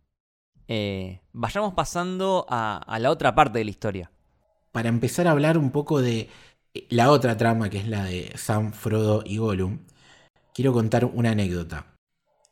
[0.69, 4.11] Eh, vayamos pasando a la otra parte de la historia.
[4.73, 6.29] Para empezar a hablar un poco de
[6.89, 9.81] la otra trama, que es la de Sam, Frodo y Gollum,
[10.55, 11.87] quiero contar una anécdota.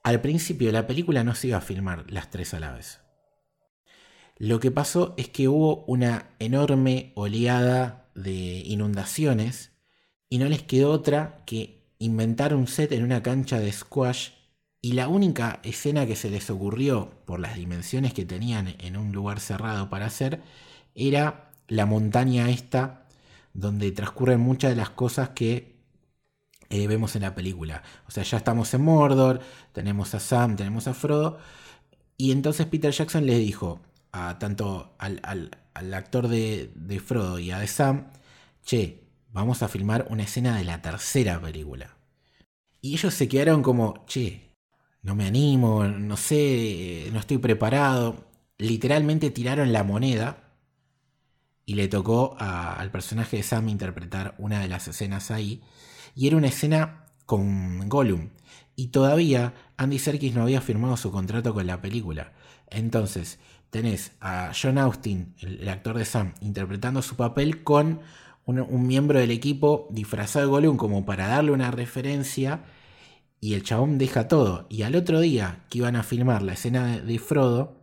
[0.09, 3.01] Al principio la película no se iba a filmar las tres a la vez.
[4.39, 9.73] Lo que pasó es que hubo una enorme oleada de inundaciones
[10.31, 14.31] y no les quedó otra que inventar un set en una cancha de squash
[14.81, 19.13] y la única escena que se les ocurrió por las dimensiones que tenían en un
[19.13, 20.41] lugar cerrado para hacer
[20.95, 23.07] era la montaña esta
[23.53, 25.78] donde transcurren muchas de las cosas que
[26.71, 27.83] eh, vemos en la película.
[28.07, 29.41] O sea, ya estamos en Mordor,
[29.73, 31.39] tenemos a Sam, tenemos a Frodo.
[32.17, 33.81] Y entonces Peter Jackson les dijo
[34.13, 35.51] a tanto al,
[35.95, 38.11] actor de, de, Frodo y a de Sam,
[38.65, 41.97] che, vamos a filmar una escena de la tercera película.
[42.81, 44.49] Y ellos se quedaron como, che,
[45.03, 48.27] no me animo, no sé, no estoy preparado.
[48.59, 50.53] Literalmente tiraron la moneda
[51.65, 55.63] y le tocó al personaje de Sam interpretar una de las escenas ahí.
[56.19, 58.31] Y era una escena con Gollum.
[58.75, 62.33] Y todavía Andy Serkis no había firmado su contrato con la película.
[62.71, 63.39] Entonces,
[63.71, 68.01] tenés a John Austin, el, actor de Sam, interpretando su papel con
[68.47, 72.65] un, miembro del equipo disfrazado de Gollum como para darle una referencia.
[73.41, 74.67] Y el chabón deja todo.
[74.69, 77.77] Y al otro día que iban a filmar la escena de, Frodo,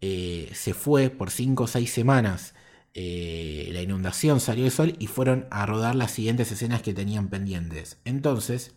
[0.00, 2.54] eh, se fue por 5 o 6 semanas
[2.94, 7.28] eh, la inundación, salió el sol y fueron a rodar las siguientes escenas que tenían
[7.28, 7.98] pendientes.
[8.04, 8.74] Entonces,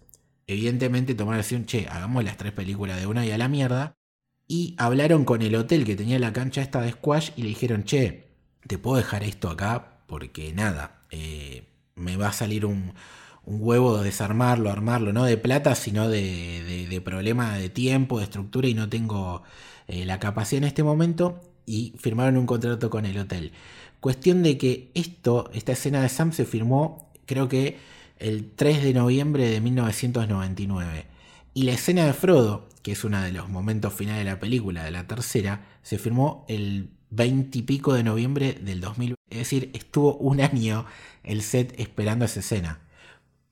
[0.47, 3.95] evidentemente tomaron la decisión, che, hagamos las tres películas de una y a la mierda.
[4.47, 7.83] Y hablaron con el hotel que tenía la cancha esta de squash y le dijeron,
[7.83, 8.27] che,
[8.67, 11.63] te puedo dejar esto acá porque nada, eh,
[11.95, 12.93] me va a salir un,
[13.45, 18.73] huevo desarmarlo, armarlo, no de plata, sino de, de, problema de tiempo, de estructura y
[18.73, 19.43] no tengo
[19.87, 21.41] eh, la capacidad en este momento.
[21.67, 23.51] Y firmaron un contrato con el hotel.
[24.05, 27.79] Cuestión de que esto, esta escena de Sam se firmó creo que
[28.19, 31.07] el 3 de noviembre de 1999.
[31.55, 34.83] Y la escena de Frodo, que es uno de los momentos finales de la película,
[34.83, 39.15] de la tercera, se firmó el 20 y pico de noviembre del 2000.
[39.31, 40.85] Es decir, estuvo un año
[41.23, 42.81] el set esperando esa escena.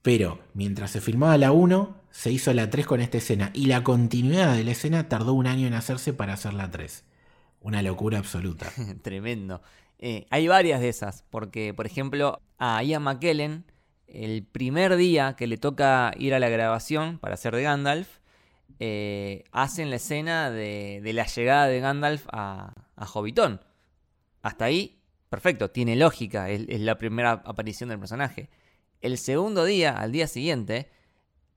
[0.03, 3.49] Pero mientras se filmaba la 1, se hizo la 3 con esta escena.
[3.55, 7.05] Y la continuidad de la escena tardó un año en hacerse para hacer la 3.
[7.61, 8.71] Una locura absoluta.
[9.01, 9.63] Tremendo.
[10.05, 13.63] Eh, hay varias de esas, porque por ejemplo a Ian McKellen,
[14.05, 18.19] el primer día que le toca ir a la grabación para hacer de Gandalf,
[18.79, 23.61] eh, hacen la escena de, la llegada de Gandalf a, a Hobbiton.
[24.41, 24.99] Hasta ahí,
[25.29, 28.49] perfecto, tiene lógica, es, la primera aparición del personaje.
[28.99, 30.89] El segundo día, al día siguiente,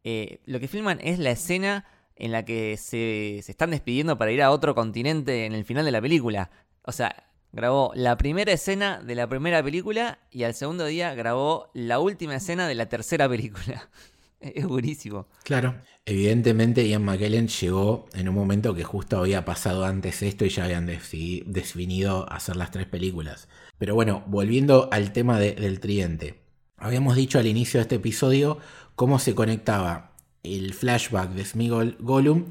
[0.05, 1.85] eh, lo que filman es la escena
[2.15, 5.85] en la que se, se, están despidiendo para ir a otro continente en el final
[5.85, 6.53] de la película.
[6.83, 7.26] O sea,
[7.57, 12.37] grabó la primera escena de la primera película y al segundo día grabó la última
[12.37, 13.89] escena de la tercera película.
[14.41, 15.27] es buenísimo.
[15.43, 15.75] Claro.
[16.05, 20.65] Evidentemente Ian McKellen llegó en un momento que justo había pasado antes esto y ya
[20.65, 23.49] habían definido hacer las tres películas.
[23.79, 26.43] Pero bueno, volviendo al tema del tridente.
[26.77, 28.59] Habíamos dicho al inicio de este episodio
[28.95, 32.45] cómo se conectaba el flashback de Smigol Gollum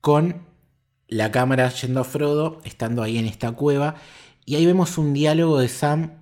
[0.00, 0.46] con
[1.12, 3.96] la cámara yendo a Frodo, estando ahí en esta cueva,
[4.44, 6.12] y ahí vemos un diálogo de Sam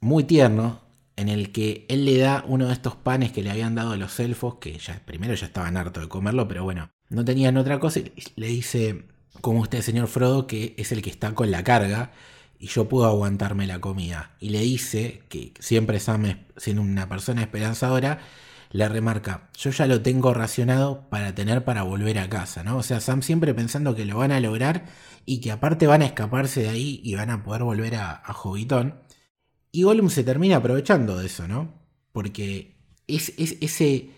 [0.00, 0.80] muy tierno,
[1.16, 4.18] en el que él le da uno de estos panes que le habían dado los
[4.20, 8.00] elfos, que ya primero ya estaban hartos de comerlo, pero bueno, no tenían otra cosa,
[8.00, 9.04] y le dice,
[9.40, 12.12] como usted, señor Frodo, que es el que está con la carga,
[12.58, 14.32] y yo puedo aguantarme la comida.
[14.38, 18.20] Y le dice que siempre Sam, siendo una persona esperanzadora,
[18.70, 22.76] le remarca, yo ya lo tengo racionado para tener para volver a casa, ¿no?
[22.76, 24.84] O sea, Sam siempre pensando que lo van a lograr
[25.30, 28.36] y que aparte van a escaparse de ahí y van a poder volver a, a
[29.70, 31.72] Y Gollum se termina aprovechando de eso, ¿no?
[32.10, 32.74] Porque
[33.06, 34.10] es, ese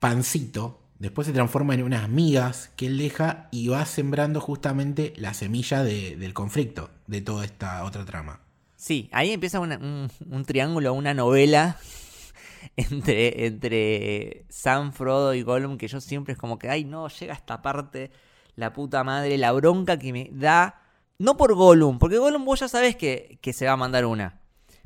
[0.00, 5.34] pancito después se transforma en unas migas que él deja y va sembrando justamente la
[5.34, 8.40] semilla del conflicto de toda esta otra trama.
[8.74, 11.78] Sí, ahí empieza un, un triángulo, una novela
[12.76, 17.34] entre, entre Sam, Frodo y Gollum, que yo siempre es como que, ay, no, llega
[17.34, 18.10] esta parte,
[18.56, 20.82] la puta madre, la bronca que me da,
[21.18, 24.40] no por Gollum, porque Gollum vos ya sabés que, que se va a mandar una,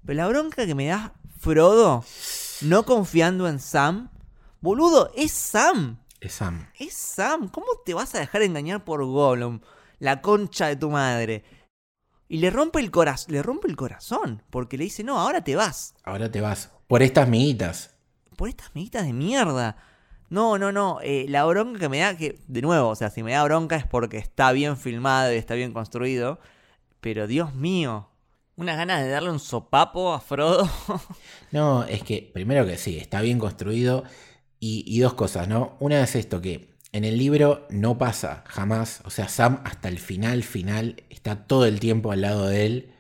[0.05, 2.05] pero la bronca que me da Frodo,
[2.63, 4.11] no confiando en Sam,
[4.61, 5.99] boludo, es Sam.
[6.21, 6.67] Es Sam.
[6.79, 9.61] Es Sam, ¿cómo te vas a dejar engañar por Gollum?
[9.99, 11.45] La concha de tu madre.
[12.29, 15.57] Y le rompe el corazón, le rompe el corazón, porque le dice, "No, ahora te
[15.57, 17.95] vas." Ahora te vas Por estas miguitas.
[18.37, 19.77] Por estas miguitas de mierda.
[20.31, 21.01] No, no, no.
[21.03, 23.77] eh, la bronca que me da, que de nuevo, o sea, si me da bronca
[23.77, 26.39] es porque está bien filmado y está bien construido.
[27.01, 28.11] Pero Dios mío,
[28.57, 30.69] unas ganas de darle un sopapo a Frodo.
[31.51, 34.05] No, es que primero que sí, está bien construido.
[34.61, 35.77] Y, y dos cosas, ¿no?
[35.81, 39.03] Una es esto que en el libro no pasa jamás.
[39.05, 42.93] O sea, Sam hasta el final, final, está todo el tiempo al lado de él.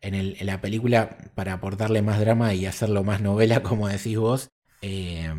[0.00, 4.18] En, el- en la película, para aportarle más drama y hacerlo más novela, como decís
[4.18, 4.48] vos,
[4.82, 5.32] eh,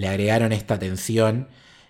[0.00, 1.48] le agregaron esta tensión.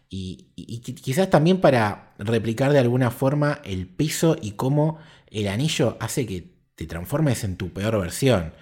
[0.09, 4.99] Y, y- y qui- quizás también para replicar de alguna forma el piso y cómo
[5.31, 8.53] el anillo hace que te transformes en tu peor versión.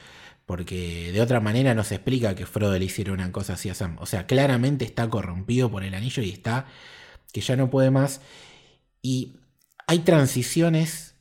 [0.47, 3.75] Porque de otra manera no se explica que Frodo le hiciera una cosa así a
[3.75, 3.97] Sam.
[4.01, 6.67] O sea, claramente está corrompido por el anillo y está
[7.33, 8.21] que ya no puede más.
[9.03, 9.35] Y
[9.87, 11.15] hay transiciones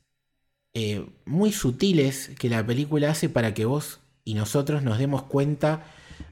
[0.73, 5.85] eh, muy sutiles que la película hace para que vos y nosotros nos demos cuenta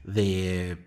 [0.04, 0.85] de,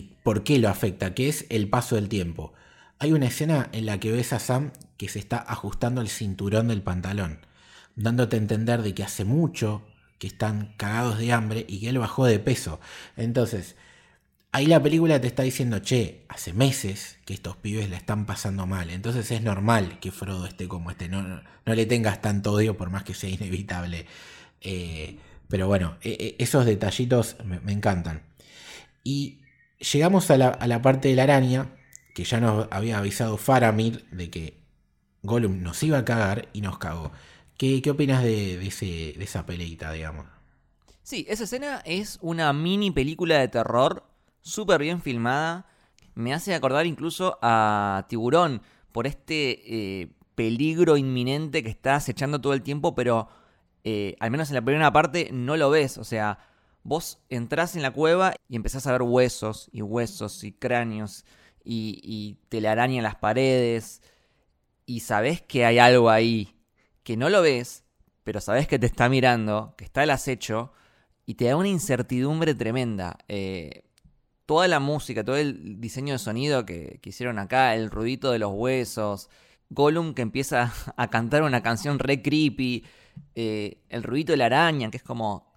[0.00, 2.52] por qué lo afecta, que es el paso del tiempo.
[2.98, 6.68] Hay una escena en la que ves a Sam que se está ajustando el cinturón
[6.68, 7.40] del pantalón,
[7.96, 9.82] dándote a entender de que hace mucho
[10.18, 12.80] que están cagados de hambre y que él bajó de peso.
[13.16, 13.76] Entonces,
[14.52, 18.66] ahí la película te está diciendo, che, hace meses que estos pibes la están pasando
[18.66, 18.90] mal.
[18.90, 21.08] Entonces es normal que Frodo esté como este.
[21.08, 24.06] No, no, no le tengas tanto odio por más que sea inevitable.
[24.60, 25.18] Eh,
[25.48, 28.22] pero bueno, e- e- esos detallitos me encantan.
[29.04, 29.41] Y
[29.92, 31.68] llegamos a la, parte de la araña,
[32.14, 34.62] que ya nos había avisado Faramir de que
[35.22, 37.12] Gollum nos iba a cagar y nos cagó.
[37.56, 40.26] ¿Qué, qué opinas de esa peleita, digamos?
[41.02, 44.04] Sí, esa escena es una mini película de terror,
[44.40, 45.66] súper bien filmada.
[46.14, 48.62] Me hace acordar incluso a Tiburón
[48.92, 53.28] por este eh, peligro inminente que está acechando todo el tiempo, pero
[53.82, 55.98] eh, al menos en la primera parte no lo ves.
[55.98, 56.38] O sea,
[56.84, 61.24] vos entrás en la cueva y empezás a ver huesos y huesos y cráneos
[61.64, 64.02] y, y telaraña en las paredes
[64.86, 66.56] y sabés que hay algo ahí
[67.02, 67.84] que no lo ves,
[68.24, 70.72] pero sabés que te está mirando, que está el acecho
[71.26, 73.18] y te da una incertidumbre tremenda.
[73.28, 73.84] Eh,
[74.46, 78.52] toda la música, todo el diseño de sonido que, hicieron acá, el ruidito de los
[78.52, 79.30] huesos,
[79.70, 82.84] Gollum que empieza a cantar una canción re creepy,
[83.34, 85.50] eh, el ruidito de la araña, que es como...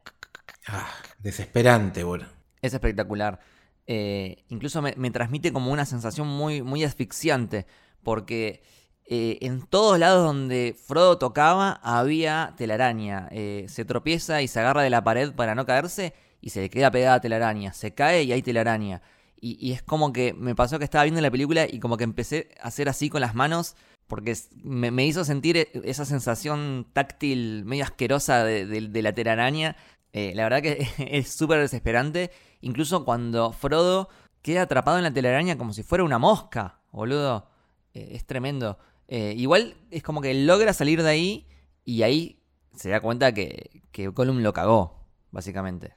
[1.26, 2.28] Desesperante, boludo.
[2.61, 3.39] Es espectacular.
[3.88, 7.65] Eh, incluso me, transmite como una sensación muy, muy asfixiante,
[8.03, 8.61] porque
[9.07, 13.28] eh, en todos lados donde Frodo tocaba había telaraña.
[13.32, 16.69] Eh, se tropieza y se agarra de la pared para no caerse y se le
[16.69, 17.73] queda pegada telaraña.
[17.73, 19.01] Se cae y hay telaraña.
[19.41, 22.49] Y, es como que me pasó que estaba viendo la película y como que empecé
[22.61, 23.76] a hacer así con las manos
[24.07, 29.76] porque me, hizo sentir esa sensación táctil medio asquerosa de la telaraña.
[30.16, 32.32] Eh, la verdad que es súper desesperante.
[32.61, 34.07] Incluso cuando Frodo
[34.41, 37.49] queda atrapado en la telaraña como si fuera una mosca, boludo.
[37.93, 38.80] Eh, es tremendo.
[39.09, 41.47] Eh, igual es como que logra salir de ahí
[41.84, 42.39] y ahí
[42.74, 45.95] se da cuenta que, que Gollum lo cagó, básicamente.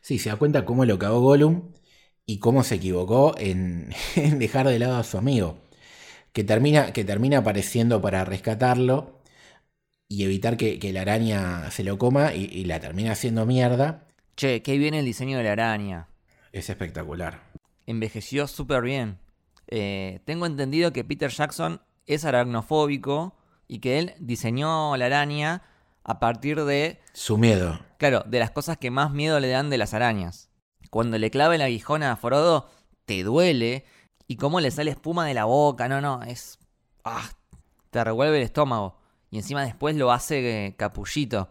[0.00, 1.72] Sí, se da cuenta cómo lo cagó Gollum
[2.24, 5.58] y cómo se equivocó en, en dejar de lado a su amigo.
[6.32, 9.17] Que termina, que termina apareciendo para rescatarlo
[10.08, 14.06] y evitar que, que la araña se lo coma y, y la termina haciendo mierda.
[14.36, 16.08] Che, qué bien el diseño de la araña.
[16.52, 17.42] Es espectacular.
[17.86, 19.18] Envejeció súper bien.
[19.68, 23.36] Eh, tengo entendido que Peter Jackson es aracnofóbico
[23.66, 25.62] y que él diseñó la araña
[26.04, 27.78] a partir de Su miedo.
[27.98, 30.50] Claro, de las cosas que más miedo le dan de las arañas.
[30.90, 32.70] Cuando le clava el aguijón a Frodo,
[33.04, 33.84] te duele.
[34.26, 35.88] Y cómo le sale espuma de la boca.
[35.88, 36.58] No, no, es.
[37.04, 37.28] ¡Ah!
[37.90, 38.97] Te revuelve el estómago.
[39.30, 41.48] Y encima después lo hace eh, capullito.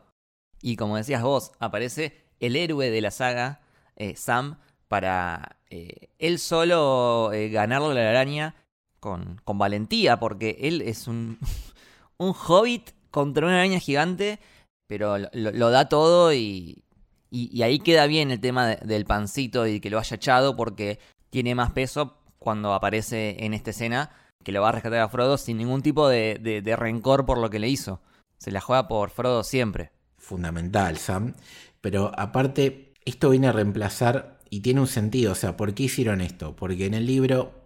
[0.61, 3.61] Y como decías vos, aparece el héroe de la saga,
[3.95, 4.57] eh, Sam,
[4.87, 8.55] para eh, él solo eh, ganarle la araña
[8.99, 11.39] con, con valentía, porque él es un,
[12.17, 14.39] un hobbit contra una araña gigante
[14.87, 16.83] pero lo, da todo y,
[17.29, 20.99] y, ahí queda bien el tema de- del pancito y que lo haya echado porque
[21.29, 24.11] tiene más peso cuando aparece en esta escena
[24.47, 27.59] que lo va a rescatar a Frodo sin ningún tipo de, rencor por lo que
[27.59, 27.99] le hizo.
[28.37, 29.91] Se la juega por Frodo siempre.
[30.17, 31.33] Fundamental, Sam.
[31.81, 35.33] Pero aparte, esto viene a reemplazar y tiene un sentido.
[35.33, 36.55] O sea, ¿por qué hicieron esto?
[36.55, 37.65] Porque en el libro,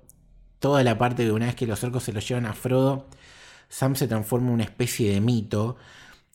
[0.57, 3.05] toda la parte de una vez que los orcos se lo llevan a Frodo,
[3.69, 5.77] Sam se transforma en una especie de mito.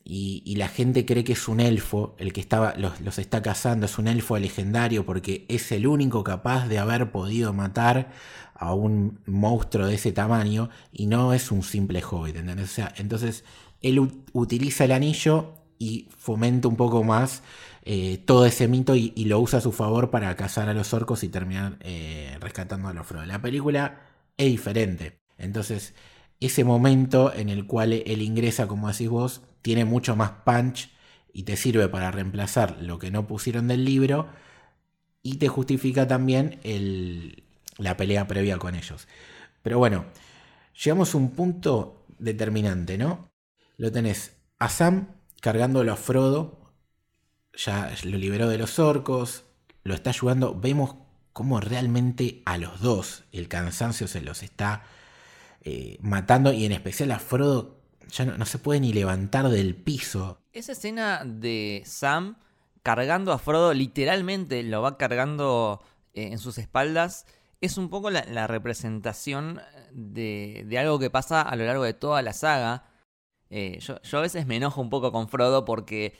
[0.05, 3.97] Y, la gente cree que es un elfo, el que estaba, los está cazando, es
[3.97, 8.13] un elfo legendario porque es el único capaz de haber podido matar
[8.57, 12.71] a un monstruo de ese tamaño y no es un simple hobbit, ¿entendés?
[12.71, 13.43] O sea, entonces
[13.81, 17.43] él utiliza el anillo y fomenta un poco más
[17.83, 21.23] eh, todo ese mito y, lo usa a su favor para cazar a los orcos
[21.23, 23.25] y terminar eh, rescatando a los Frodo.
[23.25, 24.01] La película
[24.37, 25.21] es diferente.
[25.37, 25.93] Entonces,
[26.39, 30.89] ese momento en el cual él ingresa, como decís vos, tiene mucho más punch
[31.31, 34.27] y te sirve para reemplazar lo que no pusieron del libro
[35.21, 36.59] y te justifica también
[37.77, 39.07] la pelea previa con ellos.
[39.61, 40.05] Pero bueno,
[40.83, 43.29] llegamos a un punto determinante, ¿no?
[43.77, 46.73] Lo tenés a Sam cargándolo a Frodo,
[47.53, 49.45] ya lo liberó de los orcos,
[49.83, 50.95] lo está ayudando, vemos
[51.33, 54.83] cómo realmente a los dos el cansancio se los está
[55.61, 57.77] eh, matando y en especial a Frodo
[58.09, 60.39] ya no, se puede ni levantar del piso.
[60.53, 62.37] Esa escena de Sam
[62.83, 65.81] cargando a Frodo, literalmente lo va cargando
[66.13, 67.25] eh, en sus espaldas,
[67.61, 72.33] es un poco la, representación de, algo que pasa a lo largo de toda la
[72.33, 72.85] saga.
[73.49, 76.13] Eh, yo, a veces me enojo un poco con Frodo porque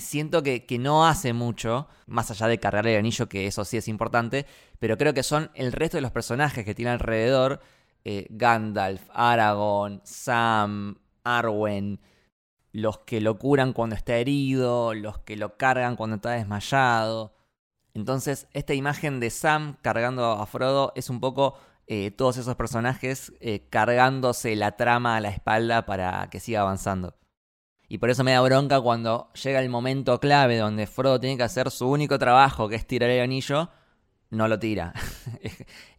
[0.00, 3.76] siento que, que, no hace mucho, más allá de cargar el anillo, que eso sí
[3.76, 4.44] es importante,
[4.80, 7.60] pero creo que son el resto de los personajes que tiene alrededor
[8.04, 12.00] eh, Gandalf, Aragorn, Sam, Arwen,
[12.72, 17.34] los que lo curan cuando está herido, los que lo cargan cuando está desmayado.
[18.00, 23.34] Entonces, esta imagen de Sam cargando a Frodo es un poco eh, todos esos personajes
[23.40, 27.14] eh, cargándose la trama a la espalda para que siga avanzando.
[27.88, 31.42] Y por eso me da bronca cuando llega el momento clave donde Frodo tiene que
[31.42, 33.68] hacer su único trabajo, que es tirar el anillo,
[34.30, 34.94] no lo tira.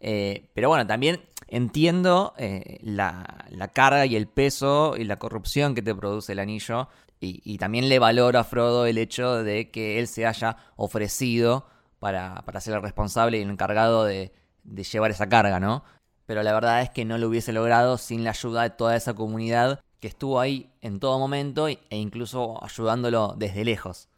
[0.00, 5.94] pero bueno, también entiendo eh, la, carga y el peso y la corrupción que te
[5.94, 6.88] produce el anillo.
[7.20, 11.66] Y, también le valoro a Frodo el hecho de que él se haya ofrecido
[12.02, 14.32] para, ser el responsable y el encargado de,
[14.64, 15.84] llevar esa carga, ¿no?
[16.26, 19.14] Pero la verdad es que no lo hubiese logrado sin la ayuda de toda esa
[19.14, 24.08] comunidad que estuvo ahí en todo momento e incluso ayudándolo desde lejos.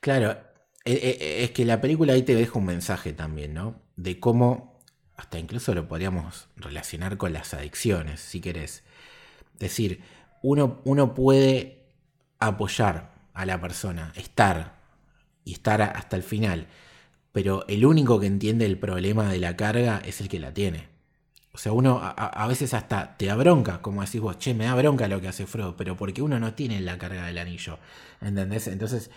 [0.00, 0.38] Claro,
[0.86, 3.82] e, e, es que la película ahí te deja un mensaje también, ¿no?
[3.96, 4.80] De cómo
[5.14, 8.82] hasta incluso lo podríamos relacionar con las adicciones, si querés.
[9.54, 10.00] Es decir,
[10.42, 11.84] uno, uno puede
[12.38, 14.78] apoyar a la persona, estar
[15.44, 16.66] y estar hasta el final,
[17.36, 20.88] pero el único que entiende el problema de la carga es el que la tiene.
[21.52, 24.74] O sea, uno a, veces hasta te da bronca, como decís vos, che, me da
[24.74, 27.78] bronca lo que hace Frodo, pero porque uno no tiene la carga del anillo.
[28.22, 28.68] ¿Entendés?
[28.68, 29.10] Entonces,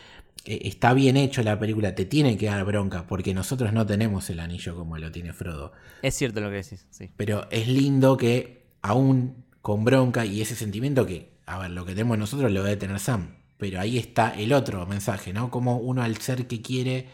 [0.43, 4.29] eh, está bien hecho la película, te tiene que dar bronca, porque nosotros no tenemos
[4.29, 5.71] el anillo como lo tiene Frodo.
[6.01, 7.11] Es cierto lo que decís, sí.
[7.15, 11.93] Pero es lindo que aún con bronca y ese sentimiento que, a ver, lo que
[11.93, 13.37] tenemos nosotros lo debe tener Sam.
[13.57, 15.49] Pero ahí está el otro mensaje, ¿no?
[15.49, 17.07] Como uno al ser que quiere,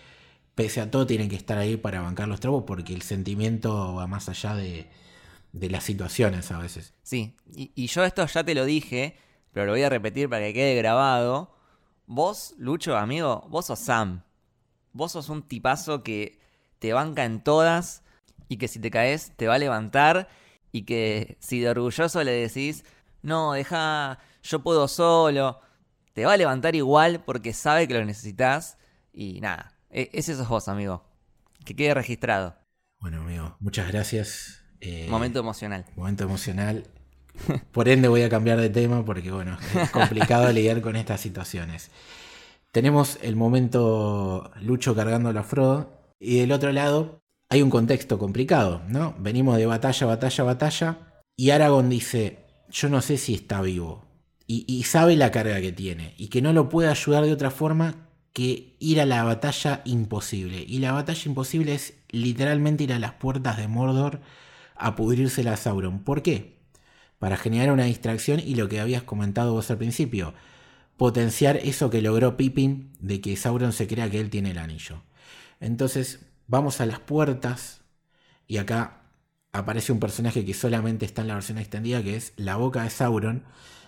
[0.55, 4.07] pese a todo, tiene que estar ahí para bancar los trabos, porque el sentimiento va
[4.07, 4.89] más allá de,
[5.53, 6.93] las situaciones a veces.
[7.03, 9.17] Sí, y, y yo esto ya te lo dije,
[9.51, 11.55] pero lo voy a repetir para que quede grabado
[12.07, 14.21] Vos, Lucho, amigo, vos sos Sam.
[14.93, 16.39] Vos sos un tipazo que
[16.77, 18.03] te banca en todas
[18.47, 20.29] y que si te caes te va a levantar
[20.71, 22.85] y que si de orgulloso le decís,
[23.23, 25.61] no, deja, yo puedo solo,
[26.13, 28.77] te va a levantar igual porque sabe que lo necesitas
[29.11, 31.03] y nada, e, ese sos vos, amigo.
[31.63, 32.55] Que quede registrado.
[32.99, 34.61] Bueno, amigo, muchas gracias.
[34.81, 35.85] Eh, momento emocional.
[35.95, 36.83] Momento emocional.
[37.71, 41.91] Por ende voy a cambiar de tema porque bueno, es complicado lidiar con estas situaciones.
[42.73, 48.19] Tenemos el momento Lucho cargando a la Frodo y del otro lado hay un contexto
[48.19, 49.15] complicado, ¿no?
[49.17, 50.97] Venimos de batalla, batalla, batalla
[51.37, 52.39] y Aragorn dice,
[52.69, 54.05] yo no sé si está vivo
[54.45, 57.49] y, y sabe la carga que tiene y que no lo puede ayudar de otra
[57.49, 58.04] forma
[58.35, 60.63] que ir a la batalla imposible.
[60.67, 64.21] Y la batalla imposible es literalmente ir a las puertas de Mordor
[64.75, 66.03] a pudrirse a Sauron.
[66.03, 66.55] ¿Por qué?
[67.19, 70.33] para generar una distracción y lo que habías comentado vos al principio,
[70.97, 75.01] potenciar eso que logró Pippin de que Sauron se crea que él tiene el anillo.
[75.59, 77.81] Entonces vamos a las puertas
[78.47, 79.01] y acá
[79.53, 82.89] aparece un personaje que solamente está en la versión extendida que es la boca de
[82.89, 83.43] Sauron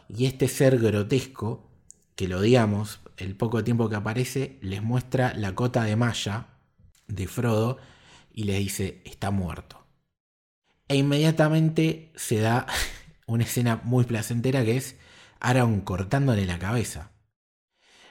[0.09, 1.69] y este ser grotesco
[2.15, 6.47] que lo odiamos el poco tiempo que aparece les muestra la cota de malla
[7.07, 7.77] de Frodo
[8.31, 9.85] y les dice está muerto.
[10.87, 12.65] E inmediatamente se da
[13.27, 14.95] una escena muy placentera que es
[15.39, 17.11] Aaron cortándole la cabeza.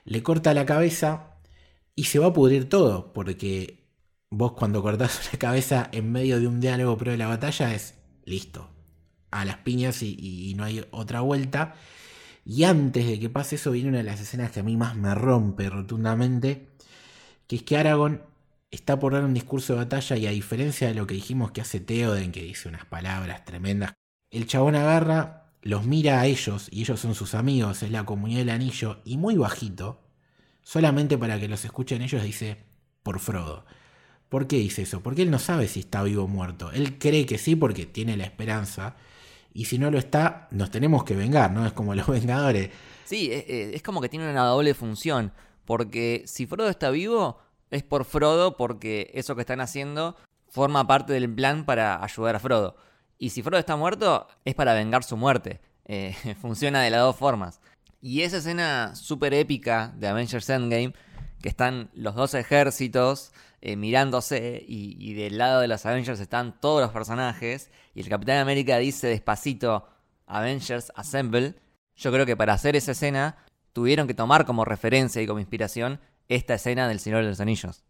[0.05, 1.37] Le corta la cabeza
[1.95, 3.89] y se va a pudrir todo, porque
[4.31, 7.95] vos cuando cortás la cabeza en medio de un diálogo pro de la batalla es
[8.25, 8.71] listo,
[9.31, 11.75] a las piñas y, no hay otra vuelta.
[12.47, 14.97] Y antes de que pase eso viene una de las escenas que a mí más
[14.97, 16.69] me rompe rotundamente,
[17.47, 18.23] que es que Aragorn
[18.71, 21.61] está por dar un discurso de batalla y a diferencia de lo que dijimos que
[21.61, 23.95] hace Theoden, que dice unas palabras tremendas
[24.31, 28.41] el chabón agarra, los mira a ellos, y ellos son sus amigos, es la comunidad
[28.41, 30.03] del anillo, y muy bajito,
[30.63, 32.65] solamente para que los escuchen ellos, dice,
[33.03, 33.65] por Frodo.
[34.29, 35.03] ¿Por qué dice eso?
[35.03, 36.73] Porque él no sabe si está vivo o muerto.
[36.73, 38.97] Él cree que sí porque tiene la esperanza.
[39.57, 41.65] Y si no lo está, nos tenemos que vengar, ¿no?
[41.65, 42.69] Es como los Vengadores.
[43.07, 45.33] Sí, es, es como que tiene una doble función.
[45.65, 47.39] Porque si Frodo está vivo,
[47.71, 50.15] es por Frodo porque eso que están haciendo
[50.51, 52.77] forma parte del plan para ayudar a Frodo.
[53.19, 55.61] Y si Frodo está muerto, es para vengar su muerte.
[55.89, 57.61] Eh, funciona de las dos formas.
[58.01, 60.95] Y esa escena súper épica de Avengers Endgame,
[61.41, 66.61] que están los dos ejércitos eh, mirándose y, y, del lado de los Avengers están
[66.61, 69.89] todos los personajes, y el Capitán América dice despacito
[70.27, 71.55] Avengers Assemble,
[71.97, 73.39] yo creo que para hacer esa escena
[73.73, 77.85] tuvieron que tomar como referencia y como inspiración esta escena del Señor de los Anillos.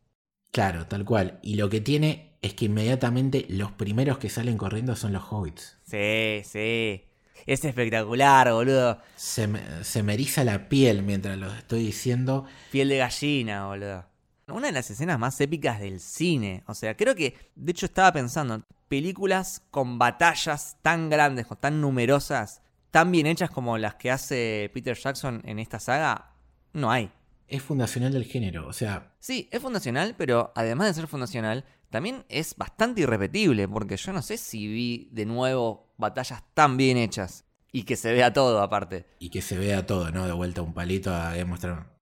[0.52, 1.38] Claro, tal cual.
[1.43, 5.78] Y lo que tiene es que inmediatamente los primeros que salen corriendo son los hobbits.
[5.84, 7.05] Sí, sí.
[7.47, 9.01] Es espectacular, boludo.
[9.16, 12.47] Se me, se me eriza la piel mientras lo estoy diciendo.
[12.70, 14.06] Piel de gallina, boludo.
[14.48, 16.62] Una de las escenas más épicas del cine.
[16.66, 22.62] O sea, creo que, de hecho estaba pensando, películas con batallas tan grandes, tan numerosas,
[22.90, 26.35] tan bien hechas como las que hace Peter Jackson en esta saga,
[26.73, 27.10] no hay
[27.48, 29.14] es fundacional del género, o sea...
[29.20, 34.23] Sí, es fundacional, pero además de ser fundacional, también es bastante irrepetible, porque yo no
[34.23, 39.06] sé si vi de nuevo batallas tan bien hechas y que se vea todo aparte.
[39.18, 40.27] Y que se vea todo, ¿no?
[40.27, 41.95] De vuelta un palito a of Thrones.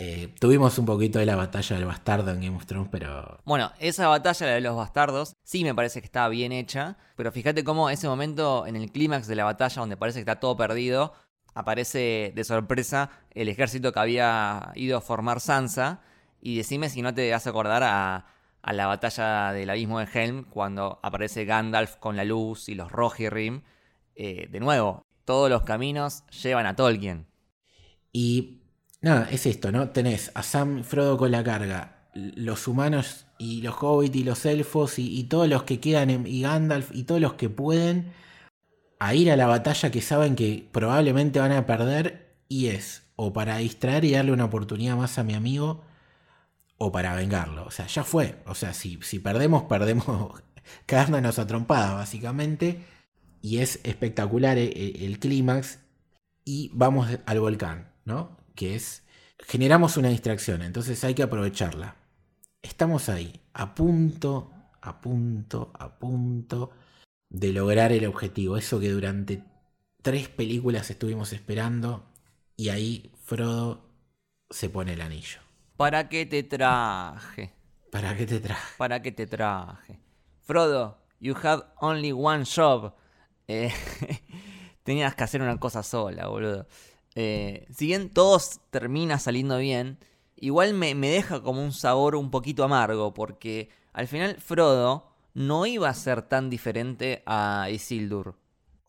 [0.00, 3.40] Eh, tuvimos un poquito de la batalla del bastardo en Game of Thrones, pero...
[3.44, 7.32] Bueno, esa batalla, la de los bastardos, sí me parece que está bien hecha, pero
[7.32, 10.56] fíjate cómo ese momento en el clímax de la batalla, donde parece que está todo
[10.56, 11.14] perdido,
[11.52, 16.00] aparece de sorpresa el ejército que había ido a formar Sansa.
[16.40, 18.26] Y decime si no te vas a acordar a,
[18.62, 22.92] a la batalla del abismo de Helm, cuando aparece Gandalf con la luz y los
[22.92, 23.62] Rohirrim.
[24.14, 27.26] Eh, de nuevo, todos los caminos llevan a Tolkien.
[28.12, 28.57] Y
[29.00, 29.90] nada, es esto, ¿no?
[29.90, 34.98] Tenés a Sam Frodo con la carga, los humanos y los hobbits y los elfos
[34.98, 38.12] y, todos los que quedan, y Gandalf y todos los que pueden
[39.00, 43.32] a ir a la batalla que saben que probablemente van a perder y es o
[43.32, 45.84] para distraer y darle una oportunidad más a mi amigo
[46.78, 47.64] o para vengarlo.
[47.66, 48.36] O sea, ya fue.
[48.46, 50.40] O sea, si, si perdemos, perdemos
[50.86, 52.84] quedándonos a básicamente.
[53.42, 55.80] Y es espectacular el, el clímax.
[56.44, 58.37] Y vamos al volcán, ¿no?
[58.58, 59.04] Que es.
[59.38, 61.94] Generamos una distracción, entonces hay que aprovecharla.
[62.60, 64.52] Estamos ahí, a punto,
[64.82, 66.72] a punto, a punto
[67.30, 68.56] de lograr el objetivo.
[68.56, 69.44] Eso que durante
[70.02, 72.10] tres películas estuvimos esperando.
[72.56, 73.92] Y ahí Frodo
[74.50, 75.38] se pone el anillo.
[75.76, 77.52] ¿Para qué te traje?
[77.92, 78.74] ¿Para qué te traje?
[78.76, 80.00] ¿Para qué te traje?
[80.42, 82.92] Frodo, you have only one job.
[83.46, 83.70] Eh,
[84.82, 86.66] tenías que hacer una cosa sola, boludo.
[87.14, 89.98] Eh, si bien todos termina saliendo bien,
[90.36, 95.66] igual me, me deja como un sabor un poquito amargo, porque al final Frodo no
[95.66, 98.36] iba a ser tan diferente a Isildur.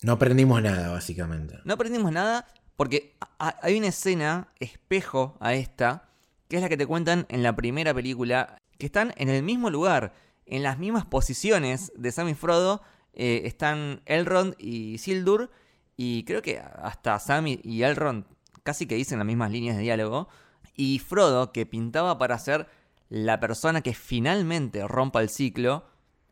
[0.02, 1.60] No aprendimos nada, básicamente.
[1.66, 6.10] No aprendimos nada porque hay una escena espejo a esta,
[6.48, 9.70] que es la que te cuentan en la primera película, que están en el mismo
[9.70, 10.14] lugar,
[10.46, 12.82] en las mismas posiciones de Sam y Frodo,
[13.14, 15.52] eh, están Elrond y Isildur,
[16.01, 18.23] y creo que hasta Sam y Elrond
[18.63, 20.30] casi que dicen las mismas líneas de diálogo,
[20.73, 22.69] y Frodo, que pintaba para ser
[23.09, 25.84] la persona que finalmente rompa el ciclo,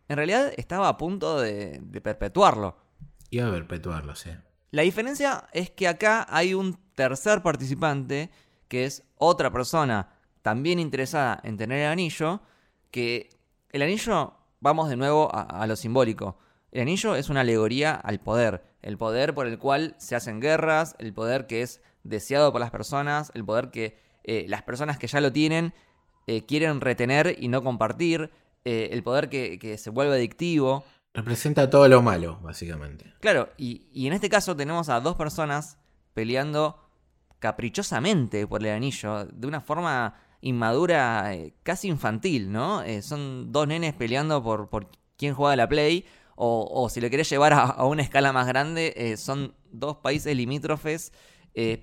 [0.07, 2.77] en realidad estaba a punto de, de perpetuarlo.
[3.29, 4.29] Iba a perpetuarlo, sí.
[4.71, 8.29] La diferencia es que acá hay un tercer participante,
[8.69, 10.13] que es otra persona
[10.43, 12.39] también interesada en tener el anillo,
[12.89, 13.31] que
[13.71, 16.37] el anillo, vamos de nuevo a, a, lo simbólico,
[16.71, 20.95] el anillo es una alegoría al poder, el poder por el cual se hacen guerras,
[20.99, 25.07] el poder que es deseado por las personas, el poder que eh, las personas que
[25.07, 25.73] ya lo tienen
[26.27, 28.31] eh, quieren retener y no compartir,
[28.65, 30.83] eh, el poder que, que, se vuelve adictivo.
[31.13, 33.13] Representa todo lo malo, básicamente.
[33.21, 35.77] Claro, y, y, en este caso tenemos a dos personas
[36.13, 36.83] peleando
[37.39, 41.31] caprichosamente por el anillo, de una forma inmadura,
[41.63, 42.83] casi infantil, ¿no?
[43.01, 46.05] Son dos nenes peleando por, por quién juega la Play,
[46.37, 50.35] o, o si lo querés llevar a, una escala más grande, eh, son dos países
[50.35, 51.11] limítrofes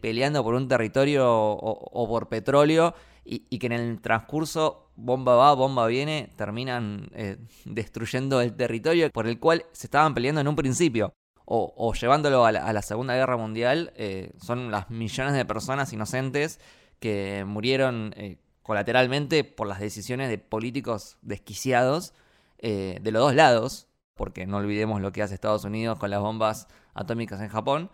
[0.01, 2.95] peleando por un territorio o, por petróleo
[3.25, 9.27] y, que en el transcurso bomba va, bomba viene, terminan eh, destruyendo el territorio por
[9.27, 11.13] el cual se estaban peleando en un principio.
[11.47, 16.59] O, llevándolo a la, Segunda Guerra Mundial, eh, son las millones de personas inocentes
[17.01, 22.15] que murieron eh, colateralmente por las decisiones de políticos desquiciados
[22.59, 26.21] eh, de los dos lados, porque no olvidemos lo que hace Estados Unidos con las
[26.21, 27.91] bombas atómicas en Japón.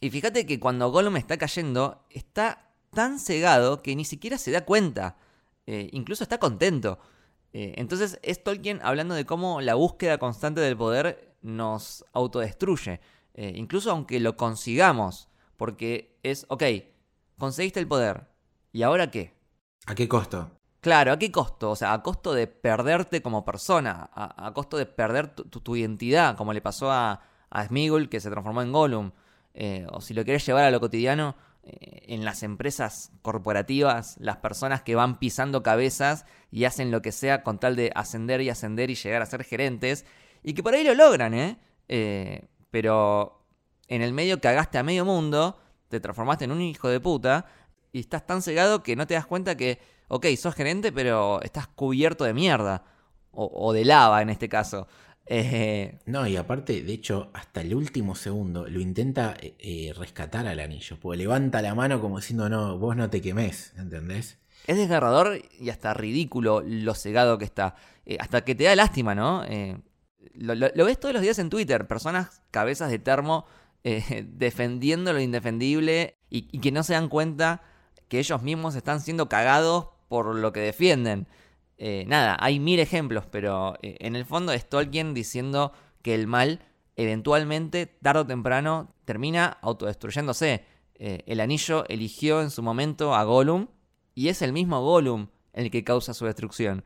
[0.00, 4.64] Y fíjate que cuando Gollum está cayendo, está tan cegado que ni siquiera se da
[4.64, 5.16] cuenta.
[5.66, 6.98] Eh, incluso está contento.
[7.52, 13.00] Eh, entonces es Tolkien hablando de cómo la búsqueda constante del poder nos autodestruye.
[13.34, 15.28] Eh, incluso aunque lo consigamos.
[15.56, 16.64] Porque es, ok,
[17.38, 18.26] conseguiste el poder.
[18.72, 19.34] ¿Y ahora qué?
[19.86, 20.50] ¿A qué costo?
[20.82, 21.70] Claro, ¿a qué costo?
[21.70, 26.52] O sea, a costo de perderte como persona, a, costo de perder tu, identidad, como
[26.52, 29.12] le pasó a, a Smigul que se transformó en Gollum.
[29.54, 34.38] Eh, o si lo querés llevar a lo cotidiano, eh, en las empresas corporativas, las
[34.38, 38.50] personas que van pisando cabezas y hacen lo que sea con tal de ascender y
[38.50, 40.04] ascender y llegar a ser gerentes,
[40.42, 41.58] y que por ahí lo logran, ¿eh?
[41.88, 43.46] eh pero
[43.86, 47.46] en el medio cagaste a medio mundo, te transformaste en un hijo de puta,
[47.92, 49.78] y estás tan cegado que no te das cuenta que
[50.12, 52.84] ok, sos gerente, pero estás cubierto de mierda.
[53.34, 54.86] O, de lava en este caso.
[55.24, 60.46] Eh, no, y aparte, de hecho, hasta el último segundo lo intenta eh, eh, rescatar
[60.46, 60.98] al anillo.
[61.00, 64.38] Porque levanta la mano como diciendo, no, vos no te quemés, ¿entendés?
[64.66, 67.74] Es desgarrador y hasta ridículo lo cegado que está.
[68.18, 69.42] hasta que te da lástima, ¿no?
[70.34, 71.86] Lo, ves todos los días en Twitter.
[71.86, 73.46] Personas cabezas de termo
[73.82, 77.62] defendiendo lo indefendible y, y que no se dan cuenta
[78.08, 81.26] que ellos mismos están siendo cagados por lo que defienden.
[81.78, 85.72] Eh, nada, hay mil ejemplos, pero eh, en el fondo es Tolkien diciendo
[86.02, 86.60] que el mal
[86.96, 90.66] eventualmente, tarde o temprano, termina autodestruyéndose.
[90.96, 93.68] Eh, el anillo eligió en su momento a Gollum
[94.14, 96.84] y es el mismo Gollum el que causa su destrucción.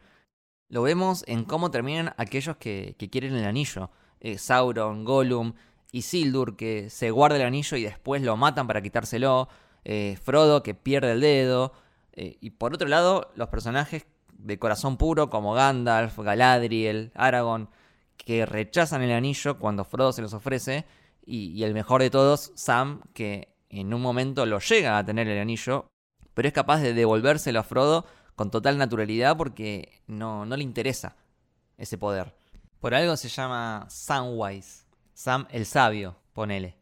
[0.68, 3.90] Lo vemos en cómo terminan aquellos que, quieren el anillo.
[4.36, 5.54] Sauron, Gollum
[5.90, 9.48] y Sildur que se guarda el anillo y después lo matan para quitárselo.
[10.22, 11.72] Frodo que pierde el dedo.
[12.16, 17.68] Eh, y por otro lado, los personajes de corazón puro como Gandalf, Galadriel, Aragorn,
[18.16, 20.84] que rechazan el anillo cuando Frodo se los ofrece,
[21.28, 25.40] y, el mejor de todos, Sam, que en un momento lo llega a tener el
[25.40, 25.88] anillo,
[26.34, 28.06] pero es capaz de devolvérselo a Frodo
[28.36, 31.16] con total naturalidad porque no, no le interesa
[31.78, 32.34] ese poder.
[32.78, 36.76] Por algo se llama Samwise, Sam el sabio, ponele.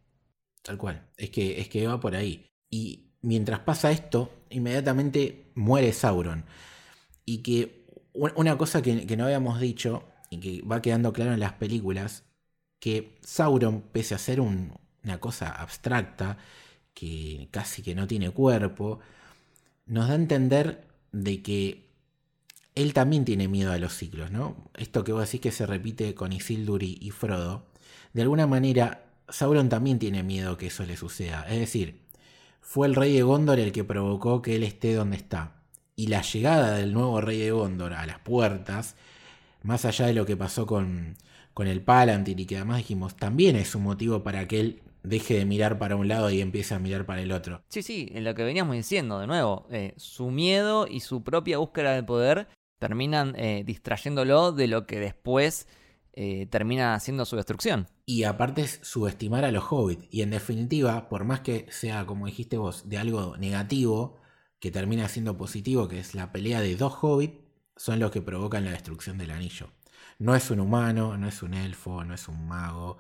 [0.62, 2.46] Tal cual, es que, es que va por ahí.
[2.68, 6.44] Y mientras pasa esto, inmediatamente muere Sauron.
[7.24, 11.54] Y que una cosa que, no habíamos dicho y que va quedando claro en las
[11.54, 12.24] películas,
[12.80, 16.38] que Sauron, pese a ser una cosa abstracta,
[16.94, 19.00] que casi que no tiene cuerpo,
[19.86, 21.84] nos da a entender de que
[22.74, 24.56] él también tiene miedo a los ciclos, ¿no?
[24.76, 27.66] Esto que vos decís que se repite con Isildur y Frodo,
[28.12, 31.46] de alguna manera Sauron también tiene miedo que eso le suceda.
[31.48, 32.03] Es decir,
[32.64, 35.52] fue el rey de Gondor el que provocó que él esté donde está.
[35.94, 38.96] Y la llegada del nuevo rey de Gondor a las puertas,
[39.62, 41.14] más allá de lo que pasó con,
[41.52, 45.34] con el Palantir y que además dijimos, también es un motivo para que él deje
[45.34, 47.62] de mirar para un lado y empiece a mirar para el otro.
[47.68, 51.58] Sí, sí, en lo que veníamos diciendo, de nuevo, eh, su miedo y su propia
[51.58, 52.48] búsqueda de poder
[52.80, 55.68] terminan eh, distrayéndolo de lo que después
[56.14, 57.88] eh, termina haciendo su destrucción.
[58.06, 60.06] Y aparte es subestimar a los hobbits.
[60.10, 64.20] Y en definitiva, por más que sea, como dijiste vos, de algo negativo,
[64.60, 67.38] que termina siendo positivo, que es la pelea de dos hobbits,
[67.76, 69.70] son los que provocan la destrucción del anillo.
[70.18, 72.98] No es un humano, no es un elfo, no es un mago,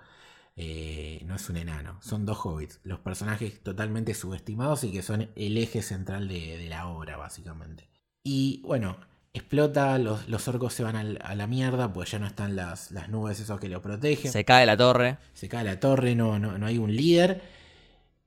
[0.56, 1.98] eh, no es un enano.
[2.02, 2.80] Son dos hobbits.
[2.84, 7.88] Los personajes totalmente subestimados y que son el eje central de, de la obra, básicamente.
[8.22, 8.96] Y bueno,
[9.34, 13.08] explota, los, los orcos se van a la mierda, pues ya no están las, las,
[13.08, 14.30] nubes esos que lo protegen.
[14.30, 15.18] Se cae la torre.
[15.34, 17.42] Se cae la torre, no, no, no hay un líder.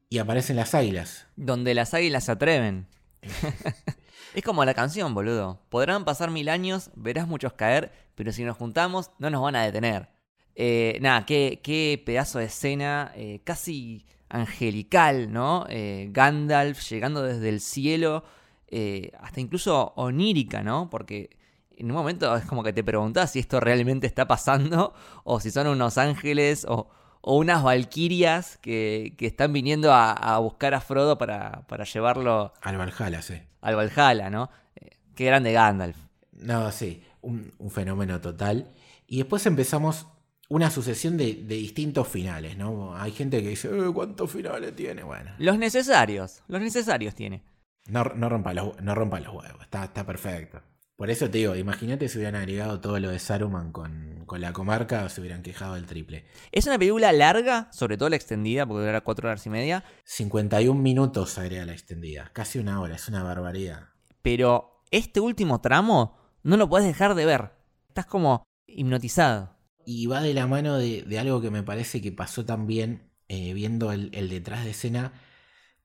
[0.10, 1.26] Y aparecen las águilas.
[1.38, 2.88] Donde las águilas se atreven.
[4.36, 5.62] es como la canción, boludo.
[5.70, 9.64] Podrán pasar mil años, verás muchos caer, pero si nos juntamos, no nos van a
[9.64, 10.10] detener.
[10.56, 15.66] Eh, nada, qué, qué, pedazo de escena, eh, casi angelical, ¿no?
[15.70, 18.26] Eh, Gandalf llegando desde el cielo
[18.70, 20.90] eh, hasta incluso onírica, ¿no?
[20.90, 21.30] Porque
[21.78, 25.52] en un momento es como que te preguntas si esto realmente está pasando o si
[25.52, 26.90] son unos ángeles o,
[27.22, 32.54] unas valquirias que, están viniendo a, buscar a Frodo para, llevarlo...
[32.62, 33.36] Al Valhalla, sí.
[33.60, 34.50] Al Valhalla, ¿no?
[34.76, 35.98] Eh, qué grande Gandalf.
[36.32, 38.72] No, sí, un, fenómeno total.
[39.08, 40.08] Y después empezamos
[40.48, 42.96] una sucesión de, distintos finales, ¿no?
[42.96, 45.04] Hay gente que dice, eh, ¿cuántos finales tiene?
[45.04, 45.32] Bueno.
[45.38, 47.44] Los necesarios, los necesarios tiene.
[47.88, 50.62] No, rompa, los, no rompa los huevos, está, está perfecto.
[50.98, 55.04] Por eso te digo, imagínate si hubieran agregado todo lo de Saruman con, la comarca
[55.04, 56.26] o se hubieran quejado del triple.
[56.52, 59.84] Es una película larga, sobre todo la extendida, porque dura cuatro horas y media.
[60.06, 63.90] 51 minutos agrega la extendida, casi una hora, es una barbaridad.
[64.24, 67.52] Pero este último tramo no lo puedes dejar de ver.
[67.90, 69.56] Estás como hipnotizado.
[69.86, 73.54] Y va de la mano de, de algo que me parece que pasó también eh,
[73.54, 75.14] viendo el, el detrás de escena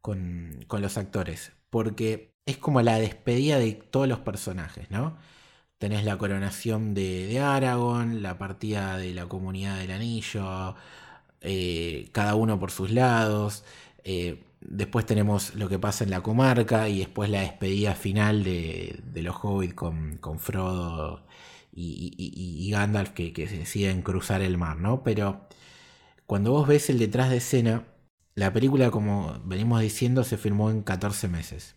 [0.01, 1.53] con, con los actores.
[1.73, 5.17] Porque es como la despedida de todos los personajes, ¿no?
[5.79, 10.77] Tenés la coronación de, Aragorn, la partida de la comunidad del anillo,
[11.41, 13.65] eh, cada uno por sus lados.
[14.05, 19.03] eh, después tenemos lo que pasa en la comarca y después la despedida final de,
[19.17, 21.25] los hobbits con, Frodo
[21.73, 25.03] y, Gandalf que, que deciden cruzar el mar, ¿no?
[25.03, 25.47] Pero
[26.27, 27.85] cuando vos ves el detrás de escena,
[28.35, 31.77] la película, como venimos diciendo, se filmó en 14 meses.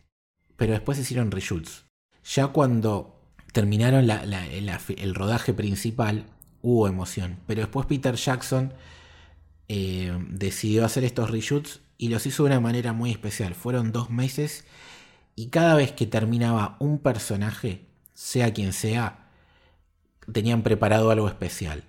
[0.56, 1.86] Pero después se hicieron reshoots.
[2.34, 3.19] Ya cuando
[3.52, 6.26] terminaron la- el rodaje principal,
[6.61, 7.40] hubo emoción.
[7.48, 8.73] Pero después Peter Jackson
[9.68, 13.56] eh, decidió hacer estos reshoots y los hizo de una manera muy especial.
[13.56, 14.65] Fueron dos meses
[15.36, 19.27] y cada vez que terminaba un personaje, sea quien sea,
[20.32, 21.84] tenían preparado algo especial.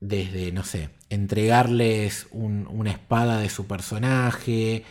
[0.00, 4.84] Desde, no sé, entregarles un- una espada de su personaje.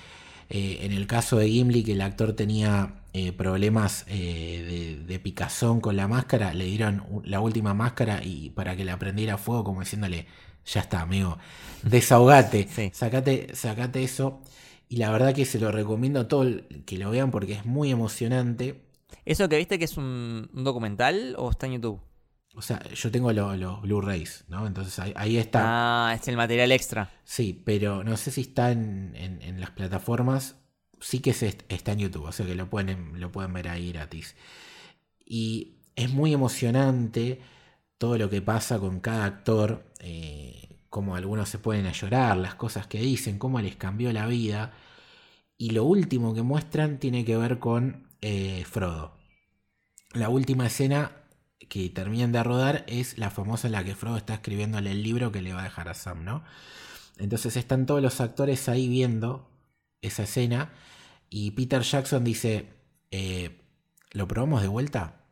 [0.52, 5.20] eh, en el caso de Gimli, que el actor tenía eh, problemas eh, de, de
[5.20, 9.38] picazón con la máscara, le dieron la última máscara y para que la prendiera a
[9.38, 10.26] fuego, como diciéndole,
[10.66, 11.38] ya está, amigo,
[11.84, 12.91] desahogate, Sí.
[12.94, 14.41] sacate, sacate eso.
[14.90, 16.48] Y la verdad que se lo recomiendo a todos
[16.86, 18.82] que lo vean porque es muy emocionante.
[19.26, 22.02] ¿Eso que viste que es un, un documental o está en YouTube?
[22.56, 24.66] O sea, yo tengo lo- los Blu-rays, ¿no?
[24.68, 25.76] Entonces ahí, ahí está.
[26.10, 27.10] Ah, es el material extra.
[27.24, 30.56] Sí, pero no sé si está en, en- en las plataformas.
[31.00, 33.92] Sí que se, está en YouTube, o sea que lo pueden, lo pueden ver ahí
[33.92, 34.36] gratis.
[35.26, 37.42] Y es muy emocionante
[37.98, 42.56] todo lo que pasa con cada actor, eh, cómo algunos se pueden a llorar, las
[42.56, 44.74] cosas que dicen, cómo les cambió la vida.
[45.58, 49.18] Y lo último que muestran tiene que ver con eh, Frodo.
[50.14, 51.12] La última escena
[51.68, 55.31] que terminan de rodar es la famosa en la que Frodo está escribiéndole el libro
[55.31, 56.44] que le va a dejar a Sam, ¿no?
[57.18, 59.49] Entonces están todos los actores ahí viendo
[60.02, 60.72] esa escena
[61.30, 62.68] y Peter Jackson dice,
[63.11, 63.60] eh,
[64.11, 65.26] ¿lo probamos de vuelta?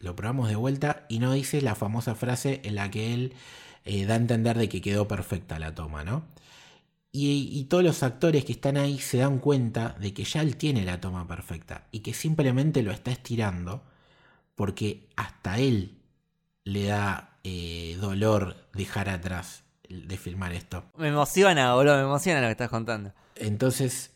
[0.00, 3.34] Lo probamos de vuelta y no dice la famosa frase en la que él
[3.84, 6.24] eh, da a entender de que quedó perfecta la toma, ¿no?
[7.12, 10.56] Y, y todos los actores que están ahí se dan cuenta de que ya él
[10.56, 13.84] tiene la toma perfecta y que simplemente lo está estirando
[14.54, 15.98] porque hasta él
[16.64, 20.84] le da eh, dolor dejar atrás de filmar esto.
[20.96, 23.12] Me emociona, boludo, me emociona lo que estás contando.
[23.36, 24.12] Entonces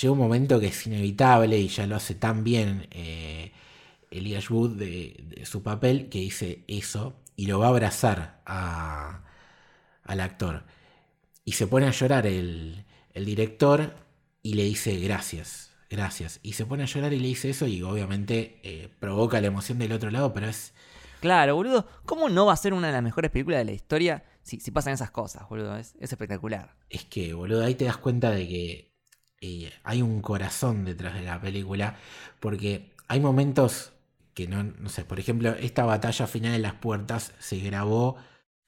[0.00, 3.52] llega un momento que es inevitable y ya lo hace tan bien eh,
[4.10, 9.22] Elias Wood de, de su papel que dice eso y lo va a abrazar a-
[10.04, 10.64] al actor.
[11.44, 12.84] Y se pone a llorar el,
[13.14, 13.94] el director
[14.42, 16.40] y le dice gracias, gracias.
[16.42, 19.78] Y se pone a llorar y le dice eso y obviamente eh, provoca la emoción
[19.78, 20.74] del otro lado, pero es...
[21.20, 21.86] Claro, boludo.
[22.04, 24.70] ¿Cómo no va a ser una de las mejores películas de la historia si, si
[24.72, 25.76] pasan esas cosas, boludo?
[25.76, 26.74] Es, es espectacular.
[26.90, 28.92] Es que, boludo, ahí te das cuenta de que
[29.40, 31.96] eh, hay un corazón detrás de la película.
[32.40, 33.92] Porque hay momentos
[34.34, 38.16] que no, no sé, por ejemplo, esta batalla final en las puertas se grabó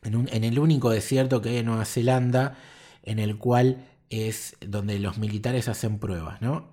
[0.03, 2.57] en, un- en el único desierto que hay en Nueva Zelanda,
[3.03, 6.69] en el cual es donde los militares hacen pruebas, ¿no?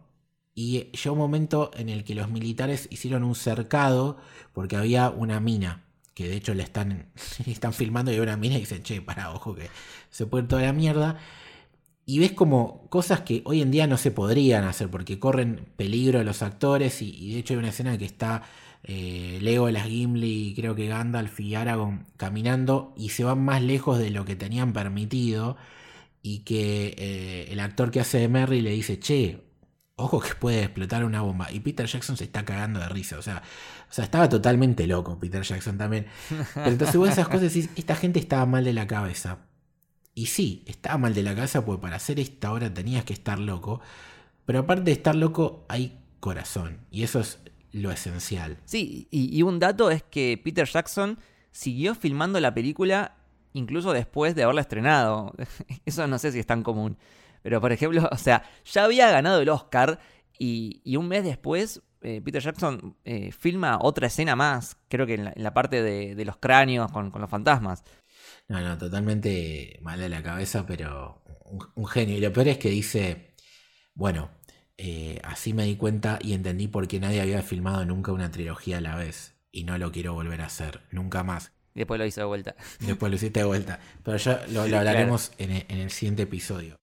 [0.54, 4.18] Y llegó un momento en el que los militares hicieron un cercado
[4.54, 5.84] porque había una mina,
[6.14, 7.08] que de hecho le están,
[7.46, 9.70] están filmando y hay una mina y dicen, che, para, ojo que
[10.10, 11.20] se puede ir toda la mierda.
[12.06, 16.24] Y ves como cosas que hoy en día no se podrían hacer porque corren peligro
[16.24, 18.44] los actores y, de hecho hay una escena que está
[18.84, 24.00] eh, Legolas, Gimli y creo que Gandalf y Aragorn caminando y se van más lejos
[24.00, 25.58] de lo que tenían permitido
[26.24, 29.51] y que eh, el actor que hace de Merry le dice, che,
[30.02, 31.52] ojo que puede explotar una bomba.
[31.52, 33.18] Y Peter Jackson se está cagando de risa.
[33.18, 33.42] O sea,
[33.90, 36.08] o sea estaba totalmente loco Peter Jackson también.
[36.54, 39.40] Pero entonces vos esas cosas decís, esta gente estaba mal de la cabeza.
[40.14, 43.40] Y sí, estaba mal de la cabeza porque para hacer esta obra tenías que estar
[43.40, 43.82] loco.
[44.46, 46.80] Pero aparte de estar loco, hay corazón.
[46.92, 47.40] Y eso es
[47.72, 48.58] lo esencial.
[48.66, 51.20] Sí, y, y un dato es que Peter Jackson
[51.52, 53.16] siguió filmando la película
[53.54, 55.34] incluso después de haberla estrenado.
[55.86, 56.98] Eso no sé si es tan común.
[57.42, 60.00] Pero por ejemplo, o sea, ya había ganado el Oscar
[60.38, 65.14] y, y un mes después eh, Peter Jackson eh, filma otra escena más, creo que
[65.14, 67.84] en la, en la parte de, de los cráneos con, con los fantasmas.
[68.48, 72.18] No, no, totalmente mal de la cabeza, pero un, un genio.
[72.18, 73.36] Y lo peor es que dice,
[73.94, 74.32] bueno,
[74.78, 78.80] eh, así me di cuenta y entendí por qué nadie había filmado nunca una trilogía
[78.80, 79.36] a la vez.
[79.52, 81.52] Y no lo quiero volver a hacer, nunca más.
[81.76, 82.56] Después lo hizo de vuelta.
[82.80, 83.80] Después lo hiciste de vuelta.
[84.04, 86.81] Pero ya lo, lo hablaremos en, el, en el siguiente episodio.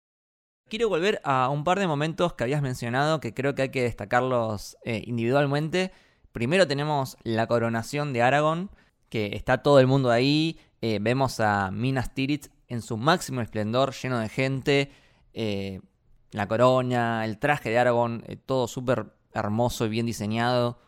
[0.73, 3.83] Quiero volver a un par de momentos que habías mencionado que creo que hay que
[3.83, 5.93] destacarlos eh, individualmente.
[6.33, 8.71] Primero tenemos la coronación de Aragorn,
[9.11, 10.59] que está todo el mundo ahí.
[10.81, 14.91] Eh, vemos a Minas Tirith en su máximo esplendor, lleno de gente.
[15.35, 15.83] Eh,
[16.31, 20.81] la corona, el traje de Aragorn, eh, todo súper hermoso y bien diseñado.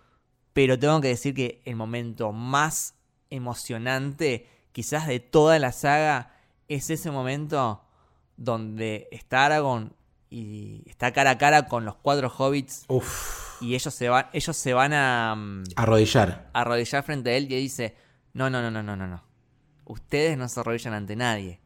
[0.54, 2.94] Pero tengo que decir que el momento más
[3.28, 6.32] emocionante, quizás de toda la saga,
[6.68, 7.83] es ese momento
[8.36, 9.94] donde está Aragorn
[10.30, 14.56] y está cara a cara con los cuatro hobbits Uf, y ellos se van, ellos
[14.56, 16.50] se van a, mm, arrodillar.
[16.52, 17.96] a arrodillar frente a él y él dice,
[18.32, 19.22] no, no, no, no, no, no, no.
[19.84, 21.60] Ustedes no se arrodillan ante nadie.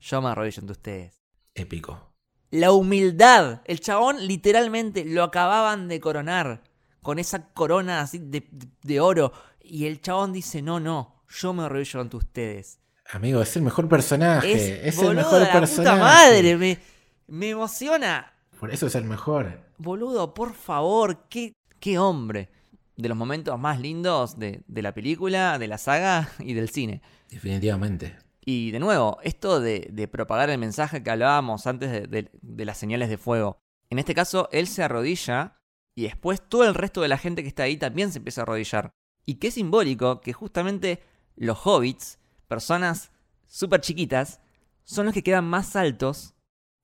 [0.00, 1.20] Yo me arrodillo ante ustedes.
[1.54, 2.12] Épico.
[2.50, 3.62] La humildad.
[3.64, 6.62] El chabón literalmente lo acababan de coronar.
[7.02, 9.32] Con esa corona así de, de- de oro.
[9.60, 12.78] Y el chabón dice, no, no, yo me arrodillo ante ustedes.
[13.10, 14.86] Amigo, es el mejor personaje.
[14.88, 15.96] Es, el boludo, mejor la personaje.
[15.96, 16.78] puta madre, me,
[17.26, 18.32] me emociona.
[18.60, 19.60] Por eso es el mejor.
[19.78, 22.50] Boludo, por favor, qué, qué hombre.
[22.96, 27.00] De los momentos más lindos de, de la película, de la saga y del cine.
[27.30, 28.16] Definitivamente.
[28.44, 32.64] Y de nuevo, esto de, de propagar el mensaje que hablábamos antes de, de- de
[32.64, 33.58] las señales de fuego.
[33.90, 35.56] En este caso, él se arrodilla
[35.96, 38.44] y después todo el resto de la gente que está ahí también se empieza a
[38.44, 38.90] arrodillar.
[39.26, 41.02] Y qué simbólico que justamente
[41.36, 42.18] los hobbits,
[42.48, 43.10] personas
[43.46, 44.40] súper chiquitas,
[44.84, 46.34] son los que quedan más altos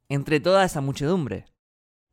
[0.09, 1.47] entre toda esa muchedumbre.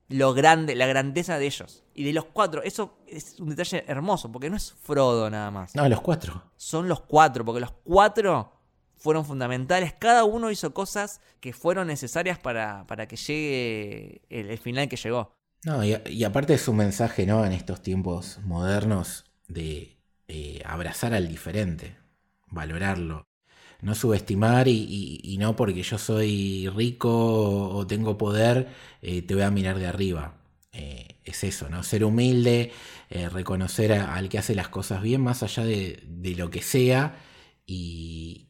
[0.07, 1.83] Lo grande, la grandeza de ellos.
[1.93, 5.73] Y de los cuatro, eso es un detalle hermoso, porque no es Frodo nada más
[5.75, 6.51] No, los cuatro.
[6.57, 8.51] son los cuatro, porque los cuatro
[8.97, 9.93] fueron fundamentales.
[9.93, 14.97] Cada uno hizo cosas que fueron necesarias para, para que llegue el, el final que
[14.97, 15.33] llegó.
[15.63, 17.45] No, y, y aparte es un mensaje, ¿no?
[17.45, 19.97] En estos tiempos modernos de
[20.27, 21.97] eh, abrazar al diferente,
[22.47, 23.23] valorarlo.
[23.81, 27.09] No subestimar y, y- no porque yo soy rico
[27.75, 28.67] o, tengo poder,
[29.01, 30.35] eh, te voy a mirar de arriba.
[30.71, 31.83] Eh, es eso, ¿no?
[31.83, 32.71] Ser humilde,
[33.09, 36.61] eh, reconocer a- al que hace las cosas bien, más allá de, de lo que
[36.61, 37.17] sea,
[37.65, 38.47] y,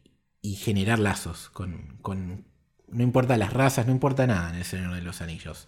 [0.58, 2.46] generar lazos con, con-
[2.88, 5.68] No importa las razas, no importa nada en el Señor de los Anillos.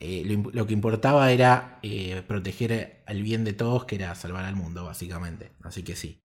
[0.00, 1.80] Lo, lo que importaba era
[2.28, 5.50] proteger el bien de todos, que era salvar al mundo, básicamente.
[5.62, 6.20] Así que sí.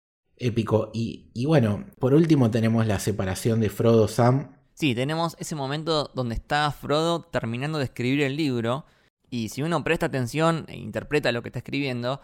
[0.41, 0.91] Épico.
[0.93, 4.55] Y, y bueno, por último tenemos la separación de Frodo Sam.
[4.73, 8.85] Sí, tenemos ese momento donde está Frodo terminando de escribir el libro.
[9.29, 12.19] Y si uno presta atención e interpreta lo que está escribiendo,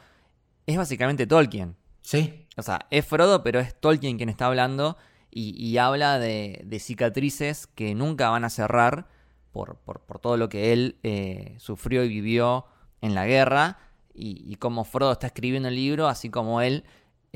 [0.65, 1.75] es básicamente Tolkien.
[2.01, 2.47] ¿Sí?
[2.57, 4.97] O sea, es Frodo, pero es Tolkien quien está hablando
[5.29, 9.07] y, y habla de, de cicatrices que nunca van a cerrar
[9.51, 12.65] por, por- por todo lo que él eh, sufrió y vivió
[13.01, 13.77] en la guerra
[14.13, 16.83] y, y cómo Frodo está escribiendo el libro, así como él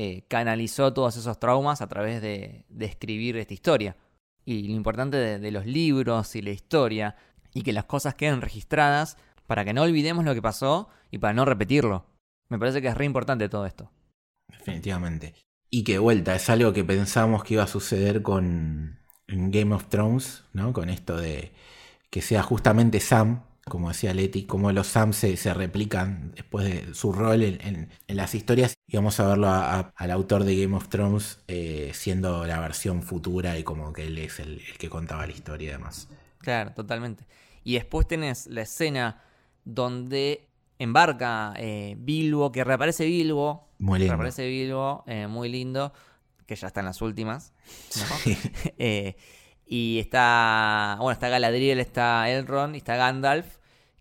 [0.03, 3.95] eh, canalizó todos esos traumas a través de, escribir esta historia.
[4.45, 7.15] Y lo importante de, los libros y la historia
[7.53, 11.35] y que las cosas queden registradas para que no olvidemos lo que pasó y para
[11.35, 12.07] no repetirlo.
[12.49, 13.91] Me parece que es re importante todo esto.
[14.47, 15.35] Definitivamente.
[15.69, 18.97] Y que vuelta, es algo que pensamos que iba a suceder con
[19.27, 20.73] Game of Thrones, ¿no?
[20.73, 21.51] Con esto de
[22.09, 26.93] que sea justamente Sam, como decía Leti, como los Sam se, se replican después de
[26.93, 28.73] su rol en, en- en las historias.
[28.87, 32.59] Y vamos a verlo a- a- al autor de Game of Thrones eh, siendo la
[32.59, 36.07] versión futura y como que él es el, el que contaba la historia y demás.
[36.39, 37.25] Claro, totalmente.
[37.63, 39.21] Y después tenés la escena
[39.63, 40.47] donde
[40.79, 43.69] embarca eh, Bilbo, que reaparece Bilbo.
[43.77, 44.13] Muy lindo.
[44.13, 45.93] Reaparece Bilbo, eh, muy lindo,
[46.47, 47.53] que ya está en las últimas.
[47.95, 48.05] ¿no?
[48.17, 48.37] Sí.
[49.73, 53.55] Y está, bueno, está Galadriel, está Elrond y está Gandalf,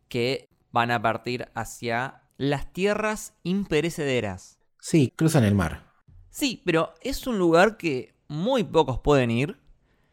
[0.09, 4.59] que van a partir hacia las tierras imperecederas.
[4.81, 5.85] Sí, cruzan el mar.
[6.31, 9.61] Sí, pero es un lugar que muy pocos pueden ir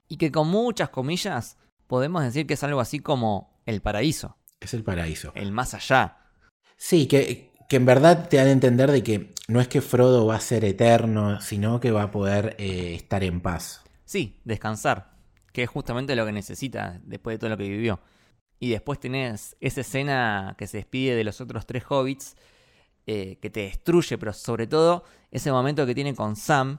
[0.08, 1.58] y que con muchas comillas
[1.88, 5.32] podemos decir que es algo así como el paraíso, Es el paraíso.
[5.34, 6.18] el más allá.
[6.76, 10.28] Sí, que, que en verdad te dan a entender de que no es que Frodo
[10.28, 13.82] va a ser eterno, sino que va a poder eh, estar en paz.
[14.06, 15.17] Sí, descansar,
[15.58, 18.00] que es justamente lo que necesita después de todo lo que vivió.
[18.60, 22.36] Y después tenés esa escena que se despide de los otros tres hobbits,
[23.08, 26.78] eh, que te destruye, pero sobre todo ese momento que tiene con Sam,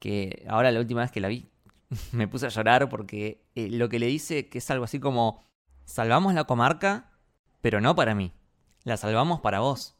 [0.00, 1.46] que ahora la última vez que la vi
[2.10, 5.44] me puse a llorar porque eh, lo que le dice que es algo así como,
[5.84, 7.12] salvamos la comarca,
[7.60, 8.32] pero no para mí,
[8.82, 9.94] la salvamos para vos.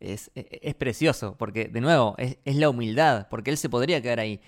[0.00, 4.02] Es, es- es precioso, porque de nuevo, es, es la humildad, porque él se podría
[4.02, 4.40] quedar ahí,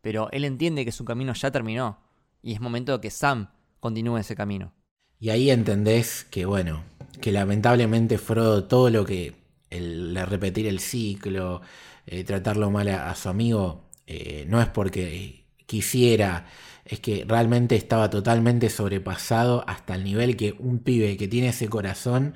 [0.00, 2.07] pero él entiende que su camino ya terminó
[2.42, 3.48] y es momento de que Sam
[3.80, 4.72] continúe ese camino.
[5.20, 6.84] Y ahí entendés que, bueno,
[7.20, 9.34] que lamentablemente Frodo todo lo que,
[9.70, 11.60] el, el repetir el ciclo,
[12.06, 16.46] eh, tratarlo mal a, a su amigo, eh, no es porque quisiera,
[16.86, 21.68] es que realmente estaba totalmente sobrepasado hasta el nivel que un pibe que tiene ese
[21.68, 22.34] corazón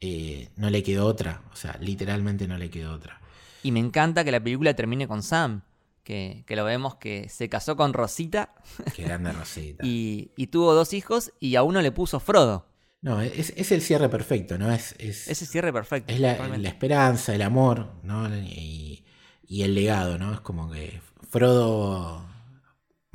[0.00, 3.20] eh, no le quedó otra, o sea, literalmente no le quedó otra.
[3.64, 5.62] Y me encanta que la película termine con Sam,
[6.08, 8.54] que, que lo vemos que se casó con Rosita
[8.96, 9.84] Qué grande Rosita.
[9.86, 12.66] y, y tuvo dos hijos y a uno le puso Frodo.
[13.02, 14.72] No, es, es el cierre perfecto, ¿no?
[14.72, 16.10] Es, es, Ese cierre perfecto.
[16.10, 16.32] es la,
[16.66, 18.34] esperanza, el amor, ¿no?
[18.38, 19.04] Y,
[19.46, 20.32] y el legado, ¿no?
[20.32, 22.26] Es como que Frodo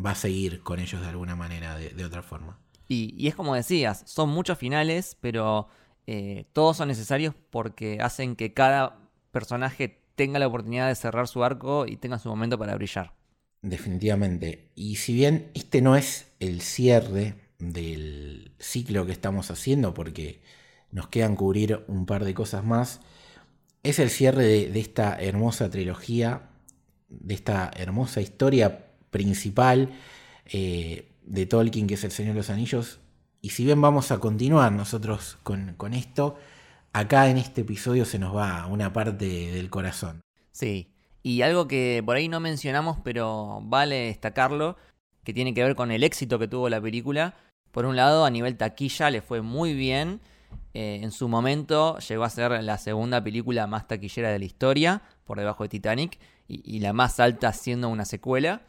[0.05, 2.59] va a seguir con ellos de alguna manera, de, de otra forma.
[2.87, 5.67] Y, y es como decías, son muchos finales, pero
[6.05, 8.99] eh, todos son necesarios porque hacen que cada
[9.31, 13.13] personaje tenga la oportunidad de cerrar su arco y tenga su momento para brillar.
[13.61, 14.71] Definitivamente.
[14.75, 20.41] Y si bien este no es el cierre del ciclo que estamos haciendo, porque
[20.91, 22.99] nos quedan cubrir un par de cosas más,
[23.81, 26.49] es el cierre de, esta hermosa trilogía,
[27.09, 29.91] de esta hermosa historia principal
[30.45, 32.99] eh, de Tolkien, que es El Señor de los Anillos.
[33.41, 36.37] Y si bien vamos a continuar nosotros con, con esto,
[36.93, 40.21] acá en este episodio se nos va una parte del corazón.
[40.51, 40.89] Sí.
[41.23, 44.77] Y algo que por ahí no mencionamos, pero vale destacarlo,
[45.23, 47.35] que tiene que ver con el éxito que tuvo la película.
[47.71, 50.21] Por un lado, a nivel taquilla le fue muy bien.
[50.73, 55.01] Eh, en su momento llegó a ser la segunda película más taquillera de la historia,
[55.23, 58.63] por debajo de Titanic, y, y la más alta siendo una secuela.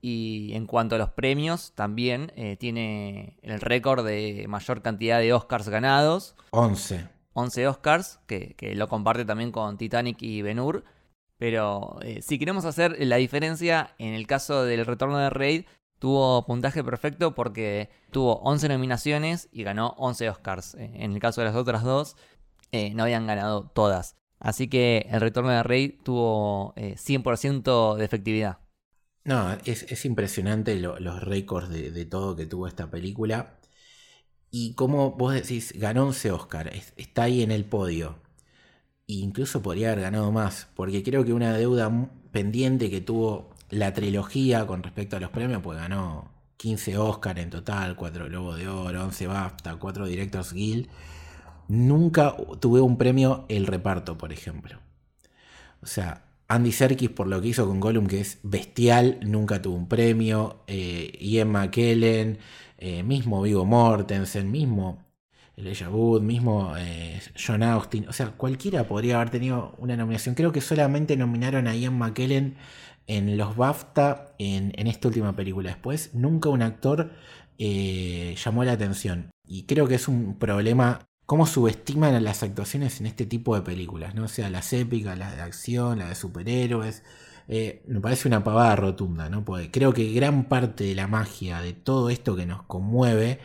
[0.00, 5.32] Y en cuanto a los premios, también eh, tiene el récord de mayor cantidad de
[5.32, 6.34] Oscars ganados.
[6.50, 7.21] 11.
[7.34, 10.84] 11 Oscars, que, que lo comparte también con Titanic y Ben Hur.
[11.38, 15.64] Pero eh, si queremos hacer la diferencia, en el caso del retorno de Raid,
[15.98, 20.74] tuvo puntaje perfecto porque tuvo 11 nominaciones y ganó 11 Oscars.
[20.74, 22.16] Eh, En el caso de las otras dos,
[22.70, 24.16] eh, no habían ganado todas.
[24.38, 28.58] Así que el retorno de Raid tuvo eh, 100% de efectividad.
[29.24, 33.58] No, es, es impresionante lo- los récords de, de todo que tuvo esta película.
[34.52, 38.16] Y como vos decís, ganó 11 Oscar, es- está ahí en el podio.
[39.08, 41.90] E incluso podría haber ganado más, porque creo que una deuda
[42.32, 47.50] pendiente que tuvo la trilogía con respecto a los premios, pues ganó 15 Oscar en
[47.50, 50.88] total, 4 Globos de Oro, 11 BAFTA, 4 Directors Guild.
[51.68, 54.78] Nunca tuve un premio el reparto, por ejemplo.
[55.82, 59.76] O sea, Andy Serkis por lo que hizo con Gollum, que es bestial, nunca tuvo
[59.76, 60.62] un premio.
[60.66, 62.38] Eh, Ian McKellen,
[62.84, 65.04] eh, mismo Vigo Mortensen, mismo
[65.56, 68.08] Elijah Wood, mismo eh, John Austin.
[68.08, 70.34] O sea, cualquiera podría haber tenido una nominación.
[70.34, 72.56] Creo que solamente nominaron a Ian McKellen
[73.06, 75.70] en los BAFTA en, esta última película.
[75.70, 77.12] Después, nunca un actor
[77.56, 79.30] eh, llamó la atención.
[79.46, 83.62] Y creo que es un problema cómo subestiman a las actuaciones en este tipo de
[83.62, 84.24] películas, ¿no?
[84.24, 87.04] O sea, las épicas, las de acción, las de superhéroes.
[87.48, 89.44] Eh, me parece una pavada rotunda, ¿no?
[89.44, 93.40] Porque creo que gran parte de la magia de todo esto que nos conmueve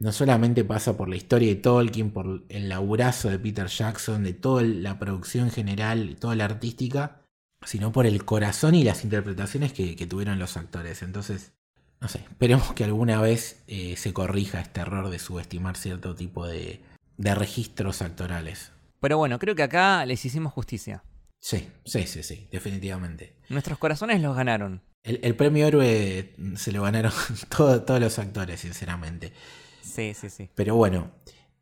[0.00, 4.32] no solamente pasa por la historia de Tolkien, por el laburazo de Peter Jackson, de
[4.32, 7.22] toda la producción general, toda la artística,
[7.64, 11.02] sino por el corazón y las interpretaciones que, tuvieron los actores.
[11.02, 11.52] Entonces,
[12.00, 16.46] no sé, esperemos que alguna vez eh, se corrija este error de subestimar cierto tipo
[16.46, 16.80] de,
[17.16, 18.70] de registros actorales.
[19.00, 21.02] Pero bueno, creo que acá les hicimos justicia.
[21.40, 23.36] Sí, sí, sí, sí, definitivamente.
[23.48, 24.82] Nuestros corazones los ganaron.
[25.04, 27.12] El, el premio héroe se lo ganaron
[27.56, 29.32] todo- todos los actores, sinceramente.
[29.80, 30.50] Sí, sí, sí.
[30.54, 31.10] Pero bueno,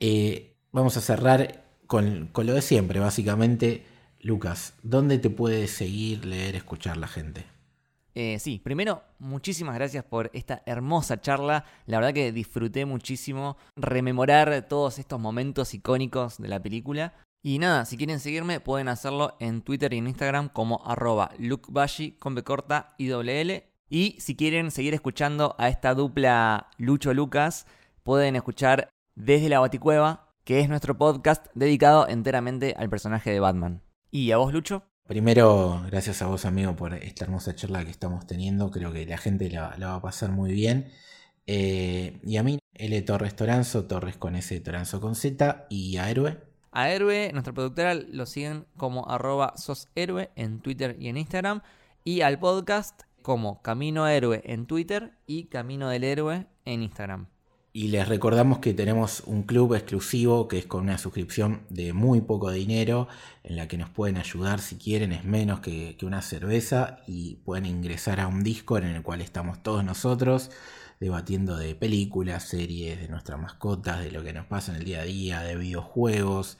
[0.01, 3.85] eh, vamos a cerrar con, con lo de siempre, básicamente.
[4.21, 7.45] Lucas, ¿dónde te puede seguir, leer, escuchar la gente?
[8.15, 11.67] Eh, sí, primero, muchísimas gracias por esta hermosa charla.
[11.85, 17.13] La verdad que disfruté muchísimo rememorar todos estos momentos icónicos de la película.
[17.47, 22.19] Y nada, si quieren seguirme, pueden hacerlo en Twitter y en Instagram como arroba lukebashi
[22.19, 23.71] con B corta y doble L.
[23.89, 27.69] Y si quieren seguir escuchando a esta dupla Lucho Lucas,
[28.03, 33.81] pueden escuchar Desde la Baticueva, que es nuestro podcast dedicado enteramente al personaje de Batman.
[34.11, 34.83] ¿Y a vos, Lucho?
[35.07, 38.73] Primero, gracias a vos, amigo, por esta hermosa charla que estamos teniendo.
[38.73, 40.91] Creo que la gente la, va a pasar muy bien.
[41.47, 46.11] Eh, y a mí, L Torres Toranzo, Torres con S, Toranzo con Z, y a
[46.11, 46.46] Héroe.
[46.79, 51.63] A Héroe, nuestra productora, lo siguen como arroba soshéroe en Twitter y en Instagram.
[52.05, 57.29] Y al podcast como Camino Héroe en Twitter y Camino del Héroe en Instagram.
[57.73, 62.21] Y les recordamos que tenemos un club exclusivo que es con una suscripción de muy
[62.21, 63.09] poco dinero,
[63.43, 67.37] en la que nos pueden ayudar si quieren, es menos que, que una cerveza, y
[67.37, 70.51] pueden ingresar a un Discord en el cual estamos todos nosotros
[71.01, 75.01] debatiendo de películas, series, de nuestras mascotas, de lo que nos pasa en el día
[75.01, 76.59] a día, de videojuegos,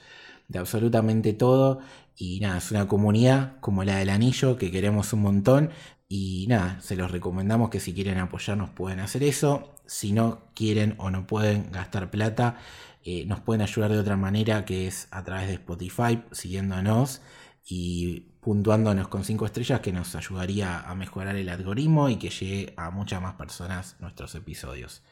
[0.49, 1.81] de absolutamente todo.
[2.17, 5.71] Y nada, es una comunidad como la del anillo que queremos un montón.
[6.09, 9.75] Y nada, se los recomendamos que si quieren apoyarnos pueden hacer eso.
[9.87, 12.59] Si no quieren o no pueden gastar plata,
[13.05, 17.23] eh, nos pueden ayudar de otra manera que es a través de Spotify, siguiéndonos
[17.69, 22.73] y puntuándonos con 5 estrellas que nos ayudaría a mejorar el algoritmo y que llegue
[22.77, 25.03] a muchas más personas nuestros episodios.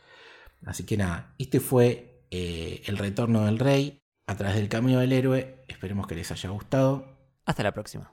[0.65, 5.13] Así que nada, este fue eh, el retorno del rey a través del camino del
[5.13, 5.65] héroe.
[5.69, 7.19] Esperemos que les haya gustado.
[7.45, 8.13] Hasta la próxima.